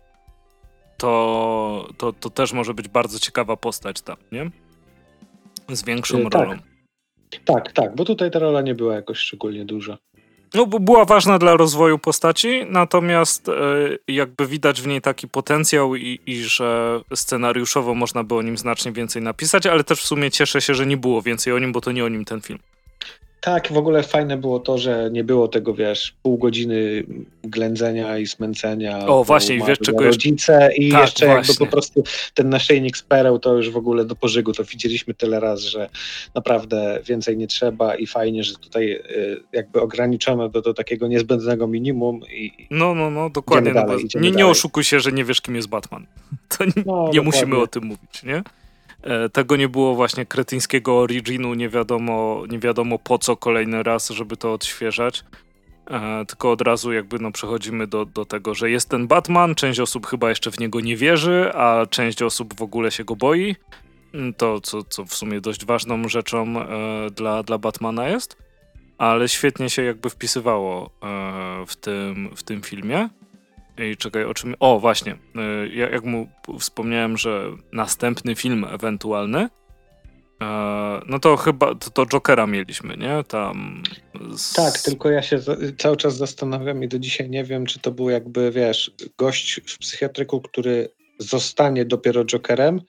to, 0.97 1.89
to, 1.97 2.13
to 2.13 2.29
też 2.29 2.53
może 2.53 2.73
być 2.73 2.87
bardzo 2.87 3.19
ciekawa 3.19 3.57
postać 3.57 4.01
tam, 4.01 4.17
nie? 4.31 4.51
Z 5.75 5.83
większą 5.83 6.17
e, 6.17 6.29
rolą. 6.29 6.57
Tak, 7.45 7.71
tak, 7.71 7.95
bo 7.95 8.05
tutaj 8.05 8.31
ta 8.31 8.39
rola 8.39 8.61
nie 8.61 8.75
była 8.75 8.95
jakoś 8.95 9.17
szczególnie 9.17 9.65
duża. 9.65 9.97
No, 10.53 10.65
była 10.65 11.05
ważna 11.05 11.39
dla 11.39 11.57
rozwoju 11.57 11.99
postaci, 11.99 12.65
natomiast 12.69 13.49
e, 13.49 13.53
jakby 14.07 14.47
widać 14.47 14.81
w 14.81 14.87
niej 14.87 15.01
taki 15.01 15.27
potencjał 15.27 15.95
i, 15.95 16.19
i, 16.25 16.35
że 16.35 17.01
scenariuszowo 17.15 17.95
można 17.95 18.23
by 18.23 18.35
o 18.35 18.41
nim 18.41 18.57
znacznie 18.57 18.91
więcej 18.91 19.21
napisać, 19.21 19.65
ale 19.65 19.83
też 19.83 20.01
w 20.01 20.05
sumie 20.05 20.31
cieszę 20.31 20.61
się, 20.61 20.73
że 20.73 20.85
nie 20.85 20.97
było 20.97 21.21
więcej 21.21 21.53
o 21.53 21.59
nim, 21.59 21.71
bo 21.71 21.81
to 21.81 21.91
nie 21.91 22.05
o 22.05 22.09
nim 22.09 22.25
ten 22.25 22.41
film. 22.41 22.59
Tak, 23.43 23.71
w 23.71 23.77
ogóle 23.77 24.03
fajne 24.03 24.37
było 24.37 24.59
to, 24.59 24.77
że 24.77 25.09
nie 25.11 25.23
było 25.23 25.47
tego, 25.47 25.73
wiesz, 25.73 26.15
pół 26.21 26.37
godziny 26.37 27.03
ględzenia 27.43 28.17
i 28.17 28.27
smęcenia. 28.27 29.07
O, 29.07 29.23
właśnie, 29.23 29.59
wiesz 29.67 29.79
czego 29.79 30.03
rodzice 30.03 30.69
i 30.75 30.91
tak, 30.91 31.01
jeszcze 31.01 31.25
właśnie. 31.25 31.53
jakby 31.53 31.65
po 31.65 31.71
prostu 31.71 32.03
ten 32.33 32.49
naszyjnik 32.49 32.97
z 32.97 33.03
pereł 33.03 33.39
to 33.39 33.53
już 33.53 33.69
w 33.69 33.77
ogóle 33.77 34.05
do 34.05 34.15
pożygu, 34.15 34.53
to 34.53 34.63
widzieliśmy 34.63 35.13
tyle 35.13 35.39
razy, 35.39 35.69
że 35.69 35.89
naprawdę 36.35 36.99
więcej 37.05 37.37
nie 37.37 37.47
trzeba 37.47 37.95
i 37.95 38.07
fajnie, 38.07 38.43
że 38.43 38.55
tutaj 38.55 38.91
y, 38.91 39.43
jakby 39.53 39.81
ograniczono 39.81 40.49
do, 40.49 40.61
do 40.61 40.73
takiego 40.73 41.07
niezbędnego 41.07 41.67
minimum 41.67 42.21
i 42.33 42.67
No, 42.71 42.95
no, 42.95 43.09
no, 43.09 43.29
dokładnie. 43.29 43.73
No 43.73 43.85
dalej, 43.85 44.05
no, 44.15 44.21
nie, 44.21 44.31
nie 44.31 44.47
oszukuj 44.47 44.83
się, 44.83 44.99
że 44.99 45.11
nie 45.11 45.25
wiesz, 45.25 45.41
kim 45.41 45.55
jest 45.55 45.69
Batman. 45.69 46.05
To 46.57 46.65
nie, 46.65 46.83
no, 46.85 47.09
nie 47.13 47.21
musimy 47.21 47.57
o 47.57 47.67
tym 47.67 47.83
mówić, 47.85 48.23
nie? 48.23 48.43
E, 49.03 49.29
tego 49.29 49.55
nie 49.55 49.69
było 49.69 49.95
właśnie 49.95 50.25
kretyńskiego 50.25 50.99
originu, 50.99 51.53
nie 51.53 51.69
wiadomo, 51.69 52.43
nie 52.49 52.59
wiadomo 52.59 52.99
po 52.99 53.17
co 53.17 53.37
kolejny 53.37 53.83
raz, 53.83 54.09
żeby 54.09 54.37
to 54.37 54.53
odświeżać. 54.53 55.23
E, 55.89 56.25
tylko 56.25 56.51
od 56.51 56.61
razu 56.61 56.93
jakby 56.93 57.19
no 57.19 57.31
przechodzimy 57.31 57.87
do, 57.87 58.05
do 58.05 58.25
tego, 58.25 58.53
że 58.53 58.69
jest 58.69 58.89
ten 58.89 59.07
Batman, 59.07 59.55
część 59.55 59.79
osób 59.79 60.07
chyba 60.07 60.29
jeszcze 60.29 60.51
w 60.51 60.59
niego 60.59 60.81
nie 60.81 60.97
wierzy, 60.97 61.51
a 61.53 61.85
część 61.85 62.21
osób 62.21 62.53
w 62.57 62.61
ogóle 62.61 62.91
się 62.91 63.03
go 63.03 63.15
boi. 63.15 63.55
Mm, 64.13 64.33
to, 64.33 64.61
co, 64.61 64.83
co 64.83 65.05
w 65.05 65.13
sumie 65.13 65.41
dość 65.41 65.65
ważną 65.65 66.07
rzeczą 66.07 66.61
e, 66.61 67.09
dla, 67.11 67.43
dla 67.43 67.57
Batmana 67.57 68.07
jest, 68.07 68.37
ale 68.97 69.29
świetnie 69.29 69.69
się 69.69 69.83
jakby 69.83 70.09
wpisywało 70.09 70.89
e, 71.03 71.65
w, 71.67 71.75
tym, 71.75 72.29
w 72.35 72.43
tym 72.43 72.61
filmie. 72.61 73.09
I 73.77 73.97
czekaj, 73.97 74.25
o 74.25 74.33
czym. 74.33 74.55
O, 74.59 74.79
właśnie. 74.79 75.17
Y, 75.65 75.75
jak 75.75 76.03
mu 76.03 76.27
wspomniałem, 76.59 77.17
że 77.17 77.51
następny 77.71 78.35
film 78.35 78.65
ewentualny. 78.65 79.49
E, 80.41 81.01
no 81.07 81.19
to 81.19 81.37
chyba 81.37 81.75
to, 81.75 81.89
to 81.89 82.05
Jokera 82.05 82.47
mieliśmy, 82.47 82.97
nie? 82.97 83.23
Tam. 83.27 83.83
Z... 84.35 84.53
Tak, 84.53 84.81
tylko 84.81 85.09
ja 85.09 85.21
się 85.21 85.39
cały 85.77 85.97
czas 85.97 86.17
zastanawiam 86.17 86.83
i 86.83 86.87
do 86.87 86.99
dzisiaj 86.99 87.29
nie 87.29 87.43
wiem, 87.43 87.65
czy 87.65 87.79
to 87.79 87.91
był 87.91 88.09
jakby, 88.09 88.51
wiesz, 88.51 88.91
gość 89.17 89.61
w 89.65 89.77
psychiatryku, 89.77 90.41
który 90.41 90.89
zostanie 91.19 91.85
dopiero 91.85 92.25
Jokerem, 92.25 92.81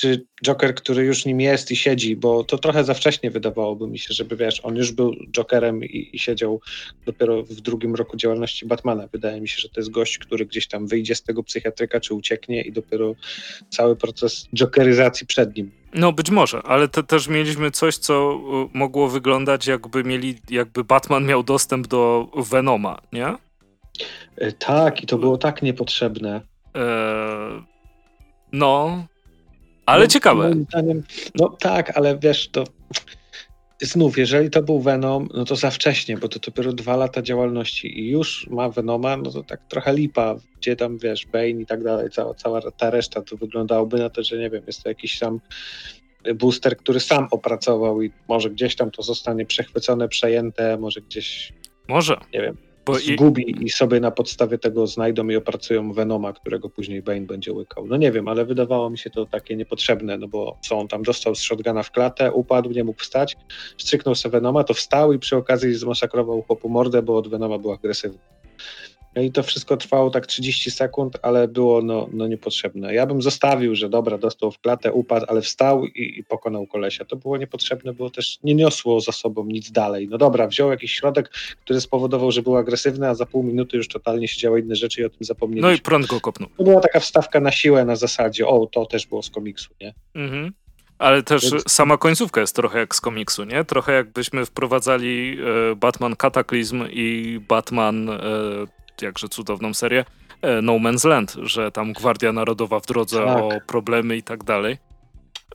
czy 0.00 0.26
Joker, 0.44 0.74
który 0.74 1.04
już 1.04 1.24
nim 1.24 1.40
jest 1.40 1.70
i 1.70 1.76
siedzi, 1.76 2.16
bo 2.16 2.44
to 2.44 2.58
trochę 2.58 2.84
za 2.84 2.94
wcześnie 2.94 3.30
wydawałoby 3.30 3.86
mi 3.86 3.98
się, 3.98 4.14
żeby 4.14 4.36
wiesz, 4.36 4.60
on 4.62 4.76
już 4.76 4.92
był 4.92 5.14
Jokerem 5.30 5.84
i, 5.84 6.10
i, 6.12 6.18
siedział 6.18 6.60
dopiero 7.06 7.42
w 7.42 7.60
drugim 7.60 7.94
roku 7.94 8.16
działalności 8.16 8.66
Batmana. 8.66 9.06
Wydaje 9.12 9.40
mi 9.40 9.48
się, 9.48 9.58
że 9.58 9.68
to 9.68 9.80
jest 9.80 9.90
gość, 9.90 10.18
który 10.18 10.46
gdzieś 10.46 10.66
tam 10.66 10.86
wyjdzie 10.86 11.14
z 11.14 11.22
tego 11.22 11.42
psychiatryka, 11.42 12.00
czy 12.00 12.14
ucieknie 12.14 12.62
i 12.62 12.72
dopiero 12.72 13.14
cały 13.70 13.96
proces 13.96 14.48
jokeryzacji 14.52 15.26
przed 15.26 15.56
nim. 15.56 15.70
No 15.94 16.12
być 16.12 16.30
może, 16.30 16.62
ale 16.62 16.88
to 16.88 17.02
też 17.02 17.28
mieliśmy 17.28 17.70
coś, 17.70 17.96
co 17.96 18.40
y, 18.74 18.78
mogło 18.78 19.08
wyglądać 19.08 19.66
jakby 19.66 20.04
mieli, 20.04 20.34
jakby 20.50 20.84
Batman 20.84 21.26
miał 21.26 21.42
dostęp 21.42 21.86
do 21.86 22.28
Venoma, 22.36 23.00
nie? 23.12 23.34
E, 24.36 24.52
tak, 24.52 25.02
i 25.02 25.06
to 25.06 25.18
było 25.18 25.38
tak 25.38 25.62
niepotrzebne. 25.62 26.40
Eee, 26.74 27.62
no, 28.52 29.04
ale 29.86 30.02
no, 30.02 30.06
ciekawe. 30.06 30.52
Zdaniem, 30.68 31.02
no 31.34 31.48
tak, 31.48 31.96
ale 31.96 32.18
wiesz, 32.18 32.48
to 32.48 32.64
znów, 33.82 34.18
jeżeli 34.18 34.50
to 34.50 34.62
był 34.62 34.80
Venom, 34.80 35.28
no 35.34 35.44
to 35.44 35.56
za 35.56 35.70
wcześnie, 35.70 36.16
bo 36.16 36.28
to 36.28 36.38
dopiero 36.38 36.72
dwa 36.72 36.96
lata 36.96 37.22
działalności 37.22 38.00
i 38.00 38.10
już 38.10 38.46
ma 38.50 38.68
Venoma, 38.68 39.16
no 39.16 39.30
to 39.30 39.42
tak 39.42 39.60
trochę 39.68 39.94
lipa, 39.94 40.36
gdzie 40.56 40.76
tam, 40.76 40.98
wiesz, 40.98 41.26
Bane 41.26 41.48
i 41.48 41.66
tak 41.66 41.82
dalej, 41.82 42.10
cała, 42.10 42.34
cała 42.34 42.60
ta 42.70 42.90
reszta, 42.90 43.22
to 43.22 43.36
wyglądałoby 43.36 43.98
na 43.98 44.10
to, 44.10 44.22
że 44.22 44.38
nie 44.38 44.50
wiem, 44.50 44.62
jest 44.66 44.82
to 44.82 44.88
jakiś 44.88 45.18
tam 45.18 45.40
booster, 46.34 46.76
który 46.76 47.00
sam 47.00 47.28
opracował 47.30 48.02
i 48.02 48.10
może 48.28 48.50
gdzieś 48.50 48.76
tam 48.76 48.90
to 48.90 49.02
zostanie 49.02 49.46
przechwycone, 49.46 50.08
przejęte, 50.08 50.78
może 50.78 51.00
gdzieś... 51.00 51.52
Może. 51.88 52.16
Nie 52.34 52.40
wiem, 52.40 52.56
bo 52.86 52.94
zgubi 52.94 53.50
i... 53.50 53.64
i 53.64 53.70
sobie 53.70 54.00
na 54.00 54.10
podstawie 54.10 54.58
tego 54.58 54.86
znajdą 54.86 55.28
i 55.28 55.36
opracują 55.36 55.92
Venoma, 55.92 56.32
którego 56.32 56.70
później 56.70 57.02
Bane 57.02 57.20
będzie 57.20 57.52
łykał. 57.52 57.86
No 57.86 57.96
nie 57.96 58.12
wiem, 58.12 58.28
ale 58.28 58.44
wydawało 58.44 58.90
mi 58.90 58.98
się 58.98 59.10
to 59.10 59.26
takie 59.26 59.56
niepotrzebne, 59.56 60.18
no 60.18 60.28
bo 60.28 60.58
co 60.62 60.78
on 60.78 60.88
tam 60.88 61.02
dostał 61.02 61.34
z 61.34 61.40
shotguna 61.40 61.82
w 61.82 61.90
klatę, 61.90 62.32
upadł, 62.32 62.70
nie 62.70 62.84
mógł 62.84 63.02
wstać, 63.02 63.36
strzyknął 63.78 64.14
sobie 64.14 64.32
Venoma, 64.32 64.64
to 64.64 64.74
wstał 64.74 65.12
i 65.12 65.18
przy 65.18 65.36
okazji 65.36 65.74
zmasakrował 65.74 66.42
chłopu 66.42 66.68
mordę, 66.68 67.02
bo 67.02 67.16
od 67.16 67.28
Venoma 67.28 67.58
był 67.58 67.72
agresywny. 67.72 68.18
No 69.16 69.22
i 69.22 69.32
to 69.32 69.42
wszystko 69.42 69.76
trwało 69.76 70.10
tak 70.10 70.26
30 70.26 70.70
sekund, 70.70 71.18
ale 71.22 71.48
było 71.48 71.82
no, 71.82 72.08
no 72.12 72.26
niepotrzebne. 72.26 72.94
Ja 72.94 73.06
bym 73.06 73.22
zostawił, 73.22 73.74
że 73.74 73.88
dobra, 73.88 74.18
dostał 74.18 74.52
w 74.52 74.58
klatę, 74.58 74.92
upadł, 74.92 75.26
ale 75.28 75.42
wstał 75.42 75.86
i, 75.86 76.18
i, 76.18 76.24
pokonał 76.24 76.66
kolesia. 76.66 77.04
To 77.04 77.16
było 77.16 77.36
niepotrzebne, 77.36 77.92
było 77.92 78.10
też 78.10 78.38
nie 78.44 78.54
niosło 78.54 79.00
za 79.00 79.12
sobą 79.12 79.44
nic 79.44 79.70
dalej. 79.70 80.08
No 80.10 80.18
dobra, 80.18 80.46
wziął 80.46 80.70
jakiś 80.70 80.92
środek, 80.92 81.30
który 81.64 81.80
spowodował, 81.80 82.32
że 82.32 82.42
był 82.42 82.56
agresywny, 82.56 83.08
a 83.08 83.14
za 83.14 83.26
pół 83.26 83.42
minuty 83.42 83.76
już 83.76 83.88
totalnie 83.88 84.28
się 84.28 84.40
działy 84.40 84.60
inne 84.60 84.76
rzeczy 84.76 85.00
i 85.00 85.04
o 85.04 85.10
tym 85.10 85.18
zapomnieliśmy. 85.20 85.68
No 85.68 85.76
i 85.76 85.80
prąd 85.80 86.06
go 86.06 86.20
kopnął. 86.20 86.48
To 86.56 86.64
była 86.64 86.80
taka 86.80 87.00
wstawka 87.00 87.40
na 87.40 87.52
siłę 87.52 87.84
na 87.84 87.96
zasadzie, 87.96 88.46
o, 88.46 88.66
to 88.66 88.86
też 88.86 89.06
było 89.06 89.22
z 89.22 89.30
komiksu, 89.30 89.74
nie? 89.80 89.94
Mhm. 90.14 90.52
Ale 90.98 91.22
też 91.22 91.50
Więc... 91.50 91.72
sama 91.72 91.96
końcówka 91.96 92.40
jest 92.40 92.56
trochę 92.56 92.78
jak 92.78 92.94
z 92.94 93.00
komiksu, 93.00 93.44
nie? 93.44 93.64
Trochę 93.64 93.92
jakbyśmy 93.92 94.46
wprowadzali 94.46 95.38
e, 95.72 95.76
Batman 95.76 96.16
Kataklizm 96.16 96.84
i 96.90 97.40
Batman 97.48 98.08
e, 98.08 98.20
jakże 99.02 99.28
cudowną 99.28 99.74
serię, 99.74 100.04
e, 100.42 100.62
No 100.62 100.72
Man's 100.72 101.08
Land, 101.08 101.36
że 101.42 101.72
tam 101.72 101.92
Gwardia 101.92 102.32
Narodowa 102.32 102.80
w 102.80 102.86
drodze 102.86 103.24
tak. 103.24 103.42
o 103.42 103.50
problemy 103.66 104.16
i 104.16 104.22
tak 104.22 104.44
dalej. 104.44 104.78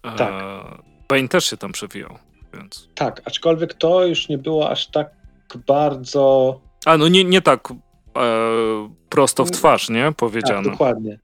Tak. 0.02 0.22
E, 0.22 0.90
Bane 1.10 1.28
też 1.28 1.46
się 1.46 1.58
tam 1.58 1.72
przewijał, 1.72 2.18
więc... 2.54 2.90
Tak, 2.96 3.22
aczkolwiek 3.26 3.74
to 3.74 4.06
już 4.06 4.30
nie 4.30 4.38
było 4.38 4.70
aż 4.70 4.88
tak 4.88 5.10
bardzo... 5.68 6.62
A, 6.86 6.98
no 6.98 7.08
nie, 7.08 7.24
nie 7.24 7.42
tak 7.42 7.70
e, 7.72 7.76
prosto 9.10 9.46
w 9.46 9.52
twarz, 9.52 9.90
nie? 9.90 10.12
Powiedziane. 10.18 10.64
Tak, 10.64 10.72
dokładnie. 10.72 11.20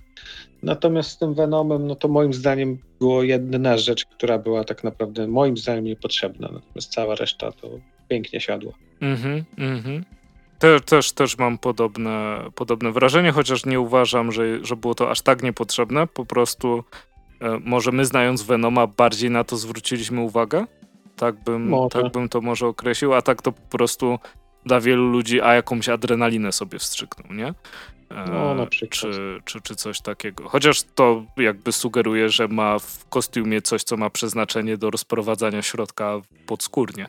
Natomiast 0.64 1.10
z 1.10 1.18
tym 1.18 1.34
Venomem, 1.34 1.88
no 1.88 1.96
to 1.96 2.08
moim 2.08 2.34
zdaniem 2.34 2.78
było 3.00 3.24
jedyna 3.24 3.78
rzecz, 3.78 4.06
która 4.06 4.38
była 4.38 4.64
tak 4.64 4.84
naprawdę 4.84 5.28
moim 5.28 5.58
zdaniem 5.58 5.86
niepotrzebna. 5.86 6.50
Natomiast 6.54 6.92
cała 6.92 7.16
reszta 7.16 7.52
to 7.52 7.70
pięknie 8.08 8.42
siadła. 8.42 8.74
Mhm, 9.02 9.44
mhm. 9.58 10.06
Te, 10.66 10.80
też, 10.80 11.12
też 11.12 11.38
mam 11.38 11.58
podobne, 11.58 12.40
podobne 12.56 12.92
wrażenie, 12.92 13.32
chociaż 13.32 13.66
nie 13.66 13.80
uważam, 13.80 14.32
że, 14.32 14.66
że 14.66 14.76
było 14.76 14.96
to 14.96 15.12
aż 15.12 15.22
tak 15.22 15.44
niepotrzebne. 15.44 16.08
Po 16.08 16.26
prostu 16.26 16.84
e, 17.42 17.60
może 17.66 17.92
my 17.92 18.06
znając 18.06 18.44
Venoma 18.44 18.88
bardziej 18.88 19.30
na 19.30 19.44
to 19.44 19.58
zwróciliśmy 19.58 20.22
uwagę. 20.22 20.66
Tak 21.16 21.44
bym, 21.44 21.74
tak 21.92 22.12
bym 22.12 22.30
to 22.30 22.42
może 22.42 22.68
określił, 22.68 23.14
a 23.14 23.22
tak 23.22 23.42
to 23.42 23.52
po 23.52 23.78
prostu 23.78 24.20
dla 24.66 24.80
wielu 24.80 25.10
ludzi, 25.10 25.42
a 25.42 25.54
jakąś 25.54 25.90
adrenalinę 25.90 26.52
sobie 26.52 26.80
wstrzyknął, 26.80 27.34
nie? 27.34 27.48
E, 28.10 28.26
no, 28.32 28.56
na 28.56 28.66
przykład. 28.66 28.92
Czy, 28.92 29.40
czy, 29.46 29.62
czy 29.62 29.76
coś 29.76 30.02
takiego. 30.02 30.50
Chociaż 30.50 30.84
to 30.84 31.24
jakby 31.38 31.72
sugeruje, 31.72 32.30
że 32.30 32.48
ma 32.48 32.80
w 32.80 33.10
kostiumie 33.10 33.62
coś, 33.62 33.84
co 33.84 33.98
ma 33.98 34.10
przeznaczenie 34.10 34.78
do 34.78 34.90
rozprowadzania 34.90 35.62
środka 35.62 36.22
podskórnie. 36.46 37.08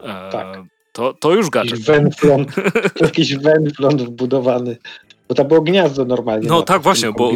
E, 0.00 0.30
tak. 0.32 0.77
To, 0.98 1.14
to 1.14 1.34
już 1.34 1.50
gadżet. 1.50 1.70
Jakiś 1.70 1.86
węflon, 1.86 2.46
jakiś 3.00 3.36
węflon 3.36 3.98
wbudowany. 3.98 4.76
Bo 5.28 5.34
to 5.34 5.44
było 5.44 5.60
gniazdo 5.60 6.04
normalnie. 6.04 6.48
No 6.48 6.62
tak, 6.62 6.82
właśnie, 6.82 7.12
bo 7.12 7.32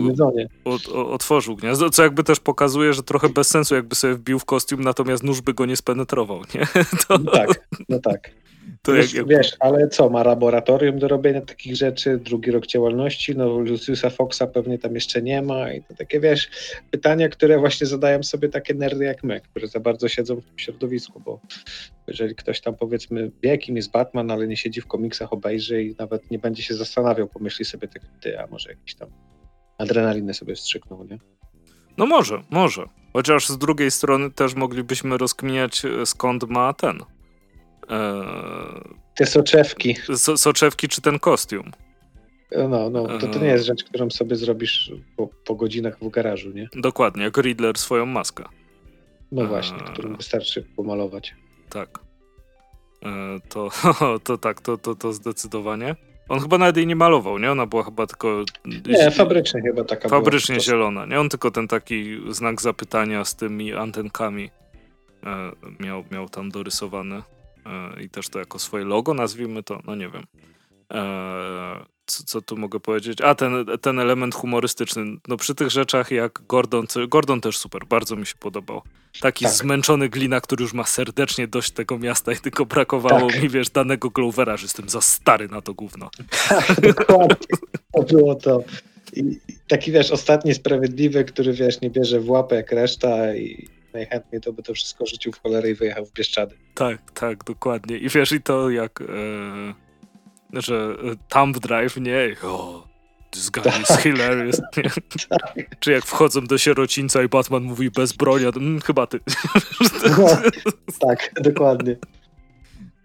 od, 0.64 0.88
otworzył 0.88 1.56
gniazdo, 1.56 1.90
co 1.90 2.02
jakby 2.02 2.24
też 2.24 2.40
pokazuje, 2.40 2.92
że 2.92 3.02
trochę 3.02 3.28
bez 3.28 3.48
sensu, 3.48 3.74
jakby 3.74 3.94
sobie 3.94 4.14
wbił 4.14 4.38
w 4.38 4.44
kostium, 4.44 4.80
natomiast 4.84 5.22
nóż 5.22 5.40
by 5.40 5.54
go 5.54 5.66
nie 5.66 5.76
spenetrował, 5.76 6.40
nie? 6.54 6.66
To... 7.08 7.18
No 7.18 7.30
tak, 7.30 7.66
no 7.88 7.98
tak. 7.98 8.30
To 8.82 8.92
wiesz, 8.92 9.14
jak... 9.14 9.28
wiesz, 9.28 9.56
ale 9.60 9.88
co, 9.88 10.10
ma 10.10 10.22
laboratorium 10.22 10.98
do 10.98 11.08
robienia 11.08 11.40
takich 11.40 11.76
rzeczy, 11.76 12.18
drugi 12.18 12.50
rok 12.50 12.66
działalności, 12.66 13.36
no 13.36 13.58
Luciusa 13.58 14.10
Foxa 14.10 14.42
pewnie 14.54 14.78
tam 14.78 14.94
jeszcze 14.94 15.22
nie 15.22 15.42
ma 15.42 15.72
i 15.72 15.82
to 15.82 15.94
takie, 15.94 16.20
wiesz, 16.20 16.50
pytania, 16.90 17.28
które 17.28 17.58
właśnie 17.58 17.86
zadają 17.86 18.22
sobie 18.22 18.48
takie 18.48 18.74
nerdy 18.74 19.04
jak 19.04 19.24
my, 19.24 19.40
które 19.40 19.68
za 19.68 19.80
bardzo 19.80 20.08
siedzą 20.08 20.36
w 20.40 20.44
tym 20.44 20.58
środowisku, 20.58 21.20
bo 21.20 21.40
jeżeli 22.06 22.34
ktoś 22.34 22.60
tam 22.60 22.74
powiedzmy 22.74 23.30
wie, 23.42 23.58
kim 23.58 23.76
jest 23.76 23.90
Batman, 23.90 24.30
ale 24.30 24.46
nie 24.46 24.56
siedzi 24.56 24.80
w 24.80 24.86
komiksach, 24.86 25.32
obejrzy 25.32 25.82
i 25.82 25.94
nawet 25.98 26.30
nie 26.30 26.38
będzie 26.38 26.62
się 26.62 26.74
zastanawiał, 26.74 27.28
pomyśli 27.28 27.64
sobie 27.64 27.88
tak, 27.88 28.02
ty, 28.20 28.40
a 28.40 28.46
może 28.46 28.70
jakiś 28.70 28.94
tam 28.94 29.08
adrenalinę 29.78 30.34
sobie 30.34 30.54
wstrzyknął, 30.54 31.04
nie? 31.04 31.18
No 31.96 32.06
może, 32.06 32.42
może. 32.50 32.84
Chociaż 33.12 33.48
z 33.48 33.58
drugiej 33.58 33.90
strony 33.90 34.30
też 34.30 34.54
moglibyśmy 34.54 35.18
rozkminiać, 35.18 35.84
e, 35.84 36.06
skąd 36.06 36.42
ma 36.48 36.72
ten 36.72 36.98
Te 39.14 39.26
soczewki. 39.26 39.97
So, 40.14 40.39
soczewki 40.39 40.89
czy 40.89 41.01
ten 41.01 41.18
kostium. 41.18 41.72
No, 42.68 42.91
no, 42.91 43.18
to, 43.18 43.26
to 43.28 43.39
nie 43.39 43.47
jest 43.47 43.66
rzecz, 43.66 43.85
którą 43.85 44.11
sobie 44.11 44.37
zrobisz 44.37 44.93
po, 45.16 45.28
po 45.45 45.55
godzinach 45.55 45.99
w 45.99 46.09
garażu, 46.09 46.51
nie? 46.51 46.68
Dokładnie, 46.76 47.22
jak 47.22 47.37
Riddler 47.37 47.78
swoją 47.78 48.07
maskę. 48.07 48.45
No 49.33 49.47
właśnie, 49.47 49.78
e... 49.78 49.93
którą 49.93 50.16
wystarczy 50.16 50.62
pomalować. 50.76 51.35
Tak. 51.70 51.99
E, 53.03 53.41
to, 53.49 53.70
to 54.24 54.39
tak, 54.39 54.61
to, 54.61 54.78
to, 54.78 54.95
to 54.95 55.12
zdecydowanie. 55.12 55.97
On 56.28 56.41
chyba 56.41 56.59
nawet 56.59 56.76
jej 56.76 56.87
nie 56.87 56.97
malował, 56.97 57.39
nie? 57.39 57.51
Ona 57.51 57.66
była 57.66 57.83
chyba 57.83 58.07
tylko... 58.07 58.45
Nie, 58.87 59.11
fabrycznie 59.11 59.62
chyba 59.62 59.85
taka 59.85 60.09
Fabrycznie 60.09 60.55
była. 60.55 60.64
zielona, 60.64 61.07
nie? 61.07 61.20
On 61.20 61.28
tylko 61.28 61.51
ten 61.51 61.68
taki 61.68 62.20
znak 62.30 62.62
zapytania 62.62 63.24
z 63.24 63.37
tymi 63.37 63.74
antenkami 63.74 64.51
e, 65.24 65.53
miał, 65.80 66.05
miał 66.11 66.28
tam 66.28 66.51
dorysowany. 66.51 67.22
E, 67.66 68.02
i 68.02 68.08
też 68.08 68.28
to 68.28 68.38
jako 68.38 68.58
swoje 68.58 68.84
logo, 68.84 69.14
nazwijmy 69.14 69.62
to, 69.62 69.80
no 69.86 69.94
nie 69.94 70.08
wiem. 70.08 70.24
E, 70.92 71.84
co, 72.06 72.24
co, 72.24 72.42
tu 72.42 72.56
mogę 72.56 72.80
powiedzieć? 72.80 73.20
A, 73.20 73.34
ten, 73.34 73.66
ten 73.80 73.98
element 73.98 74.34
humorystyczny. 74.34 75.02
No 75.28 75.36
przy 75.36 75.54
tych 75.54 75.70
rzeczach 75.70 76.10
jak 76.10 76.42
Gordon, 76.48 76.86
Gordon 77.08 77.40
też 77.40 77.58
super, 77.58 77.86
bardzo 77.86 78.16
mi 78.16 78.26
się 78.26 78.34
podobał. 78.40 78.82
Taki 79.20 79.44
tak. 79.44 79.54
zmęczony 79.54 80.08
glina, 80.08 80.40
który 80.40 80.62
już 80.62 80.72
ma 80.72 80.84
serdecznie 80.84 81.48
dość 81.48 81.70
tego 81.70 81.98
miasta 81.98 82.32
i 82.32 82.36
tylko 82.36 82.66
brakowało 82.66 83.30
tak. 83.30 83.42
mi, 83.42 83.48
wiesz, 83.48 83.70
danego 83.70 84.10
Glovera, 84.10 84.56
że 84.56 84.64
jestem 84.64 84.88
za 84.88 85.00
stary 85.00 85.48
na 85.48 85.60
to 85.60 85.74
gówno. 85.74 86.10
Tak. 86.48 86.66
To 87.94 88.02
było 88.02 88.34
to. 88.34 88.64
I 89.12 89.38
taki, 89.68 89.92
wiesz, 89.92 90.10
ostatni 90.10 90.54
sprawiedliwy, 90.54 91.24
który, 91.24 91.52
wiesz, 91.52 91.80
nie 91.80 91.90
bierze 91.90 92.20
w 92.20 92.30
łapę 92.30 92.56
jak 92.56 92.72
reszta 92.72 93.34
i 93.34 93.68
najchętniej 93.95 94.40
to 94.40 94.53
by 94.53 94.62
to 94.62 94.74
wszystko 94.74 95.07
rzucił 95.07 95.32
w 95.32 95.43
cholerę 95.43 95.70
i 95.70 95.74
wyjechał 95.74 96.07
w 96.07 96.12
Bieszczady. 96.12 96.57
Tak, 96.74 97.11
tak, 97.11 97.45
dokładnie. 97.45 97.99
I 97.99 98.09
wiesz, 98.09 98.32
i 98.32 98.43
to 98.43 98.70
jak, 98.70 99.01
e, 99.01 99.05
że 100.53 100.74
e, 100.74 101.16
Thumb 101.28 101.59
Drive, 101.59 101.97
nie, 101.97 102.36
o, 102.43 102.88
this 103.30 103.51
guy 103.51 103.62
is 103.82 103.88
tak. 103.88 104.01
hilarious. 104.05 104.61
tak. 105.28 105.78
Czy 105.80 105.93
jak 105.93 106.05
wchodzą 106.05 106.47
do 106.47 106.59
sierocińca 106.59 107.22
i 107.22 107.28
Batman 107.28 107.62
mówi 107.62 107.90
bez 107.90 108.12
broni, 108.12 108.53
to, 108.53 108.61
mm, 108.61 108.80
chyba 108.80 109.07
ty. 109.07 109.20
no, 110.18 110.26
tak, 111.01 111.32
dokładnie. 111.43 111.97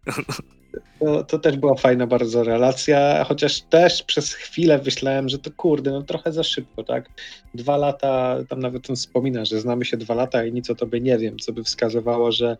To, 0.99 1.23
to, 1.23 1.39
też 1.39 1.57
była 1.57 1.75
fajna 1.75 2.07
bardzo 2.07 2.43
relacja, 2.43 3.23
chociaż 3.23 3.61
też 3.61 4.03
przez 4.03 4.33
chwilę 4.33 4.81
myślałem, 4.85 5.29
że 5.29 5.39
to 5.39 5.51
kurde, 5.51 5.91
no 5.91 6.01
trochę 6.01 6.31
za 6.31 6.43
szybko, 6.43 6.83
tak? 6.83 7.09
Dwa 7.53 7.77
lata, 7.77 8.37
tam 8.49 8.59
nawet 8.59 8.89
on 8.89 8.95
wspomina, 8.95 9.45
że 9.45 9.59
znamy 9.59 9.85
się 9.85 9.97
dwa 9.97 10.13
lata 10.13 10.45
i 10.45 10.53
nic 10.53 10.69
o 10.69 10.75
tobie 10.75 10.99
nie 10.99 11.17
wiem, 11.17 11.39
co 11.39 11.53
by 11.53 11.63
wskazywało, 11.63 12.31
że 12.31 12.57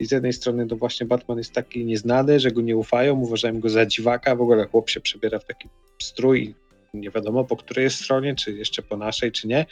z 0.00 0.12
jednej 0.12 0.32
strony 0.32 0.66
to 0.66 0.76
właśnie 0.76 1.06
Batman 1.06 1.38
jest 1.38 1.52
taki 1.52 1.84
nieznany, 1.84 2.40
że 2.40 2.50
go 2.50 2.60
nie 2.60 2.76
ufają, 2.76 3.20
uważają 3.20 3.60
go 3.60 3.68
za 3.68 3.86
dziwaka, 3.86 4.36
w 4.36 4.40
ogóle 4.40 4.66
chłop 4.66 4.90
się 4.90 5.00
przebiera 5.00 5.38
w 5.38 5.44
taki 5.44 5.68
strój 6.02 6.54
nie 6.94 7.10
wiadomo 7.10 7.44
po 7.44 7.56
której 7.56 7.90
stronie, 7.90 8.34
czy 8.34 8.52
jeszcze 8.52 8.82
po 8.82 8.96
naszej, 8.96 9.32
czy 9.32 9.48
nie, 9.48 9.66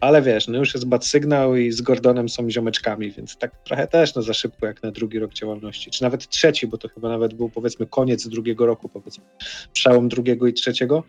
ale 0.00 0.22
wiesz, 0.22 0.48
no 0.48 0.58
już 0.58 0.74
jest 0.74 0.86
bad 0.86 1.06
sygnał 1.06 1.56
i 1.56 1.72
z 1.72 1.80
Gordonem 1.80 2.28
są 2.28 2.50
ziomeczkami, 2.50 3.10
więc 3.10 3.36
tak 3.36 3.64
trochę 3.64 3.86
też 3.86 4.14
no 4.14 4.22
za 4.22 4.34
szybko 4.34 4.66
jak 4.66 4.82
na 4.82 4.90
drugi 4.90 5.18
rok 5.18 5.34
działalności, 5.34 5.90
czy 5.90 6.02
nawet 6.02 6.28
trzeci, 6.28 6.66
bo 6.66 6.78
to 6.78 6.88
chyba 6.88 7.08
nawet 7.08 7.34
był 7.34 7.48
powiedzmy 7.48 7.86
koniec 7.86 8.28
drugiego 8.28 8.66
roku, 8.66 8.88
powiedzmy 8.88 9.24
przełom 9.72 10.08
drugiego 10.08 10.46
i 10.46 10.52
trzeciego, 10.52 11.04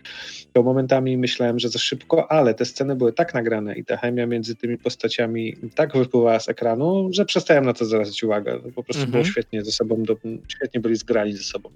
to 0.54 0.64
momentami 0.64 1.18
myślałem, 1.18 1.60
że 1.60 1.70
za 1.70 1.80
szybko, 1.80 2.32
ale 2.32 2.54
te 2.54 2.66
sceny 2.66 2.96
były 2.96 3.14
tak 3.14 3.34
nagrane 3.34 3.76
i 3.76 3.86
ta 3.86 3.98
chemia 3.98 4.26
między 4.28 4.56
tymi 4.56 4.78
postaciami 4.78 5.56
tak 5.76 5.98
wypływała 5.98 6.40
z 6.40 6.50
ekranu, 6.50 7.10
że 7.12 7.26
przestałem 7.26 7.66
na 7.66 7.74
to 7.74 7.86
zwracać 7.86 8.24
uwagę, 8.24 8.60
po 8.76 8.84
prostu 8.84 9.04
mhm. 9.04 9.12
było 9.12 9.24
świetnie 9.24 9.64
ze 9.64 9.72
sobą, 9.72 10.04
do, 10.04 10.16
świetnie 10.48 10.80
byli 10.80 10.96
zgrani 10.96 11.34
ze 11.34 11.44
sobą. 11.44 11.70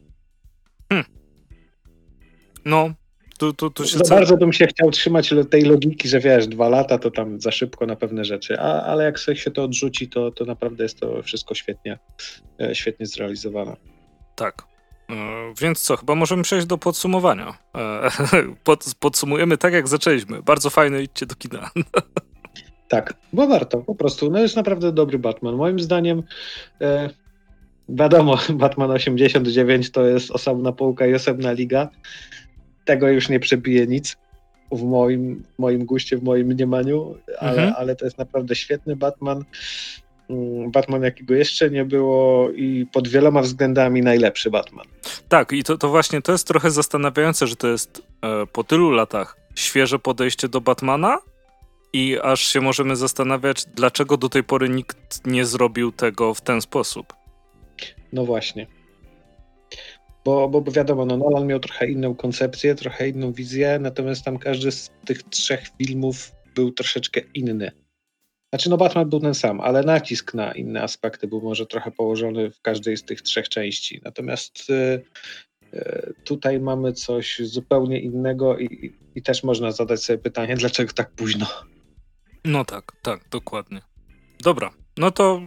Hmm. 0.89 1.05
No, 2.65 2.93
tu, 3.39 3.53
tu, 3.53 3.69
tu 3.69 3.85
Za 3.85 4.15
bardzo 4.15 4.37
bym 4.37 4.53
się 4.53 4.67
chciał 4.67 4.91
trzymać 4.91 5.33
tej 5.49 5.61
logiki, 5.61 6.07
że 6.09 6.19
wiesz, 6.19 6.47
dwa 6.47 6.69
lata 6.69 6.97
to 6.97 7.11
tam 7.11 7.41
za 7.41 7.51
szybko 7.51 7.85
na 7.85 7.95
pewne 7.95 8.25
rzeczy, 8.25 8.59
A, 8.59 8.83
ale 8.83 9.03
jak 9.03 9.17
się 9.17 9.51
to 9.51 9.63
odrzuci, 9.63 10.09
to, 10.09 10.31
to 10.31 10.45
naprawdę 10.45 10.83
jest 10.83 10.99
to 10.99 11.23
wszystko 11.23 11.55
świetnie, 11.55 11.99
e, 12.61 12.75
świetnie 12.75 13.05
zrealizowane. 13.05 13.75
Tak. 14.35 14.63
E, 15.09 15.15
więc 15.61 15.81
co, 15.81 15.97
chyba 15.97 16.15
możemy 16.15 16.43
przejść 16.43 16.67
do 16.67 16.77
podsumowania. 16.77 17.57
E, 17.75 18.09
pod, 18.63 18.85
podsumujemy 18.99 19.57
tak, 19.57 19.73
jak 19.73 19.87
zaczęliśmy. 19.87 20.41
Bardzo 20.41 20.69
fajne, 20.69 21.03
idźcie 21.03 21.25
do 21.25 21.35
kina. 21.35 21.69
Tak, 22.89 23.13
bo 23.33 23.47
warto, 23.47 23.77
po 23.77 23.95
prostu. 23.95 24.31
No 24.31 24.39
jest 24.39 24.55
naprawdę 24.55 24.91
dobry 24.91 25.19
Batman. 25.19 25.55
Moim 25.55 25.79
zdaniem 25.79 26.23
e, 26.81 27.09
wiadomo, 27.89 28.37
Batman 28.53 28.91
89 28.91 29.91
to 29.91 30.05
jest 30.05 30.31
osobna 30.31 30.71
półka 30.71 31.07
i 31.07 31.13
osobna 31.13 31.51
liga 31.51 31.89
tego 32.85 33.07
już 33.07 33.29
nie 33.29 33.39
przebije 33.39 33.87
nic 33.87 34.17
w 34.71 34.83
moim, 34.83 35.43
moim 35.57 35.85
guście, 35.85 36.17
w 36.17 36.23
moim 36.23 36.47
mniemaniu, 36.47 37.15
ale, 37.39 37.51
mhm. 37.51 37.73
ale 37.77 37.95
to 37.95 38.05
jest 38.05 38.17
naprawdę 38.17 38.55
świetny 38.55 38.95
Batman. 38.95 39.45
Mm, 40.29 40.71
Batman, 40.71 41.03
jakiego 41.03 41.33
jeszcze 41.33 41.69
nie 41.69 41.85
było, 41.85 42.49
i 42.51 42.85
pod 42.91 43.07
wieloma 43.07 43.41
względami 43.41 44.01
najlepszy 44.01 44.49
Batman. 44.49 44.85
Tak, 45.29 45.51
i 45.51 45.63
to, 45.63 45.77
to 45.77 45.89
właśnie 45.89 46.21
to 46.21 46.31
jest 46.31 46.47
trochę 46.47 46.71
zastanawiające, 46.71 47.47
że 47.47 47.55
to 47.55 47.67
jest 47.67 48.01
e, 48.21 48.45
po 48.45 48.63
tylu 48.63 48.91
latach 48.91 49.37
świeże 49.55 49.99
podejście 49.99 50.49
do 50.49 50.61
Batmana, 50.61 51.17
i 51.93 52.17
aż 52.23 52.41
się 52.41 52.61
możemy 52.61 52.95
zastanawiać, 52.95 53.65
dlaczego 53.65 54.17
do 54.17 54.29
tej 54.29 54.43
pory 54.43 54.69
nikt 54.69 55.27
nie 55.27 55.45
zrobił 55.45 55.91
tego 55.91 56.33
w 56.33 56.41
ten 56.41 56.61
sposób. 56.61 57.13
No 58.13 58.25
właśnie 58.25 58.67
bo, 60.25 60.49
bo, 60.49 60.71
wiadomo, 60.71 61.05
no 61.05 61.17
Nolan 61.17 61.47
miał 61.47 61.59
trochę 61.59 61.87
inną 61.87 62.15
koncepcję, 62.15 62.75
trochę 62.75 63.09
inną 63.09 63.33
wizję, 63.33 63.79
natomiast 63.81 64.25
tam 64.25 64.37
każdy 64.37 64.71
z 64.71 64.91
tych 65.05 65.23
trzech 65.23 65.63
filmów 65.77 66.31
był 66.55 66.71
troszeczkę 66.71 67.21
inny. 67.33 67.71
Znaczy, 68.53 68.69
no 68.69 68.77
Batman 68.77 69.09
był 69.09 69.19
ten 69.19 69.33
sam, 69.33 69.61
ale 69.61 69.83
nacisk 69.83 70.33
na 70.33 70.51
inne 70.51 70.83
aspekty 70.83 71.27
był 71.27 71.41
może 71.41 71.65
trochę 71.65 71.91
położony 71.91 72.51
w 72.51 72.61
każdej 72.61 72.97
z 72.97 73.03
tych 73.03 73.21
trzech 73.21 73.49
części. 73.49 74.01
Natomiast 74.03 74.69
y, 74.69 75.03
y, 75.73 76.13
tutaj 76.23 76.59
mamy 76.59 76.93
coś 76.93 77.39
zupełnie 77.39 77.99
innego 77.99 78.59
i, 78.59 78.95
i 79.15 79.21
też 79.21 79.43
można 79.43 79.71
zadać 79.71 80.03
sobie 80.03 80.19
pytanie, 80.19 80.55
dlaczego 80.55 80.93
tak 80.93 81.11
późno? 81.11 81.47
No 82.45 82.65
tak, 82.65 82.91
tak, 83.01 83.29
dokładnie. 83.29 83.81
Dobra, 84.43 84.73
no 84.97 85.11
to 85.11 85.41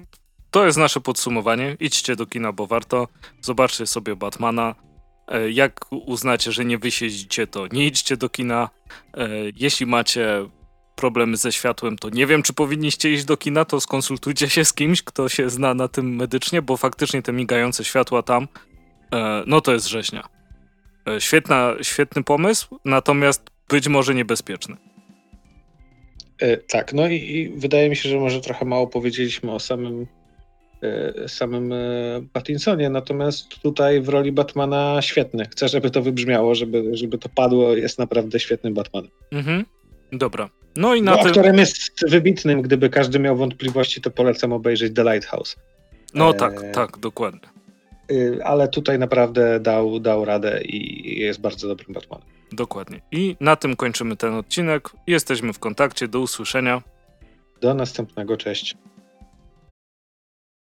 to 0.53 0.67
jest 0.67 0.79
nasze 0.79 1.01
podsumowanie. 1.01 1.77
Idźcie 1.81 2.17
do 2.17 2.27
kina, 2.27 2.53
bo 2.53 2.67
warto. 2.67 3.09
Zobaczcie 3.41 3.87
sobie 3.87 4.17
Batmana. 4.17 4.75
E, 5.29 5.51
jak 5.51 5.93
uznacie, 5.93 6.53
że 6.53 6.65
nie 6.65 6.79
wysiedzicie, 6.79 7.47
to 7.47 7.67
nie 7.73 7.87
idźcie 7.87 8.17
do 8.17 8.29
kina. 8.29 8.71
E, 9.15 9.29
jeśli 9.57 9.87
macie 9.87 10.49
problemy 10.97 11.37
ze 11.37 11.53
światłem, 11.53 11.99
to 11.99 12.11
nie 12.11 12.27
wiem, 12.27 12.43
czy 12.43 12.53
powinniście 12.53 13.13
iść 13.13 13.25
do 13.25 13.37
kina, 13.37 13.65
to 13.65 13.81
skonsultujcie 13.81 14.49
się 14.49 14.65
z 14.65 14.73
kimś, 14.73 15.03
kto 15.03 15.29
się 15.29 15.51
zna 15.51 15.75
na 15.75 15.89
tym 15.89 16.17
medycznie, 16.17 16.63
bo 16.63 16.77
faktycznie 16.77 17.23
te 17.23 17.33
migające 17.33 17.85
światła 17.85 18.23
tam, 18.23 18.49
e, 19.13 19.43
no 19.47 19.61
to 19.61 19.73
jest 19.73 19.87
rzeźnia. 19.87 20.29
Świetna, 21.19 21.75
świetny 21.83 22.23
pomysł, 22.23 22.79
natomiast 22.85 23.51
być 23.69 23.89
może 23.89 24.15
niebezpieczny. 24.15 24.77
Tak, 26.69 26.93
no 26.93 27.09
i, 27.09 27.15
i 27.15 27.49
wydaje 27.49 27.91
mi 27.91 27.97
się, 27.97 28.09
że 28.09 28.19
może 28.19 28.41
trochę 28.41 28.65
mało 28.65 28.87
powiedzieliśmy 28.87 29.53
o 29.53 29.61
samym 29.61 30.07
samym 31.27 31.73
e, 31.73 31.77
Pattinsonie, 32.33 32.91
natomiast 32.91 33.49
tutaj 33.63 34.01
w 34.01 34.09
roli 34.09 34.33
Batmana 34.33 35.03
świetny. 35.03 35.47
Chcę, 35.51 35.69
żeby 35.69 35.91
to 35.91 36.03
wybrzmiało, 36.03 36.55
żeby, 36.55 36.97
żeby 36.97 37.19
to 37.19 37.29
padło. 37.29 37.77
Jest 37.77 37.99
naprawdę 37.99 38.41
świetnym 38.41 38.75
Batmanem. 38.75 39.11
Mhm. 39.33 39.65
Dobra. 40.13 40.51
No 40.77 40.95
i 40.95 41.03
na 41.03 41.13
Bo 41.13 41.19
tym... 41.19 41.27
Aktorem 41.27 41.59
jest 41.59 42.11
wybitnym. 42.11 42.63
Gdyby 42.63 42.91
każdy 42.91 43.19
miał 43.19 43.37
wątpliwości, 43.37 44.01
to 44.01 44.11
polecam 44.11 44.53
obejrzeć 44.53 44.95
The 44.95 45.05
Lighthouse. 45.05 45.57
No 46.15 46.31
e... 46.31 46.35
tak, 46.35 46.63
tak, 46.73 46.99
dokładnie. 46.99 47.53
Ale 48.45 48.69
tutaj 48.69 48.99
naprawdę 48.99 49.61
dał, 49.61 50.01
dał 50.01 50.25
radę 50.25 50.63
i 50.65 51.21
jest 51.21 51.41
bardzo 51.41 51.69
dobrym 51.69 51.93
Batmanem. 51.93 52.27
Dokładnie. 52.53 53.01
I 53.13 53.37
na 53.41 53.57
tym 53.57 53.77
kończymy 53.77 54.17
ten 54.17 54.35
odcinek. 54.35 54.91
Jesteśmy 55.07 55.53
w 55.53 55.59
kontakcie. 55.59 56.09
Do 56.09 56.21
usłyszenia. 56.21 56.83
Do 57.61 57.75
następnego. 57.75 58.37
Cześć. 58.37 58.77